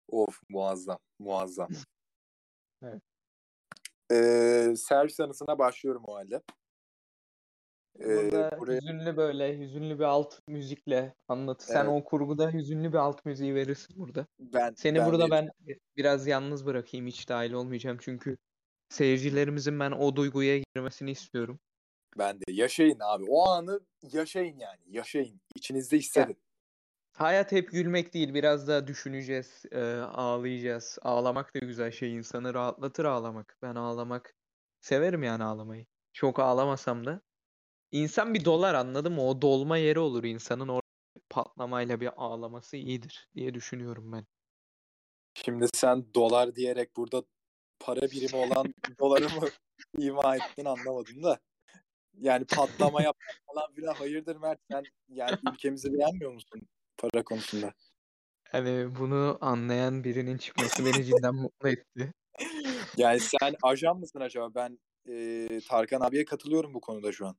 Of 0.09 0.41
muazzam. 0.49 0.99
Muazzam. 1.19 1.69
Evet. 2.83 3.03
Ee, 4.13 4.75
servis 4.77 5.21
anısına 5.21 5.59
başlıyorum 5.59 6.03
o 6.07 6.15
halde. 6.15 6.43
Ee, 8.01 8.05
Burada 8.05 8.57
buraya 8.59 8.77
hüzünlü 8.81 9.17
böyle 9.17 9.59
hüzünlü 9.59 9.99
bir 9.99 10.05
alt 10.05 10.39
müzikle 10.49 11.15
anlatı. 11.29 11.67
Sen 11.67 11.85
Evet. 11.85 12.03
o 12.03 12.05
kurguda 12.05 12.51
hüzünlü 12.53 12.93
bir 12.93 12.99
alt 12.99 13.25
müziği 13.25 13.55
verirsin 13.55 13.97
burada. 13.99 14.27
ben 14.39 14.75
Seni 14.77 14.99
ben 14.99 15.07
burada 15.07 15.31
vereceğim. 15.31 15.53
ben 15.69 15.77
biraz 15.97 16.27
yalnız 16.27 16.67
bırakayım. 16.67 17.07
Hiç 17.07 17.29
dahil 17.29 17.53
olmayacağım 17.53 17.99
çünkü 18.01 18.37
seyircilerimizin 18.89 19.81
ben 19.81 19.91
o 19.91 20.17
duyguya 20.17 20.59
girmesini 20.59 21.11
istiyorum. 21.11 21.59
Ben 22.19 22.41
de 22.41 22.45
yaşayın 22.53 22.99
abi. 23.01 23.25
O 23.29 23.49
anı 23.49 23.81
yaşayın 24.13 24.59
yani. 24.59 24.81
Yaşayın. 24.87 25.41
İçinizde 25.55 25.99
hissedin. 25.99 26.37
Hayat 27.15 27.53
hep 27.53 27.71
gülmek 27.71 28.15
değil, 28.15 28.35
biraz 28.35 28.69
da 28.69 28.87
düşüneceğiz, 28.87 29.65
e, 29.73 29.81
ağlayacağız. 29.95 30.99
Ağlamak 31.03 31.55
da 31.55 31.59
güzel 31.59 31.91
şey, 31.91 32.17
insanı 32.17 32.55
rahatlatır 32.55 33.05
ağlamak. 33.05 33.57
Ben 33.63 33.75
ağlamak 33.75 34.35
Severim 34.85 35.23
yani 35.23 35.45
ağlamayı. 35.45 35.87
Çok 36.13 36.39
ağlamasam 36.39 37.07
da. 37.07 37.21
İnsan 37.93 38.35
bir 38.35 38.45
dolar 38.45 38.75
anladın 38.75 39.13
mı? 39.13 39.29
O 39.29 39.43
dolma 39.43 39.77
yeri 39.77 39.99
olur 39.99 40.25
insanın 40.25 40.69
orada 40.69 41.21
patlamayla 41.31 42.01
bir 42.01 42.11
ağlaması 42.17 42.77
iyidir 42.77 43.29
diye 43.35 43.55
düşünüyorum 43.55 44.13
ben. 44.13 44.27
Şimdi 45.35 45.67
sen 45.75 46.15
dolar 46.15 46.55
diyerek 46.55 46.97
burada 46.97 47.23
para 47.81 48.01
birimi 48.01 48.37
olan 48.37 48.75
doları 48.99 49.25
mı 49.25 49.49
ima 49.99 50.37
ettin 50.37 50.65
anlamadım 50.65 51.23
da. 51.23 51.39
Yani 52.15 52.45
patlama 52.45 53.03
yap 53.03 53.17
falan 53.47 53.73
filan 53.75 53.95
hayırdır 53.95 54.37
Mert 54.37 54.61
sen 54.71 54.85
yani 55.09 55.39
ülkemizi 55.53 55.93
beğenmiyor 55.93 56.33
musun 56.33 56.69
para 56.99 57.25
konusunda? 57.25 57.73
Hani 58.49 58.97
bunu 58.99 59.39
anlayan 59.41 60.05
birinin 60.05 60.39
çıkması 60.39 60.85
beni 60.85 61.05
cidden 61.05 61.35
mutlu 61.35 61.69
etti. 61.69 62.13
Yani 62.97 63.21
sen 63.21 63.55
ajan 63.63 63.99
mısın 63.99 64.21
acaba? 64.21 64.55
Ben 64.55 64.79
e, 65.09 65.49
Tarkan 65.69 66.01
abiye 66.01 66.25
katılıyorum 66.25 66.75
bu 66.75 66.81
konuda 66.81 67.13
şu 67.13 67.27
an. 67.27 67.37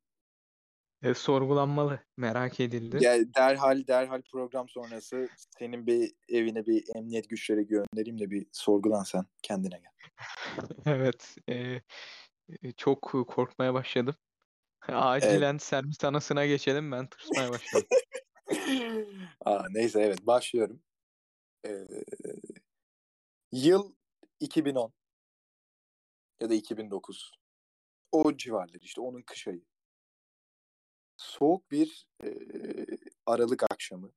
E, 1.04 1.14
sorgulanmalı. 1.14 2.00
Merak 2.18 2.60
edildi. 2.60 3.04
Ya 3.04 3.18
derhal 3.36 3.88
derhal 3.88 4.22
program 4.22 4.70
sonrası 4.70 5.28
senin 5.60 5.88
bir 5.88 6.12
evine 6.30 6.66
bir 6.66 6.84
emniyet 6.96 7.30
güçleri 7.30 7.68
göndereyim 7.68 8.20
de 8.20 8.32
bir 8.32 8.48
sorgulan 8.52 9.04
sen 9.04 9.26
kendine 9.44 9.80
gel. 9.80 9.92
Evet. 10.86 11.36
e, 11.50 11.82
e, 12.64 12.72
çok 12.78 13.02
korkmaya 13.28 13.74
başladım. 13.74 14.16
Acilen 14.88 15.58
servis 15.58 16.04
anasına 16.04 16.46
geçelim. 16.46 16.92
Ben 16.92 17.08
tırsmaya 17.08 17.52
başladım. 17.52 17.88
Aa, 19.46 19.66
neyse 19.72 20.02
evet 20.02 20.28
başlıyorum. 20.28 20.82
Ee, 21.66 21.88
yıl 23.52 23.96
2010 24.40 24.94
ya 26.40 26.50
da 26.50 26.54
2009. 26.54 27.32
O 28.12 28.38
civarlar 28.38 28.80
işte 28.82 29.02
onun 29.02 29.22
kış 29.22 29.48
ayı. 29.48 29.66
Soğuk 31.18 31.72
bir 31.72 32.08
e, 32.24 32.30
Aralık 33.26 33.64
akşamı. 33.64 34.12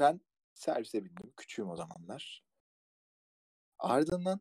Ben 0.00 0.20
servise 0.54 1.04
bindim. 1.04 1.32
Küçüğüm 1.36 1.70
o 1.70 1.76
zamanlar. 1.76 2.44
Ardından 3.78 4.40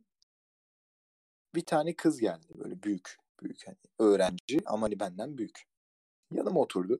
bir 1.55 1.65
tane 1.65 1.95
kız 1.95 2.19
geldi 2.19 2.47
böyle 2.55 2.83
büyük 2.83 3.17
büyük 3.41 3.67
hani 3.67 3.77
öğrenci 3.99 4.59
ama 4.65 4.85
hani 4.85 4.99
benden 4.99 5.37
büyük. 5.37 5.63
Yanıma 6.31 6.59
oturdu. 6.59 6.99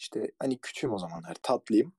İşte 0.00 0.30
hani 0.38 0.58
küçüğüm 0.58 0.92
o 0.92 0.98
zamanlar 0.98 1.36
tatlıyım. 1.42 1.92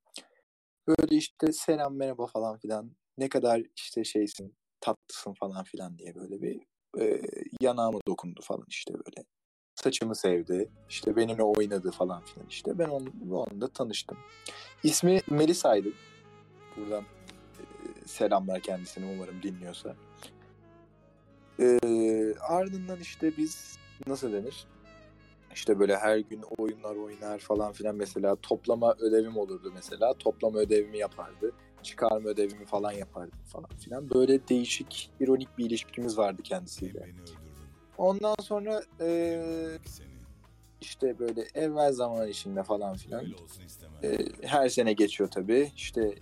Böyle 0.88 1.16
işte 1.16 1.54
selam 1.54 1.96
merhaba 1.96 2.28
falan 2.28 2.58
filan 2.58 2.92
ne 3.18 3.30
kadar 3.30 3.62
işte 3.76 4.04
şeysin 4.04 4.56
tatlısın 4.80 5.34
falan 5.34 5.64
filan 5.64 5.98
diye 5.98 6.16
böyle 6.16 6.42
bir 6.42 6.62
e, 7.00 7.22
yanağıma 7.62 8.00
dokundu 8.08 8.42
falan 8.44 8.66
işte 8.68 8.94
böyle. 8.94 9.26
Saçımı 9.76 10.16
sevdi. 10.16 10.72
işte 10.90 11.16
benimle 11.16 11.44
oynadı 11.44 11.92
falan 11.92 12.24
filan 12.24 12.48
işte. 12.48 12.80
Ben 12.80 12.90
onun, 12.90 13.14
onunla 13.32 13.68
tanıştım. 13.68 14.18
İsmi 14.84 15.22
Melisa'ydı. 15.30 15.90
Buradan 16.78 17.04
e, 17.04 18.08
selamlar 18.08 18.62
kendisine 18.62 19.14
umarım 19.14 19.44
dinliyorsa. 19.44 19.96
E, 21.60 21.80
ardından 22.40 23.00
işte 23.00 23.38
biz 23.38 23.78
nasıl 24.08 24.34
denir? 24.34 24.68
İşte 25.54 25.80
böyle 25.80 25.98
her 25.98 26.18
gün 26.18 26.42
oyunlar 26.58 26.96
oynar 26.96 27.40
falan 27.40 27.72
filan 27.74 27.96
mesela 27.96 28.36
toplama 28.36 28.96
ödevim 29.00 29.38
olurdu 29.38 29.72
mesela. 29.74 30.14
Toplama 30.14 30.60
ödevimi 30.60 30.98
yapardı. 30.98 31.52
Çıkarma 31.84 32.30
ödevimi 32.30 32.66
falan 32.66 32.92
yapardı 32.92 33.32
falan 33.48 33.70
filan. 33.80 34.10
Böyle 34.10 34.48
değişik, 34.48 35.12
ironik 35.20 35.58
bir 35.58 35.66
ilişkimiz 35.66 36.18
vardı 36.18 36.42
kendisiyle. 36.44 37.10
Ondan 37.98 38.36
sonra 38.42 38.84
eee, 39.02 39.78
işte 40.82 41.20
böyle 41.20 41.46
evvel 41.54 41.92
zaman 41.92 42.28
içinde 42.28 42.64
falan 42.64 42.96
filan 42.98 43.26
eee, 44.04 44.28
her 44.42 44.70
sene 44.70 44.94
geçiyor 44.94 45.30
tabii. 45.32 45.72
İşte 45.76 46.16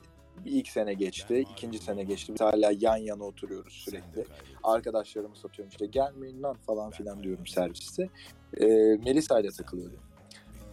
bir 0.45 0.51
ilk 0.51 0.67
sene 0.67 0.93
geçti, 0.93 1.45
ikinci 1.51 1.79
sene 1.79 2.03
geçti. 2.03 2.33
Biz 2.33 2.41
hala 2.41 2.71
yan 2.79 2.97
yana 2.97 3.23
oturuyoruz 3.23 3.73
sürekli. 3.73 4.25
Arkadaşlarımı 4.63 5.35
satıyorum 5.35 5.69
işte 5.69 5.85
gelmeyin 5.85 6.43
lan 6.43 6.55
falan 6.55 6.91
filan 6.91 7.23
diyorum 7.23 7.47
serviste. 7.47 8.09
Ee, 8.57 8.65
Melisa 9.05 9.39
ile 9.39 9.51
takılıyordum. 9.51 9.99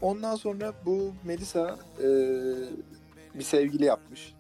Ondan 0.03 0.37
sonra 0.37 0.73
bu 0.87 1.15
Melisa 1.25 1.79
e, 1.99 2.09
bir 3.35 3.45
sevgili 3.45 3.85
yapmış. 3.85 4.35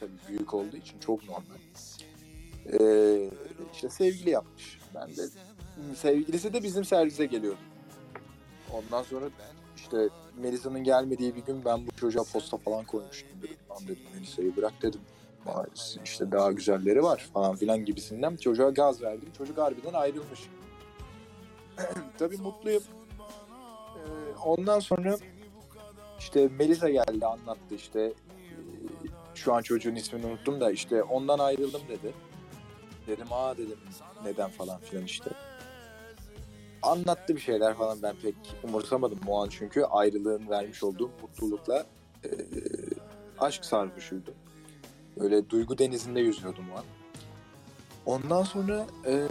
Tabii 0.00 0.12
büyük 0.28 0.54
olduğu 0.54 0.76
için 0.76 0.98
çok 0.98 1.28
normal. 1.28 1.56
Ee, 2.80 3.30
işte 3.72 3.90
sevgili 3.90 4.30
yapmış. 4.30 4.78
Ben 4.94 5.08
de 5.16 5.22
sevgilisi 5.96 6.52
de 6.52 6.62
bizim 6.62 6.84
servise 6.84 7.26
geliyordu. 7.26 7.58
Ondan 8.72 9.02
sonra 9.02 9.24
işte 9.86 10.08
Melisa'nın 10.36 10.84
gelmediği 10.84 11.36
bir 11.36 11.40
gün 11.44 11.64
ben 11.64 11.86
bu 11.86 11.90
çocuğa 11.90 12.24
posta 12.32 12.56
falan 12.56 12.84
koymuştum. 12.84 13.28
Dedim, 13.42 13.56
dedim 13.88 14.02
Melisa'yı 14.14 14.56
bırak 14.56 14.72
dedim. 14.82 15.00
İşte 16.04 16.32
daha 16.32 16.52
güzelleri 16.52 17.02
var 17.02 17.28
falan 17.34 17.56
filan 17.56 17.84
gibisinden 17.84 18.36
çocuğa 18.36 18.70
gaz 18.70 19.02
verdim. 19.02 19.28
Çocuk 19.38 19.58
harbiden 19.58 19.92
ayrılmış. 19.92 20.40
Tabii 22.18 22.36
mutluyum. 22.36 22.82
Ee, 23.96 24.38
ondan 24.44 24.80
sonra 24.80 25.16
işte 26.18 26.48
Melisa 26.58 26.88
geldi 26.90 27.26
anlattı 27.26 27.74
işte 27.74 28.00
Ee, 28.00 28.12
şu 29.34 29.54
an 29.54 29.62
çocuğun 29.62 29.94
ismini 29.94 30.26
unuttum 30.26 30.60
da 30.60 30.70
işte 30.70 31.02
ondan 31.02 31.38
ayrıldım 31.38 31.82
dedi. 31.88 32.12
Dedim 33.06 33.26
aa 33.30 33.56
dedim 33.56 33.78
neden 34.24 34.50
falan 34.50 34.80
filan 34.80 35.04
işte. 35.04 35.30
Anlattı 36.86 37.36
bir 37.36 37.40
şeyler 37.40 37.74
falan 37.74 38.02
ben 38.02 38.16
pek 38.22 38.34
umursamadım 38.62 39.18
o 39.26 39.42
an 39.42 39.48
çünkü 39.48 39.82
ayrılığın 39.82 40.48
vermiş 40.50 40.82
olduğu 40.82 41.10
mutlulukla 41.22 41.86
e, 42.24 42.28
aşk 43.38 43.64
sarhoşuydum. 43.64 44.34
Böyle 45.20 45.50
duygu 45.50 45.78
denizinde 45.78 46.20
yüzüyordum 46.20 46.64
o 46.74 46.78
an. 46.78 46.84
Ondan 48.06 48.42
sonra 48.42 48.86
e, 49.06 49.26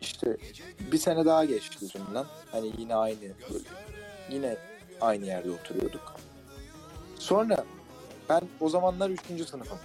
işte 0.00 0.36
bir 0.92 0.98
sene 0.98 1.24
daha 1.24 1.44
geçti 1.44 1.84
üzerinden. 1.84 2.26
Hani 2.52 2.72
yine 2.78 2.94
aynı 2.94 3.20
böyle 3.20 3.64
yine 4.30 4.56
aynı 5.00 5.26
yerde 5.26 5.50
oturuyorduk. 5.50 6.14
Sonra 7.18 7.64
ben 8.28 8.42
o 8.60 8.68
zamanlar 8.68 9.10
3. 9.10 9.20
sınıfım. 9.48 9.78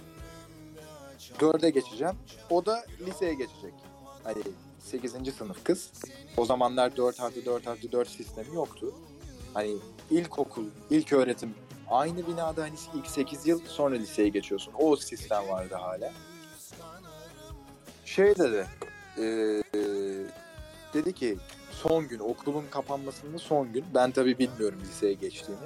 4'e 1.38 1.70
geçeceğim. 1.70 2.14
O 2.50 2.66
da 2.66 2.84
liseye 3.00 3.34
geçecek. 3.34 3.74
Hani 4.24 4.42
8. 4.86 5.34
sınıf 5.34 5.64
kız. 5.64 5.92
O 6.36 6.44
zamanlar 6.44 6.96
4 6.96 7.20
artı 7.20 7.44
4 7.44 7.68
artı 7.68 7.92
4 7.92 8.08
sistemi 8.08 8.54
yoktu. 8.54 8.94
Hani 9.54 9.76
ilkokul, 10.10 10.64
ilk 10.90 11.12
öğretim 11.12 11.54
aynı 11.88 12.26
binada 12.26 12.62
hani 12.62 12.74
ilk 12.94 13.06
8 13.06 13.46
yıl 13.46 13.60
sonra 13.66 13.94
liseye 13.94 14.28
geçiyorsun. 14.28 14.72
O 14.78 14.96
sistem 14.96 15.48
vardı 15.48 15.74
hala. 15.74 16.12
Şey 18.04 18.36
dedi, 18.36 18.66
eee, 19.18 19.62
dedi 20.94 21.12
ki 21.12 21.38
son 21.70 22.08
gün 22.08 22.18
okulun 22.18 22.64
kapanmasının 22.70 23.36
son 23.36 23.72
gün 23.72 23.84
ben 23.94 24.10
tabii 24.10 24.38
bilmiyorum 24.38 24.80
liseye 24.88 25.12
geçtiğini. 25.12 25.56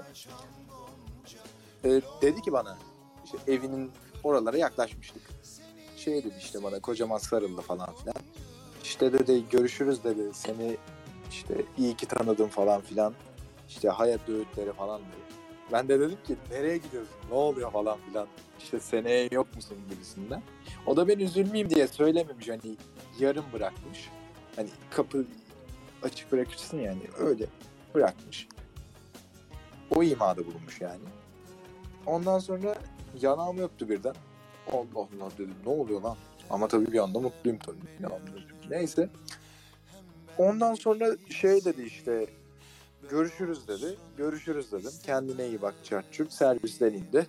Ee, 1.84 2.00
dedi 2.22 2.42
ki 2.42 2.52
bana 2.52 2.78
işte 3.24 3.38
evinin 3.52 3.90
oralara 4.24 4.56
yaklaşmıştık. 4.56 5.22
Şey 5.96 6.24
dedi 6.24 6.34
işte 6.38 6.62
bana 6.62 6.80
kocaman 6.80 7.18
sarıldı 7.18 7.60
falan 7.60 7.94
filan. 7.96 8.14
İşte 8.90 9.12
dedi 9.12 9.44
görüşürüz 9.50 10.04
dedi 10.04 10.22
seni 10.32 10.76
işte 11.30 11.54
iyi 11.78 11.96
ki 11.96 12.06
tanıdım 12.06 12.48
falan 12.48 12.80
filan. 12.80 13.14
İşte 13.68 13.88
hayat 13.88 14.28
öğütleri 14.28 14.72
falan 14.72 15.00
dedi. 15.00 15.36
Ben 15.72 15.88
de 15.88 16.00
dedim 16.00 16.18
ki 16.26 16.36
nereye 16.50 16.76
gidiyorsun 16.76 17.14
ne 17.30 17.34
oluyor 17.34 17.70
falan 17.70 17.98
filan. 18.08 18.26
İşte 18.58 18.80
seneye 18.80 19.28
yok 19.32 19.56
musun 19.56 19.78
gibisinden. 19.90 20.42
O 20.86 20.96
da 20.96 21.08
ben 21.08 21.18
üzülmeyeyim 21.18 21.70
diye 21.70 21.86
söylememiş 21.86 22.48
hani 22.48 22.76
yarım 23.18 23.44
bırakmış. 23.52 24.10
Hani 24.56 24.68
kapı 24.90 25.24
açık 26.02 26.32
bırakırsın 26.32 26.78
yani 26.78 27.02
öyle 27.18 27.46
bırakmış. 27.94 28.48
O 29.96 30.02
imada 30.02 30.46
bulunmuş 30.46 30.80
yani. 30.80 31.02
Ondan 32.06 32.38
sonra 32.38 32.74
yanağımı 33.20 33.62
öptü 33.62 33.88
birden. 33.88 34.14
Allah 34.72 34.82
Allah 34.94 35.30
dedim 35.38 35.54
ne 35.66 35.72
oluyor 35.72 36.00
lan? 36.00 36.16
Ama 36.50 36.68
tabii 36.68 36.92
bir 36.92 36.98
anda 36.98 37.20
mutluyum 37.20 37.58
tabii. 37.58 38.06
Öptü. 38.06 38.59
Neyse. 38.70 39.08
Ondan 40.38 40.74
sonra 40.74 41.16
şey 41.30 41.64
dedi 41.64 41.82
işte 41.82 42.26
görüşürüz 43.10 43.68
dedi. 43.68 43.96
Görüşürüz 44.16 44.72
dedim. 44.72 44.92
Kendine 45.06 45.48
iyi 45.48 45.62
bak 45.62 45.74
çarçurt. 45.84 46.32
Servisten 46.32 46.92
indi. 46.92 47.26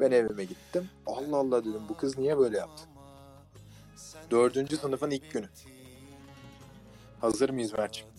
Ben 0.00 0.10
evime 0.10 0.44
gittim. 0.44 0.88
Allah 1.06 1.36
Allah 1.36 1.60
dedim 1.64 1.82
bu 1.88 1.96
kız 1.96 2.18
niye 2.18 2.38
böyle 2.38 2.58
yaptı? 2.58 2.82
Dördüncü 4.30 4.76
sınıfın 4.76 5.10
ilk 5.10 5.32
günü. 5.32 5.48
Hazır 7.20 7.50
mıyız 7.50 7.72
Mert'ciğim? 7.72 8.10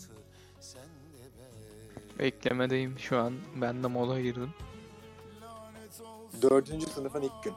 Beklemedeyim 2.20 3.00
şu 3.00 3.18
an. 3.18 3.34
Ben 3.62 3.84
de 3.84 3.88
mola 3.88 4.22
girdim. 4.22 4.50
Dördüncü 6.42 6.86
sınıfın 6.86 7.22
ilk 7.22 7.44
gün. 7.44 7.54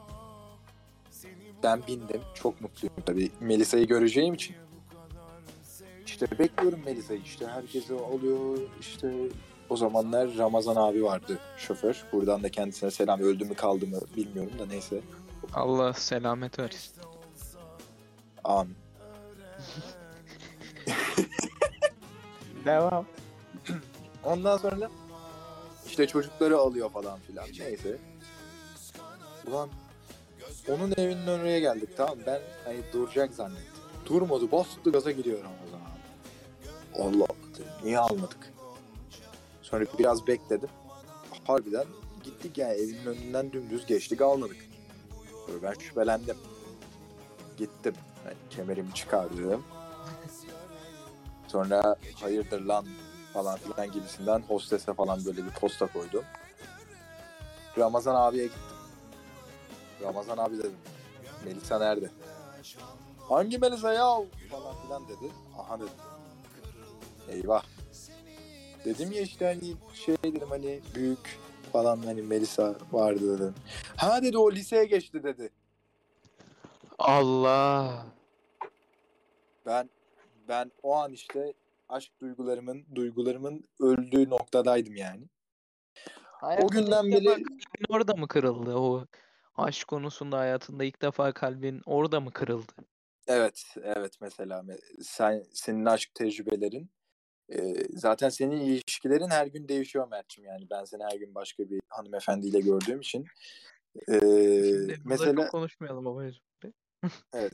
Ben 1.62 1.82
bindim. 1.86 2.20
Çok 2.34 2.60
mutluyum 2.60 2.96
tabii. 3.06 3.30
Melisa'yı 3.40 3.86
göreceğim 3.86 4.34
için. 4.34 4.56
İşte 6.14 6.38
bekliyorum 6.38 6.80
Melisa'yı 6.84 7.20
işte 7.20 7.46
herkese 7.46 7.94
oluyor 7.94 8.58
işte 8.80 9.14
o 9.70 9.76
zamanlar 9.76 10.36
Ramazan 10.38 10.76
abi 10.76 11.04
vardı 11.04 11.38
şoför. 11.56 12.04
Buradan 12.12 12.42
da 12.42 12.48
kendisine 12.48 12.90
selam 12.90 13.20
öldü 13.20 13.44
mü 13.44 13.54
kaldı 13.54 13.86
mı 13.86 14.00
bilmiyorum 14.16 14.52
da 14.58 14.66
neyse. 14.66 15.00
Allah 15.54 15.92
selamet 15.92 16.58
versin. 16.58 17.02
Amin. 18.44 18.76
Devam. 22.64 23.06
Ondan 24.24 24.56
sonra 24.56 24.90
işte 25.86 26.06
çocukları 26.06 26.58
alıyor 26.58 26.90
falan 26.90 27.18
filan 27.20 27.46
neyse. 27.58 27.98
Ulan 29.46 29.68
onun 30.68 30.94
evinin 30.96 31.26
önüne 31.26 31.60
geldik 31.60 31.88
tamam 31.96 32.18
ben 32.26 32.40
hani 32.64 32.78
duracak 32.92 33.34
zannettim. 33.34 33.74
Durmadı 34.06 34.52
bastı 34.52 34.90
gaza 34.90 35.10
gidiyor 35.10 35.38
abi. 35.38 35.63
Allah 36.98 37.24
Allah 37.24 37.66
niye 37.84 37.98
almadık? 37.98 38.52
Sonra 39.62 39.84
biraz 39.98 40.26
bekledim. 40.26 40.68
Harbiden 41.46 41.86
gittik 42.24 42.58
yani 42.58 42.72
evinin 42.72 43.06
önünden 43.06 43.52
dümdüz 43.52 43.86
geçtik 43.86 44.20
almadık. 44.20 44.56
Böyle 45.48 45.62
ben 45.62 45.74
şüphelendim. 45.78 46.36
Gittim. 47.56 47.94
Yani 48.24 48.36
kemerimi 48.50 48.94
çıkardım. 48.94 49.64
Sonra 51.48 51.96
hayırdır 52.14 52.60
lan 52.60 52.86
falan 53.32 53.58
filan 53.58 53.92
gibisinden 53.92 54.42
hostese 54.48 54.94
falan 54.94 55.24
böyle 55.24 55.46
bir 55.46 55.50
posta 55.50 55.86
koydum. 55.86 56.24
Ramazan 57.78 58.14
abiye 58.14 58.44
gittim. 58.44 58.60
Ramazan 60.02 60.38
abi 60.38 60.58
dedim. 60.58 60.76
Melisa 61.44 61.78
nerede? 61.78 62.10
Hangi 63.28 63.58
Melisa 63.58 63.92
ya? 63.92 64.16
Falan 64.50 64.74
filan 64.84 65.08
dedi. 65.08 65.32
Aha 65.58 65.76
dedim. 65.78 66.13
Eyvah. 67.28 67.62
Dedim 68.84 69.12
ya 69.12 69.20
işte 69.20 69.44
hani 69.44 69.74
şey 69.94 70.16
dedim 70.24 70.48
hani 70.50 70.80
büyük 70.94 71.38
falan 71.72 71.96
hani 71.96 72.22
Melisa 72.22 72.74
vardı 72.92 73.38
dedim. 73.38 73.54
Ha 73.96 74.22
dedi 74.22 74.38
o 74.38 74.52
liseye 74.52 74.84
geçti 74.84 75.22
dedi. 75.22 75.50
Allah. 76.98 78.06
Ben 79.66 79.90
ben 80.48 80.72
o 80.82 80.94
an 80.94 81.12
işte 81.12 81.52
aşk 81.88 82.12
duygularımın 82.20 82.86
duygularımın 82.94 83.64
öldüğü 83.80 84.30
noktadaydım 84.30 84.96
yani. 84.96 85.28
Hayatında 86.24 86.80
günden 86.80 87.04
ilk 87.04 87.12
defa 87.12 87.36
beri- 87.36 87.42
kalbin 87.42 87.84
orada 87.94 88.14
mı 88.14 88.28
kırıldı? 88.28 88.74
O 88.76 89.06
aşk 89.56 89.88
konusunda 89.88 90.38
hayatında 90.38 90.84
ilk 90.84 91.02
defa 91.02 91.32
kalbin 91.32 91.82
orada 91.86 92.20
mı 92.20 92.30
kırıldı? 92.30 92.72
Evet, 93.26 93.64
evet 93.82 94.12
mesela 94.20 94.60
me- 94.60 95.02
sen 95.02 95.44
senin 95.52 95.84
aşk 95.84 96.14
tecrübelerin 96.14 96.90
e, 97.48 97.74
zaten 97.90 98.28
senin 98.28 98.60
ilişkilerin 98.60 99.30
her 99.30 99.46
gün 99.46 99.68
değişiyor 99.68 100.08
Mert'cim 100.08 100.44
yani 100.44 100.66
ben 100.70 100.84
seni 100.84 101.02
her 101.04 101.16
gün 101.18 101.34
başka 101.34 101.70
bir 101.70 101.80
hanımefendiyle 101.88 102.60
gördüğüm 102.60 103.00
için 103.00 103.26
e, 104.08 104.20
Şimdi 104.20 104.98
mesela 105.04 105.48
konuşmayalım 105.48 106.04
babacığım. 106.04 106.42
e, 107.34 107.50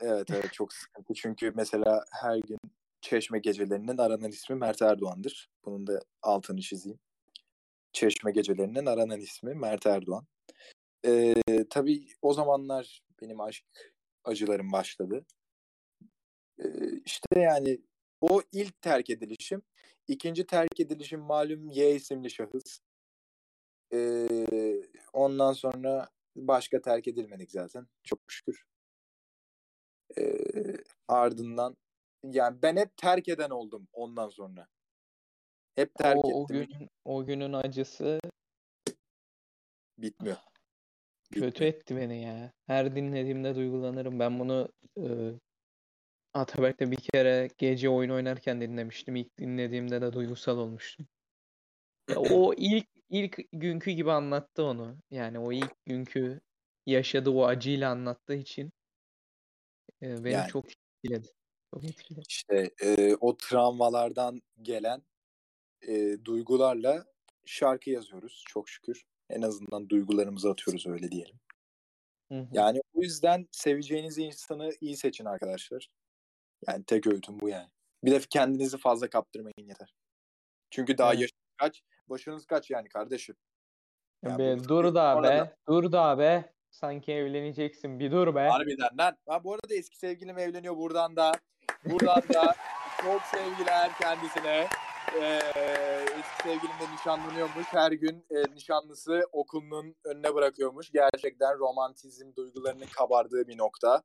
evet 0.00 0.30
evet 0.30 0.52
çok 0.52 0.72
sıkıntı 0.72 1.14
çünkü 1.14 1.52
mesela 1.54 2.04
her 2.22 2.36
gün 2.36 2.58
Çeşme 3.00 3.38
gecelerinin 3.38 3.98
aranan 3.98 4.30
ismi 4.30 4.56
Mert 4.56 4.82
Erdoğan'dır. 4.82 5.50
Bunun 5.64 5.86
da 5.86 6.00
altını 6.22 6.60
çizeyim. 6.60 6.98
Çeşme 7.92 8.32
gecelerinin 8.32 8.86
aranan 8.86 9.20
ismi 9.20 9.54
Mert 9.54 9.86
Erdoğan. 9.86 10.26
E, 11.04 11.34
tabii 11.70 12.06
o 12.22 12.34
zamanlar 12.34 13.02
benim 13.22 13.40
aşk 13.40 13.64
acılarım 14.24 14.72
başladı. 14.72 15.24
Ee, 16.58 17.00
işte 17.04 17.40
yani 17.40 17.80
o 18.20 18.42
ilk 18.52 18.80
terk 18.82 19.10
edilişim. 19.10 19.62
ikinci 20.08 20.46
terk 20.46 20.80
edilişim 20.80 21.20
malum 21.20 21.70
Y 21.70 21.94
isimli 21.94 22.30
şahıs. 22.30 22.80
Ee, 23.92 24.82
ondan 25.12 25.52
sonra 25.52 26.08
başka 26.36 26.80
terk 26.80 27.08
edilmedik 27.08 27.50
zaten. 27.50 27.86
Çok 28.02 28.18
şükür. 28.28 28.64
Ee, 30.18 30.36
ardından 31.08 31.76
yani 32.24 32.62
ben 32.62 32.76
hep 32.76 32.96
terk 32.96 33.28
eden 33.28 33.50
oldum 33.50 33.88
ondan 33.92 34.28
sonra. 34.28 34.68
Hep 35.74 35.94
terk 35.94 36.16
O, 36.24 36.40
o 36.40 36.42
ettim. 36.44 36.66
gün 36.78 36.88
o 37.04 37.26
günün 37.26 37.52
acısı 37.52 38.20
Bitmiyor. 39.98 40.36
kötü 41.32 41.64
etti 41.64 41.96
beni 41.96 42.22
ya. 42.22 42.52
Her 42.66 42.96
dinlediğimde 42.96 43.54
duygulanırım. 43.54 44.18
Ben 44.18 44.38
bunu 44.38 44.68
e, 44.98 45.04
Atabek'te 46.36 46.90
bir 46.90 46.96
kere 46.96 47.48
gece 47.58 47.88
oyun 47.88 48.10
oynarken 48.10 48.60
dinlemiştim. 48.60 49.16
İlk 49.16 49.38
dinlediğimde 49.38 50.00
de 50.00 50.12
duygusal 50.12 50.58
olmuştum. 50.58 51.06
Ya 52.10 52.20
o 52.20 52.54
ilk 52.56 52.86
ilk 53.10 53.38
günkü 53.52 53.90
gibi 53.90 54.12
anlattı 54.12 54.64
onu. 54.64 54.96
Yani 55.10 55.38
o 55.38 55.52
ilk 55.52 55.84
günkü 55.86 56.40
yaşadığı 56.86 57.30
o 57.30 57.44
acıyla 57.44 57.90
anlattığı 57.90 58.34
için 58.34 58.72
e, 60.02 60.24
beni 60.24 60.32
Yani. 60.32 60.48
çok 60.48 60.64
etkiledi. 60.66 61.28
Çok 61.74 61.84
etkiledi. 61.84 62.26
İşte 62.28 62.70
e, 62.82 63.14
o 63.14 63.36
travmalardan 63.36 64.42
gelen 64.62 65.02
e, 65.88 66.16
duygularla 66.24 67.04
şarkı 67.44 67.90
yazıyoruz 67.90 68.44
çok 68.48 68.68
şükür. 68.68 69.04
En 69.30 69.42
azından 69.42 69.88
duygularımızı 69.88 70.50
atıyoruz 70.50 70.86
öyle 70.86 71.10
diyelim. 71.10 71.36
Hı 72.32 72.38
hı. 72.38 72.48
Yani 72.52 72.80
o 72.94 73.02
yüzden 73.02 73.48
seveceğiniz 73.50 74.18
insanı 74.18 74.70
iyi 74.80 74.96
seçin 74.96 75.24
arkadaşlar. 75.24 75.88
Yani 76.68 76.84
tek 76.84 77.06
öğütüm 77.06 77.40
bu 77.40 77.48
yani. 77.48 77.68
Bir 78.04 78.10
de 78.10 78.20
kendinizi 78.30 78.78
fazla 78.78 79.10
kaptırmayın 79.10 79.68
yeter. 79.68 79.94
Çünkü 80.70 80.98
daha 80.98 81.10
Evet. 81.10 81.20
yaşınız 81.20 81.42
kaç, 81.56 81.82
başınız 82.08 82.46
kaç 82.46 82.70
yani 82.70 82.88
kardeşim. 82.88 83.36
Ya 84.22 84.38
Be, 84.38 84.56
dur 84.68 84.94
da 84.94 85.22
be. 85.22 85.54
Dur 85.68 85.92
da 85.92 86.18
be. 86.18 86.52
Sanki 86.70 87.12
evleneceksin. 87.12 87.98
Bir 88.00 88.10
dur 88.12 88.34
be. 88.34 88.48
Harbiden 88.48 88.98
lan. 88.98 89.16
Ha, 89.28 89.44
bu 89.44 89.54
arada 89.54 89.74
eski 89.74 89.98
sevgilim 89.98 90.38
evleniyor 90.38 90.76
buradan 90.76 91.16
da. 91.16 91.32
Buradan 91.84 92.22
da 92.34 92.54
çok 93.02 93.22
sevgiler 93.22 93.90
kendisine. 94.00 94.68
Ee, 95.20 95.40
eski 96.18 96.42
sevgilim 96.42 96.74
de 96.80 96.94
nişanlanıyormuş. 96.94 97.66
Her 97.66 97.92
gün 97.92 98.26
e, 98.30 98.54
nişanlısı 98.54 99.22
okulunun 99.32 99.96
önüne 100.04 100.34
bırakıyormuş. 100.34 100.90
Gerçekten 100.92 101.58
romantizm 101.58 102.34
duygularının 102.36 102.86
kabardığı 102.96 103.48
bir 103.48 103.58
nokta. 103.58 104.02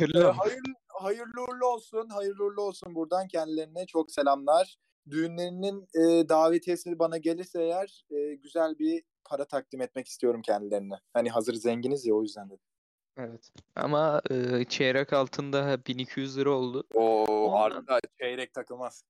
Ee, 0.00 0.18
hayırlı, 0.18 0.74
hayırlı 0.88 1.42
uğurlu 1.42 1.66
olsun. 1.66 2.08
Hayırlı 2.08 2.44
uğurlu 2.44 2.62
olsun 2.62 2.94
buradan 2.94 3.28
kendilerine 3.28 3.86
çok 3.86 4.10
selamlar. 4.10 4.76
Düğünlerinin 5.10 5.82
e, 5.94 6.28
davetiyesi 6.28 6.98
bana 6.98 7.18
gelirse 7.18 7.62
eğer 7.62 8.04
e, 8.10 8.34
güzel 8.34 8.78
bir 8.78 9.02
para 9.24 9.44
takdim 9.44 9.80
etmek 9.80 10.06
istiyorum 10.06 10.42
kendilerine. 10.42 10.94
Hani 11.12 11.30
hazır 11.30 11.54
zenginiz 11.54 12.06
ya 12.06 12.14
o 12.14 12.22
yüzden 12.22 12.46
dedim. 12.50 12.64
Evet. 13.16 13.50
Ama 13.76 14.22
e, 14.30 14.64
çeyrek 14.64 15.12
altında 15.12 15.84
1200 15.86 16.38
lira 16.38 16.50
oldu. 16.50 16.84
O 16.94 17.24
Ondan- 17.26 17.60
ardında 17.60 18.00
çeyrek 18.20 18.52
takılmaz. 18.54 19.02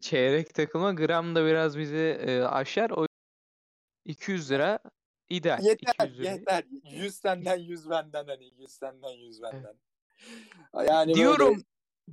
Çeyrek 0.00 0.54
takılma 0.54 0.92
gram 0.92 1.34
da 1.34 1.46
biraz 1.46 1.78
bizi 1.78 2.18
e, 2.26 2.42
aşar. 2.42 2.90
O 2.90 3.06
200 4.04 4.50
lira 4.50 4.78
ideal. 5.28 5.64
Yeter 5.64 5.94
200 6.06 6.18
lira. 6.20 6.30
yeter. 6.30 6.64
100 6.84 7.14
senden 7.14 7.58
100 7.58 7.90
benden 7.90 8.26
hani 8.26 8.50
100 8.58 8.70
senden 8.70 9.10
100 9.10 9.42
benden. 9.42 9.74
Yani 10.88 11.14
Diyorum 11.14 11.48
böyle 11.48 11.62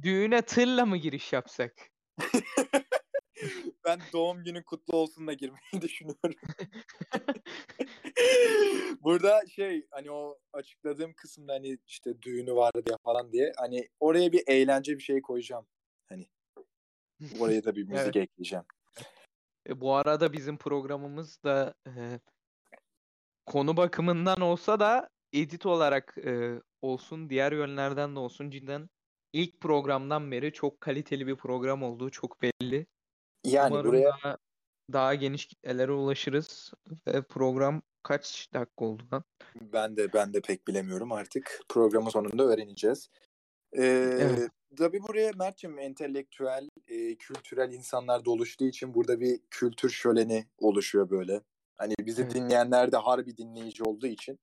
düğüne 0.01 0.41
tırla 0.41 0.85
mı 0.85 0.97
giriş 0.97 1.33
yapsak? 1.33 1.73
ben 3.85 3.99
doğum 4.13 4.43
günün 4.43 4.63
kutlu 4.63 4.97
olsun 4.97 5.27
da 5.27 5.33
girmeyi 5.33 5.71
düşünüyorum. 5.81 6.35
Burada 9.01 9.41
şey 9.45 9.87
hani 9.91 10.11
o 10.11 10.39
açıkladığım 10.53 11.13
kısımda 11.13 11.53
hani 11.53 11.77
işte 11.87 12.21
düğünü 12.21 12.55
var 12.55 12.71
diye 12.85 12.97
falan 13.03 13.31
diye 13.31 13.53
hani 13.57 13.89
oraya 13.99 14.31
bir 14.31 14.43
eğlence 14.47 14.97
bir 14.97 15.03
şey 15.03 15.21
koyacağım. 15.21 15.67
Hani 16.09 16.27
oraya 17.39 17.63
da 17.63 17.75
bir 17.75 17.83
müzik 17.83 18.15
Evet. 18.15 18.29
ekleyeceğim. 18.29 18.65
E, 19.69 19.81
bu 19.81 19.93
arada 19.93 20.33
bizim 20.33 20.57
programımız 20.57 21.43
da 21.43 21.73
e, 21.87 22.19
konu 23.45 23.77
bakımından 23.77 24.41
olsa 24.41 24.79
da 24.79 25.09
edit 25.33 25.65
olarak 25.65 26.17
e, 26.17 26.61
olsun, 26.81 27.29
diğer 27.29 27.51
yönlerden 27.51 28.15
de 28.15 28.19
olsun 28.19 28.49
cidden 28.49 28.89
ilk 29.33 29.61
programdan 29.61 30.31
beri 30.31 30.53
çok 30.53 30.81
kaliteli 30.81 31.27
bir 31.27 31.35
program 31.35 31.83
olduğu 31.83 32.09
çok 32.09 32.41
belli. 32.41 32.87
Yani 33.45 33.73
Umarım 33.73 33.91
buraya 33.91 34.09
daha, 34.09 34.37
daha 34.93 35.15
geniş 35.15 35.45
kitlelere 35.45 35.91
ulaşırız 35.91 36.73
ve 37.07 37.21
program 37.21 37.81
kaç 38.03 38.53
dakika 38.53 38.85
oldu 38.85 39.03
lan? 39.13 39.23
Ben 39.61 39.97
de 39.97 40.13
ben 40.13 40.33
de 40.33 40.41
pek 40.41 40.67
bilemiyorum 40.67 41.11
artık. 41.11 41.59
Programın 41.69 42.09
sonunda 42.09 42.43
öğreneceğiz. 42.43 43.09
Ee, 43.73 43.83
Evet. 44.19 44.51
Tabii 44.77 45.01
buraya 45.01 45.31
Mert'cim 45.39 45.79
entelektüel, 45.79 46.69
e, 46.87 47.15
kültürel 47.15 47.73
insanlar 47.73 48.25
da 48.25 48.31
oluştuğu 48.31 48.65
için 48.65 48.93
burada 48.93 49.19
bir 49.19 49.39
kültür 49.49 49.89
şöleni 49.89 50.45
oluşuyor 50.57 51.09
böyle. 51.09 51.41
Hani 51.75 51.93
bizi 51.99 52.21
Evet. 52.21 52.35
dinleyenler 52.35 52.91
de 52.91 52.97
harbi 52.97 53.37
dinleyici 53.37 53.83
olduğu 53.83 54.07
için 54.07 54.39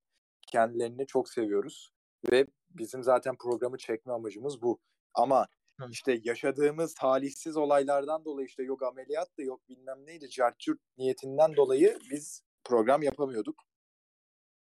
kendilerini 0.46 1.06
çok 1.06 1.28
seviyoruz. 1.28 1.92
Ve 2.32 2.46
bizim 2.70 3.02
zaten 3.02 3.36
programı 3.36 3.78
çekme 3.78 4.12
amacımız 4.12 4.62
bu. 4.62 4.80
Ama 5.14 5.46
işte 5.90 6.20
yaşadığımız 6.24 6.94
talihsiz 6.94 7.56
olaylardan 7.56 8.24
dolayı 8.24 8.46
işte 8.46 8.62
yok 8.62 8.82
ameliyattı 8.82 9.42
yok 9.42 9.68
bilmem 9.68 10.06
neydi 10.06 10.28
cartçurt 10.30 10.80
niyetinden 10.98 11.56
dolayı 11.56 11.98
biz 12.10 12.42
program 12.64 13.02
yapamıyorduk. 13.02 13.64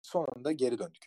Sonunda 0.03 0.53
geri 0.53 0.79
döndük. 0.79 1.07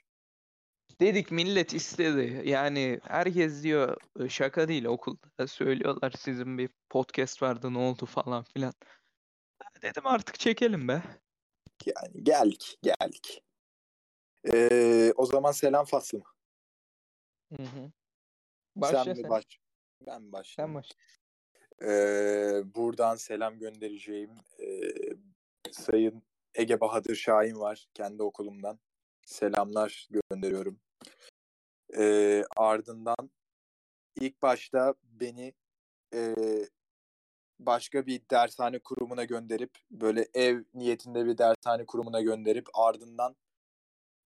Dedik 0.99 1.31
millet 1.31 1.73
istedi. 1.73 2.41
Yani 2.45 2.99
herkes 3.03 3.63
diyor 3.63 3.97
"E, 4.19 4.29
şaka 4.29 4.67
değil 4.67 4.85
okulda 4.85 5.47
söylüyorlar 5.47 6.11
sizin 6.17 6.57
bir 6.57 6.69
podcast 6.89 7.41
vardı 7.41 7.73
ne 7.73 7.77
oldu 7.77 8.05
falan 8.05 8.43
filan. 8.43 8.73
Dedim 9.81 10.07
artık 10.07 10.39
çekelim 10.39 10.87
be. 10.87 11.03
Yani 11.85 12.23
geldik 12.23 12.79
geldik. 12.83 13.43
Ee, 14.45 15.13
o 15.15 15.25
zaman 15.25 15.51
selam 15.51 15.85
faslı 15.85 16.17
mı? 16.17 16.25
Hı 17.57 17.63
hı. 17.63 17.67
sen 17.67 17.91
Başla 18.75 19.13
mi 19.13 19.21
sen. 19.21 19.29
baş? 19.29 19.43
Ben 20.07 20.31
başlayayım? 20.31 20.73
Sen 20.73 20.75
başla. 20.75 20.95
Ee, 21.81 22.75
buradan 22.75 23.15
selam 23.15 23.59
göndereceğim 23.59 24.31
ee, 24.59 24.91
Sayın 25.71 26.23
Ege 26.55 26.81
Bahadır 26.81 27.15
Şahin 27.15 27.59
var 27.59 27.87
kendi 27.93 28.23
okulumdan. 28.23 28.79
Selamlar 29.25 30.09
gönderiyorum. 30.29 30.79
Ee, 31.97 32.43
ardından 32.57 33.29
ilk 34.15 34.41
başta 34.41 34.93
beni 35.03 35.53
ee, 36.13 36.35
başka 37.59 38.05
bir 38.05 38.21
dershane 38.31 38.79
kurumuna 38.79 39.23
gönderip 39.23 39.71
böyle 39.91 40.27
ev 40.33 40.63
niyetinde 40.73 41.25
bir 41.25 41.37
dershane 41.37 41.85
kurumuna 41.85 42.21
gönderip 42.21 42.67
ardından 42.73 43.35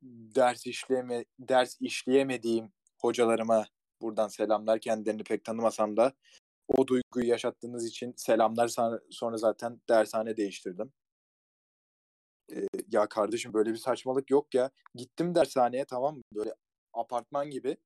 ders 0.03 0.66
işleme 0.66 1.24
ders 1.38 1.76
işleyemediğim 1.80 2.72
hocalarıma 3.01 3.66
buradan 4.01 4.28
selamlar 4.28 4.80
kendilerini 4.80 5.24
pek 5.24 5.44
tanımasam 5.44 5.96
da 5.96 6.12
o 6.68 6.86
duyguyu 6.86 7.26
yaşattığınız 7.26 7.86
için 7.86 8.14
selamlar 8.16 8.68
Sonra- 9.11 9.38
zaten 9.38 9.80
dershane 9.88 10.36
değiştirdim. 10.36 10.92
Ee, 12.53 12.66
ya 12.88 13.09
kardeşim 13.09 13.53
böyle 13.53 13.70
bir 13.70 13.76
saçmalık 13.76 14.30
yok 14.30 14.55
ya. 14.55 14.70
Gittim 14.94 15.34
dershaneye 15.34 15.84
tamam 15.84 16.16
mı? 16.16 16.22
Böyle 16.34 16.55
apartman 16.92 17.51
gibi. 17.51 17.76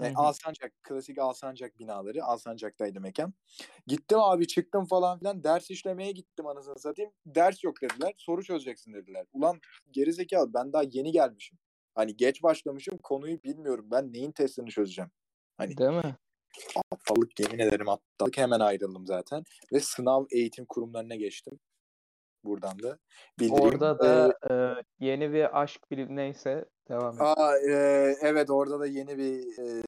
Hı 0.00 0.06
E, 0.06 0.06
hı. 0.06 0.12
Alsancak, 0.14 0.72
klasik 0.82 1.18
Alsancak 1.18 1.78
binaları. 1.78 2.24
Alsancak'taydı 2.24 3.00
mekan. 3.00 3.34
Gittim 3.86 4.18
abi 4.20 4.46
çıktım 4.46 4.86
falan 4.86 5.18
filan. 5.18 5.44
Ders 5.44 5.70
işlemeye 5.70 6.12
gittim 6.12 6.46
anasını 6.46 6.78
satayım. 6.78 7.12
Ders 7.26 7.64
yok 7.64 7.82
dediler. 7.82 8.14
Soru 8.18 8.44
çözeceksin 8.44 8.94
dediler. 8.94 9.26
Ulan 9.32 9.60
gerizekalı 9.90 10.54
ben 10.54 10.72
daha 10.72 10.82
yeni 10.82 11.12
gelmişim. 11.12 11.58
Hani 11.94 12.16
geç 12.16 12.42
başlamışım 12.42 12.98
konuyu 13.02 13.42
bilmiyorum. 13.42 13.88
Ben 13.90 14.12
neyin 14.12 14.32
testini 14.32 14.70
çözeceğim? 14.70 15.10
Hani 15.56 15.76
Değil 15.78 15.90
mi? 15.90 16.16
aptallık 16.92 17.40
yemin 17.40 17.58
ederim 17.58 17.88
aptallık. 17.88 18.38
Hemen 18.38 18.60
ayrıldım 18.60 19.06
zaten. 19.06 19.42
Ve 19.72 19.80
sınav 19.80 20.24
eğitim 20.30 20.66
kurumlarına 20.66 21.14
geçtim. 21.14 21.60
Buradan 22.44 22.82
da 22.82 22.98
bildireyim. 23.40 23.60
Orada 23.62 23.98
Ee, 24.04 24.06
da 24.06 24.38
e, 24.50 24.54
yeni 25.06 25.32
bir 25.32 25.62
aşk 25.62 25.90
bir 25.90 26.08
neyse 26.08 26.64
devam 26.88 27.14
et. 27.14 27.20
Aa, 27.20 27.58
e, 27.58 27.72
evet 28.20 28.50
orada 28.50 28.80
da 28.80 28.86
yeni 28.86 29.18
bir 29.18 29.58
e, 29.58 29.82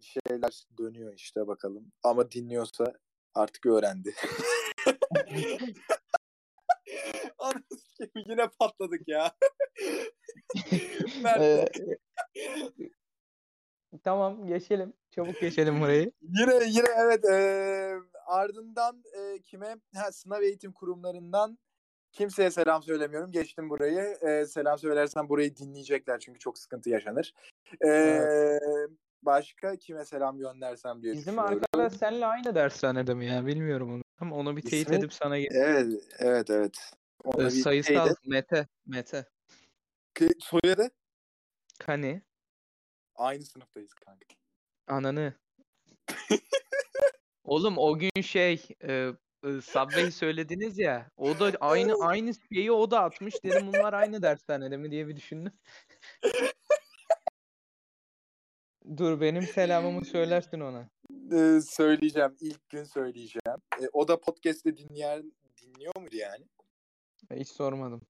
şeyler 0.00 0.64
dönüyor 0.78 1.14
işte 1.14 1.46
bakalım. 1.46 1.92
Ama 2.02 2.30
dinliyorsa 2.30 2.92
artık 3.34 3.66
öğrendi. 3.66 4.14
Yine 8.14 8.48
patladık 8.58 9.08
ya. 9.08 9.32
Ee, 11.40 11.68
tamam 14.04 14.46
geçelim. 14.46 14.92
Çabuk 15.10 15.40
geçelim 15.40 15.80
burayı. 15.80 16.12
yine 16.20 16.64
yine 16.66 16.88
evet 16.98 17.24
e, 17.24 17.94
ardından 18.26 19.02
e, 19.18 19.42
kime 19.42 19.76
ha, 19.94 20.12
sınav 20.12 20.42
eğitim 20.42 20.72
kurumlarından 20.72 21.58
kimseye 22.12 22.50
selam 22.50 22.82
söylemiyorum. 22.82 23.32
Geçtim 23.32 23.70
burayı. 23.70 24.00
E, 24.22 24.46
selam 24.46 24.78
söylersem 24.78 25.28
burayı 25.28 25.56
dinleyecekler 25.56 26.18
çünkü 26.18 26.38
çok 26.38 26.58
sıkıntı 26.58 26.90
yaşanır. 26.90 27.34
E, 27.86 28.58
Başka 29.22 29.76
kime 29.76 30.04
selam 30.04 30.38
göndersem 30.38 31.02
diye 31.02 31.12
Bizim 31.12 31.38
arkadaş 31.38 31.92
seninle 31.92 32.26
aynı 32.26 32.54
dershanede 32.54 33.14
mi 33.14 33.26
ya 33.26 33.46
bilmiyorum 33.46 33.92
onu. 33.94 34.02
Ama 34.20 34.36
onu 34.36 34.56
bir 34.56 34.62
teyit 34.62 34.86
İsmi? 34.86 34.96
edip 34.96 35.12
sana 35.12 35.38
gel. 35.38 35.48
Evet, 35.54 36.02
evet, 36.18 36.50
evet. 36.50 36.90
Ona 37.24 37.46
Ee, 37.46 37.50
sayısal 37.50 37.94
şeyde- 38.04 38.14
Mete. 38.26 38.68
Mete. 38.86 39.24
Soyadı 40.40 40.90
Kani. 41.78 42.22
aynı 43.14 43.42
sınıftayız 43.44 43.94
kanka. 43.94 44.26
Ananı. 44.86 45.34
Oğlum 47.44 47.78
o 47.78 47.98
gün 47.98 48.22
şey 48.22 48.62
e, 48.84 49.10
e, 49.44 49.60
Subway 49.60 50.10
söylediniz 50.10 50.78
ya. 50.78 51.10
O 51.16 51.38
da 51.40 51.52
aynı 51.60 51.94
aynı 52.04 52.32
şeyi 52.52 52.72
o 52.72 52.90
da 52.90 53.00
atmış. 53.00 53.44
Dedim 53.44 53.66
bunlar 53.66 53.92
aynı 53.92 54.22
dershanede 54.22 54.76
mi 54.76 54.90
diye 54.90 55.08
bir 55.08 55.16
düşündüm. 55.16 55.52
Dur 58.96 59.20
benim 59.20 59.42
selamımı 59.42 60.04
söylersin 60.04 60.60
ona. 60.60 60.90
Ee, 61.32 61.60
söyleyeceğim. 61.60 62.36
ilk 62.40 62.68
gün 62.68 62.84
söyleyeceğim. 62.84 63.58
Ee, 63.82 63.88
o 63.92 64.08
da 64.08 64.20
podcast'i 64.20 64.76
dinleyen 64.76 65.32
dinliyor 65.62 65.92
muydu 65.96 66.16
yani? 66.16 66.44
Hiç 67.34 67.48
sormadım. 67.48 68.00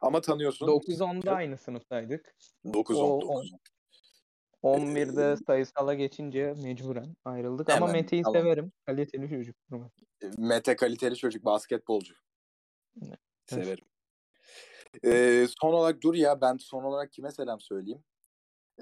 Ama 0.00 0.20
tanıyorsun. 0.20 0.66
9-10'da 0.66 1.32
aynı 1.32 1.58
sınıftaydık. 1.58 2.36
9 2.74 2.98
O- 2.98 3.02
10 3.02 3.20
9. 3.20 3.52
11'de 4.62 5.36
sayısala 5.46 5.94
geçince 5.94 6.54
mecburen 6.62 7.16
ayrıldık. 7.24 7.70
Ama 7.70 7.88
Hemen, 7.88 8.02
Mete'yi 8.02 8.22
tamam. 8.22 8.42
severim. 8.42 8.72
Kaliteli 8.86 9.28
çocuk. 9.28 9.56
Mete 10.38 10.76
kaliteli 10.76 11.16
çocuk, 11.16 11.44
basketbolcu. 11.44 12.14
Evet. 13.06 13.18
Severim. 13.46 13.84
Ee, 15.04 15.46
son 15.60 15.72
olarak 15.72 16.02
dur 16.02 16.14
ya 16.14 16.40
ben 16.40 16.56
son 16.56 16.84
olarak 16.84 17.12
kime 17.12 17.32
selam 17.32 17.60
söyleyeyim? 17.60 18.04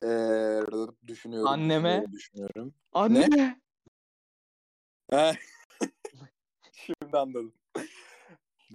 Ee, 0.02 0.60
düşünüyorum. 1.06 1.48
Anneme. 1.48 2.04
düşünüyorum, 2.12 2.12
Düşünüyorum. 2.12 2.74
Anne! 2.92 3.60
Ha. 5.10 5.32
Şimdi 6.72 7.18
anladım. 7.18 7.54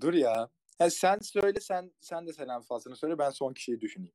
Dur 0.01 0.13
ya. 0.13 0.49
Ha, 0.77 0.89
sen 0.89 1.19
söyle 1.21 1.59
sen 1.59 1.91
sen 1.99 2.27
de 2.27 2.33
selam 2.33 2.61
faslını 2.61 2.95
söyle 2.95 3.17
ben 3.17 3.29
son 3.29 3.53
kişiyi 3.53 3.81
düşüneyim. 3.81 4.13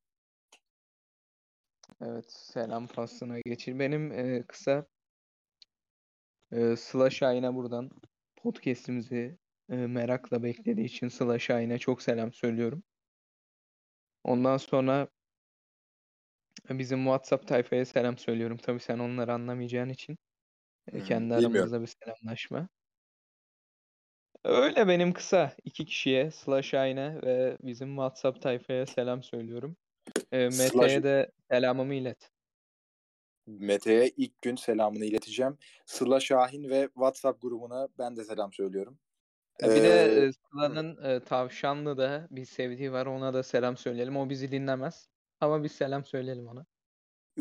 Evet, 2.00 2.32
selam 2.32 2.86
faslına 2.86 3.40
geçir. 3.40 3.78
Benim 3.78 4.12
e, 4.12 4.44
kısa 4.46 4.86
e, 6.52 6.76
Sıla 6.76 7.10
Şahin'e 7.10 7.54
buradan 7.54 7.90
podcast'imizi 8.36 9.38
e, 9.70 9.76
merakla 9.76 10.42
beklediği 10.42 10.86
için 10.86 11.08
Sıla 11.08 11.38
Şahin'e 11.38 11.78
çok 11.78 12.02
selam 12.02 12.32
söylüyorum. 12.32 12.82
Ondan 14.24 14.56
sonra 14.56 15.08
bizim 16.70 16.98
WhatsApp 17.04 17.46
tayfaya 17.48 17.84
selam 17.84 18.18
söylüyorum. 18.18 18.56
Tabii 18.62 18.80
sen 18.80 18.98
onları 18.98 19.32
anlamayacağın 19.32 19.88
için 19.88 20.18
e, 20.88 21.00
Hmm, 21.00 21.02
kendi 21.02 21.34
bilmiyorum. 21.34 21.72
aramızda 21.74 21.82
bir 21.82 21.86
selamlaşma. 21.86 22.68
Öyle 24.44 24.88
benim 24.88 25.12
kısa 25.12 25.52
iki 25.64 25.84
kişiye 25.86 26.30
Sıla 26.30 26.62
Şahin'e 26.62 27.22
ve 27.22 27.58
bizim 27.62 27.88
WhatsApp 27.88 28.42
tayfaya 28.42 28.86
selam 28.86 29.22
söylüyorum. 29.22 29.76
E, 30.32 30.38
Mete'ye 30.38 31.02
de 31.02 31.32
selamımı 31.50 31.94
ilet. 31.94 32.30
Mete'ye 33.46 34.08
ilk 34.08 34.42
gün 34.42 34.56
selamını 34.56 35.04
ileteceğim. 35.04 35.58
Sıla 35.86 36.20
Şahin 36.20 36.70
ve 36.70 36.88
WhatsApp 36.94 37.42
grubuna 37.42 37.88
ben 37.98 38.16
de 38.16 38.24
selam 38.24 38.52
söylüyorum. 38.52 38.98
Bir 39.62 39.68
de 39.68 40.04
Ee, 40.04 40.26
e, 40.26 40.32
Sıla'nın 40.32 41.04
e, 41.04 41.20
Tavşanlı'da 41.20 42.28
bir 42.30 42.44
sevdiği 42.44 42.92
var. 42.92 43.06
Ona 43.06 43.34
da 43.34 43.42
selam 43.42 43.76
söyleyelim. 43.76 44.16
O 44.16 44.30
bizi 44.30 44.50
dinlemez. 44.52 45.08
Ama 45.40 45.64
biz 45.64 45.72
selam 45.72 46.04
söyleyelim 46.04 46.48
ona. 46.48 46.66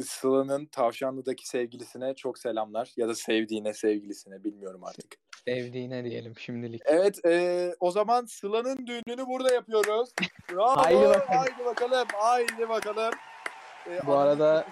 Sıla'nın 0.02 0.66
Tavşanlı'daki 0.66 1.48
sevgilisine 1.48 2.16
çok 2.16 2.40
selamlar. 2.40 2.94
Ya 2.98 3.08
da 3.08 3.16
sevdiğine 3.16 3.74
sevgilisine 3.74 4.44
bilmiyorum 4.44 4.84
artık. 4.84 5.16
Sevdiğine 5.48 6.04
diyelim 6.04 6.34
şimdilik. 6.38 6.82
Evet 6.86 7.26
e, 7.26 7.76
o 7.80 7.92
zaman 7.92 8.26
Sıla'nın 8.26 8.88
düğününü 8.88 9.28
burada 9.28 9.54
yapıyoruz. 9.54 10.14
Bravo. 10.52 10.82
Haydi 10.82 11.02
bakalım. 11.02 11.28
Haydi 11.28 11.66
bakalım. 11.66 12.08
Haydi 12.14 12.70
bakalım. 12.70 13.14
E, 13.90 14.08
Bu 14.08 14.14
arada- 14.14 14.68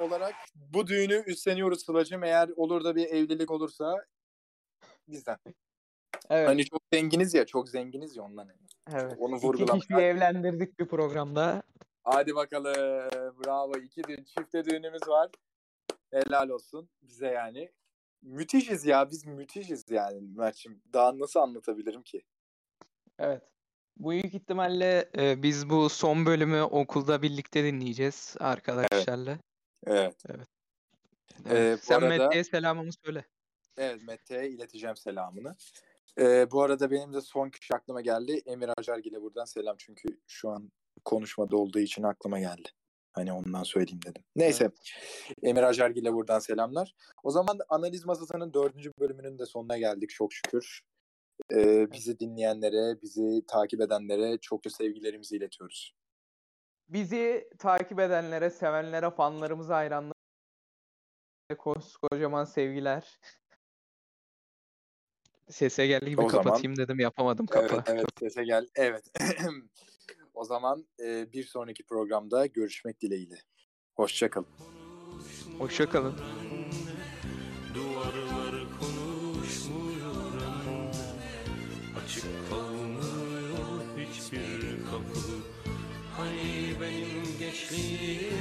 olarak 0.00 0.34
bu 0.54 0.86
düğünü 0.86 1.24
üstleniyoruz 1.26 1.84
Sıla'cığım. 1.84 2.24
Eğer 2.24 2.50
olur 2.56 2.84
da 2.84 2.96
bir 2.96 3.06
evlilik 3.06 3.50
olursa 3.50 4.04
bizden. 5.08 5.36
Evet. 6.30 6.48
Hani 6.48 6.64
çok 6.64 6.82
zenginiz 6.92 7.34
ya, 7.34 7.46
çok 7.46 7.68
zenginiz 7.68 8.16
ya 8.16 8.22
ondan. 8.22 8.48
evet. 8.92 9.14
onu 9.18 9.36
İki 9.36 9.46
vurgulamak 9.46 9.80
kişiyi 9.82 10.00
evlendirdik 10.00 10.78
bir 10.78 10.86
programda. 10.86 11.62
Hadi 12.04 12.34
bakalım. 12.34 12.74
Bravo. 13.44 13.76
İki 13.78 14.04
düğün, 14.04 14.24
çifte 14.24 14.64
düğünümüz 14.64 15.08
var. 15.08 15.30
Helal 16.10 16.48
olsun 16.48 16.88
bize 17.02 17.26
yani. 17.26 17.72
Müthişiz 18.22 18.86
ya. 18.86 19.10
Biz 19.10 19.26
müthişiz 19.26 19.84
yani 19.90 20.20
Mert'ciğim. 20.20 20.82
Daha 20.92 21.18
nasıl 21.18 21.40
anlatabilirim 21.40 22.02
ki? 22.02 22.22
Evet. 23.18 23.42
Bu 23.96 24.10
büyük 24.10 24.34
ihtimalle 24.34 25.10
e, 25.18 25.42
biz 25.42 25.70
bu 25.70 25.88
son 25.88 26.26
bölümü 26.26 26.60
okulda 26.62 27.22
birlikte 27.22 27.64
dinleyeceğiz 27.64 28.36
arkadaşlarla. 28.40 29.38
Evet. 29.86 30.24
Ee, 31.50 31.72
bu 31.72 31.82
Sen 31.82 31.94
arada- 32.00 32.08
Mete'ye 32.08 32.44
selamımı 32.44 32.90
söyle. 33.04 33.24
Evet 33.76 34.02
Mete'ye 34.02 34.48
ileteceğim 34.50 34.96
selamını. 34.96 35.56
Ee, 36.18 36.50
bu 36.50 36.62
arada 36.62 36.90
benim 36.90 37.12
de 37.12 37.20
son 37.20 37.50
kişi 37.50 37.74
aklıma 37.74 38.00
geldi. 38.00 38.42
Emir 38.46 38.70
Acargil'e 38.78 39.22
buradan 39.22 39.44
selam 39.44 39.76
çünkü 39.78 40.20
şu 40.26 40.50
an 40.50 40.72
konuşmada 41.12 41.56
olduğu 41.56 41.78
için 41.78 42.02
aklıma 42.02 42.38
geldi. 42.38 42.68
Hani 43.12 43.32
ondan 43.32 43.62
söyleyeyim 43.62 44.00
dedim. 44.06 44.24
Neyse. 44.36 44.70
Emir 45.42 45.62
Acargil'e 45.62 46.12
buradan 46.12 46.38
selamlar. 46.38 46.94
O 47.22 47.30
zaman 47.30 47.58
analiz 47.68 48.04
masasının 48.04 48.54
dördüncü 48.54 48.92
bölümünün 49.00 49.38
de 49.38 49.46
sonuna 49.46 49.78
geldik 49.78 50.10
çok 50.10 50.32
şükür. 50.32 50.80
Ee, 51.52 51.92
bizi 51.92 52.18
dinleyenlere, 52.18 53.02
bizi 53.02 53.46
takip 53.46 53.80
edenlere 53.80 54.38
çokça 54.38 54.70
sevgilerimizi 54.70 55.36
iletiyoruz. 55.36 55.94
Bizi 56.88 57.48
takip 57.58 58.00
edenlere, 58.00 58.50
sevenlere, 58.50 59.10
fanlarımıza, 59.10 59.76
hayranlara 59.76 60.12
koskocaman 61.58 62.44
sevgiler. 62.44 63.20
Sese 65.48 65.86
geldi 65.86 66.10
gibi 66.10 66.20
O 66.20 66.30
zaman- 66.30 66.44
kapatayım 66.44 66.76
dedim 66.76 67.00
yapamadım 67.00 67.46
Evet, 67.56 67.70
kapa. 67.70 67.92
evet 67.92 68.06
sese 68.20 68.44
gel. 68.44 68.66
Evet. 68.74 69.04
o 70.34 70.44
zaman 70.44 70.86
e, 71.04 71.32
bir 71.32 71.44
sonraki 71.44 71.84
programda 71.86 72.46
görüşmek 72.46 73.00
dileğiyle. 73.00 73.38
Hoşçakalın. 73.94 74.46
Hoşça 75.58 75.90
kalın. 75.90 76.14
Duvarlar 77.74 78.54
konuşmuyor 78.80 80.14
Açık 82.04 82.24
kalmıyor 82.50 83.82
hiçbir 83.98 84.84
kapı 84.84 85.20
Hani 86.16 86.74
benim 86.80 87.38
gençliğim 87.38 88.31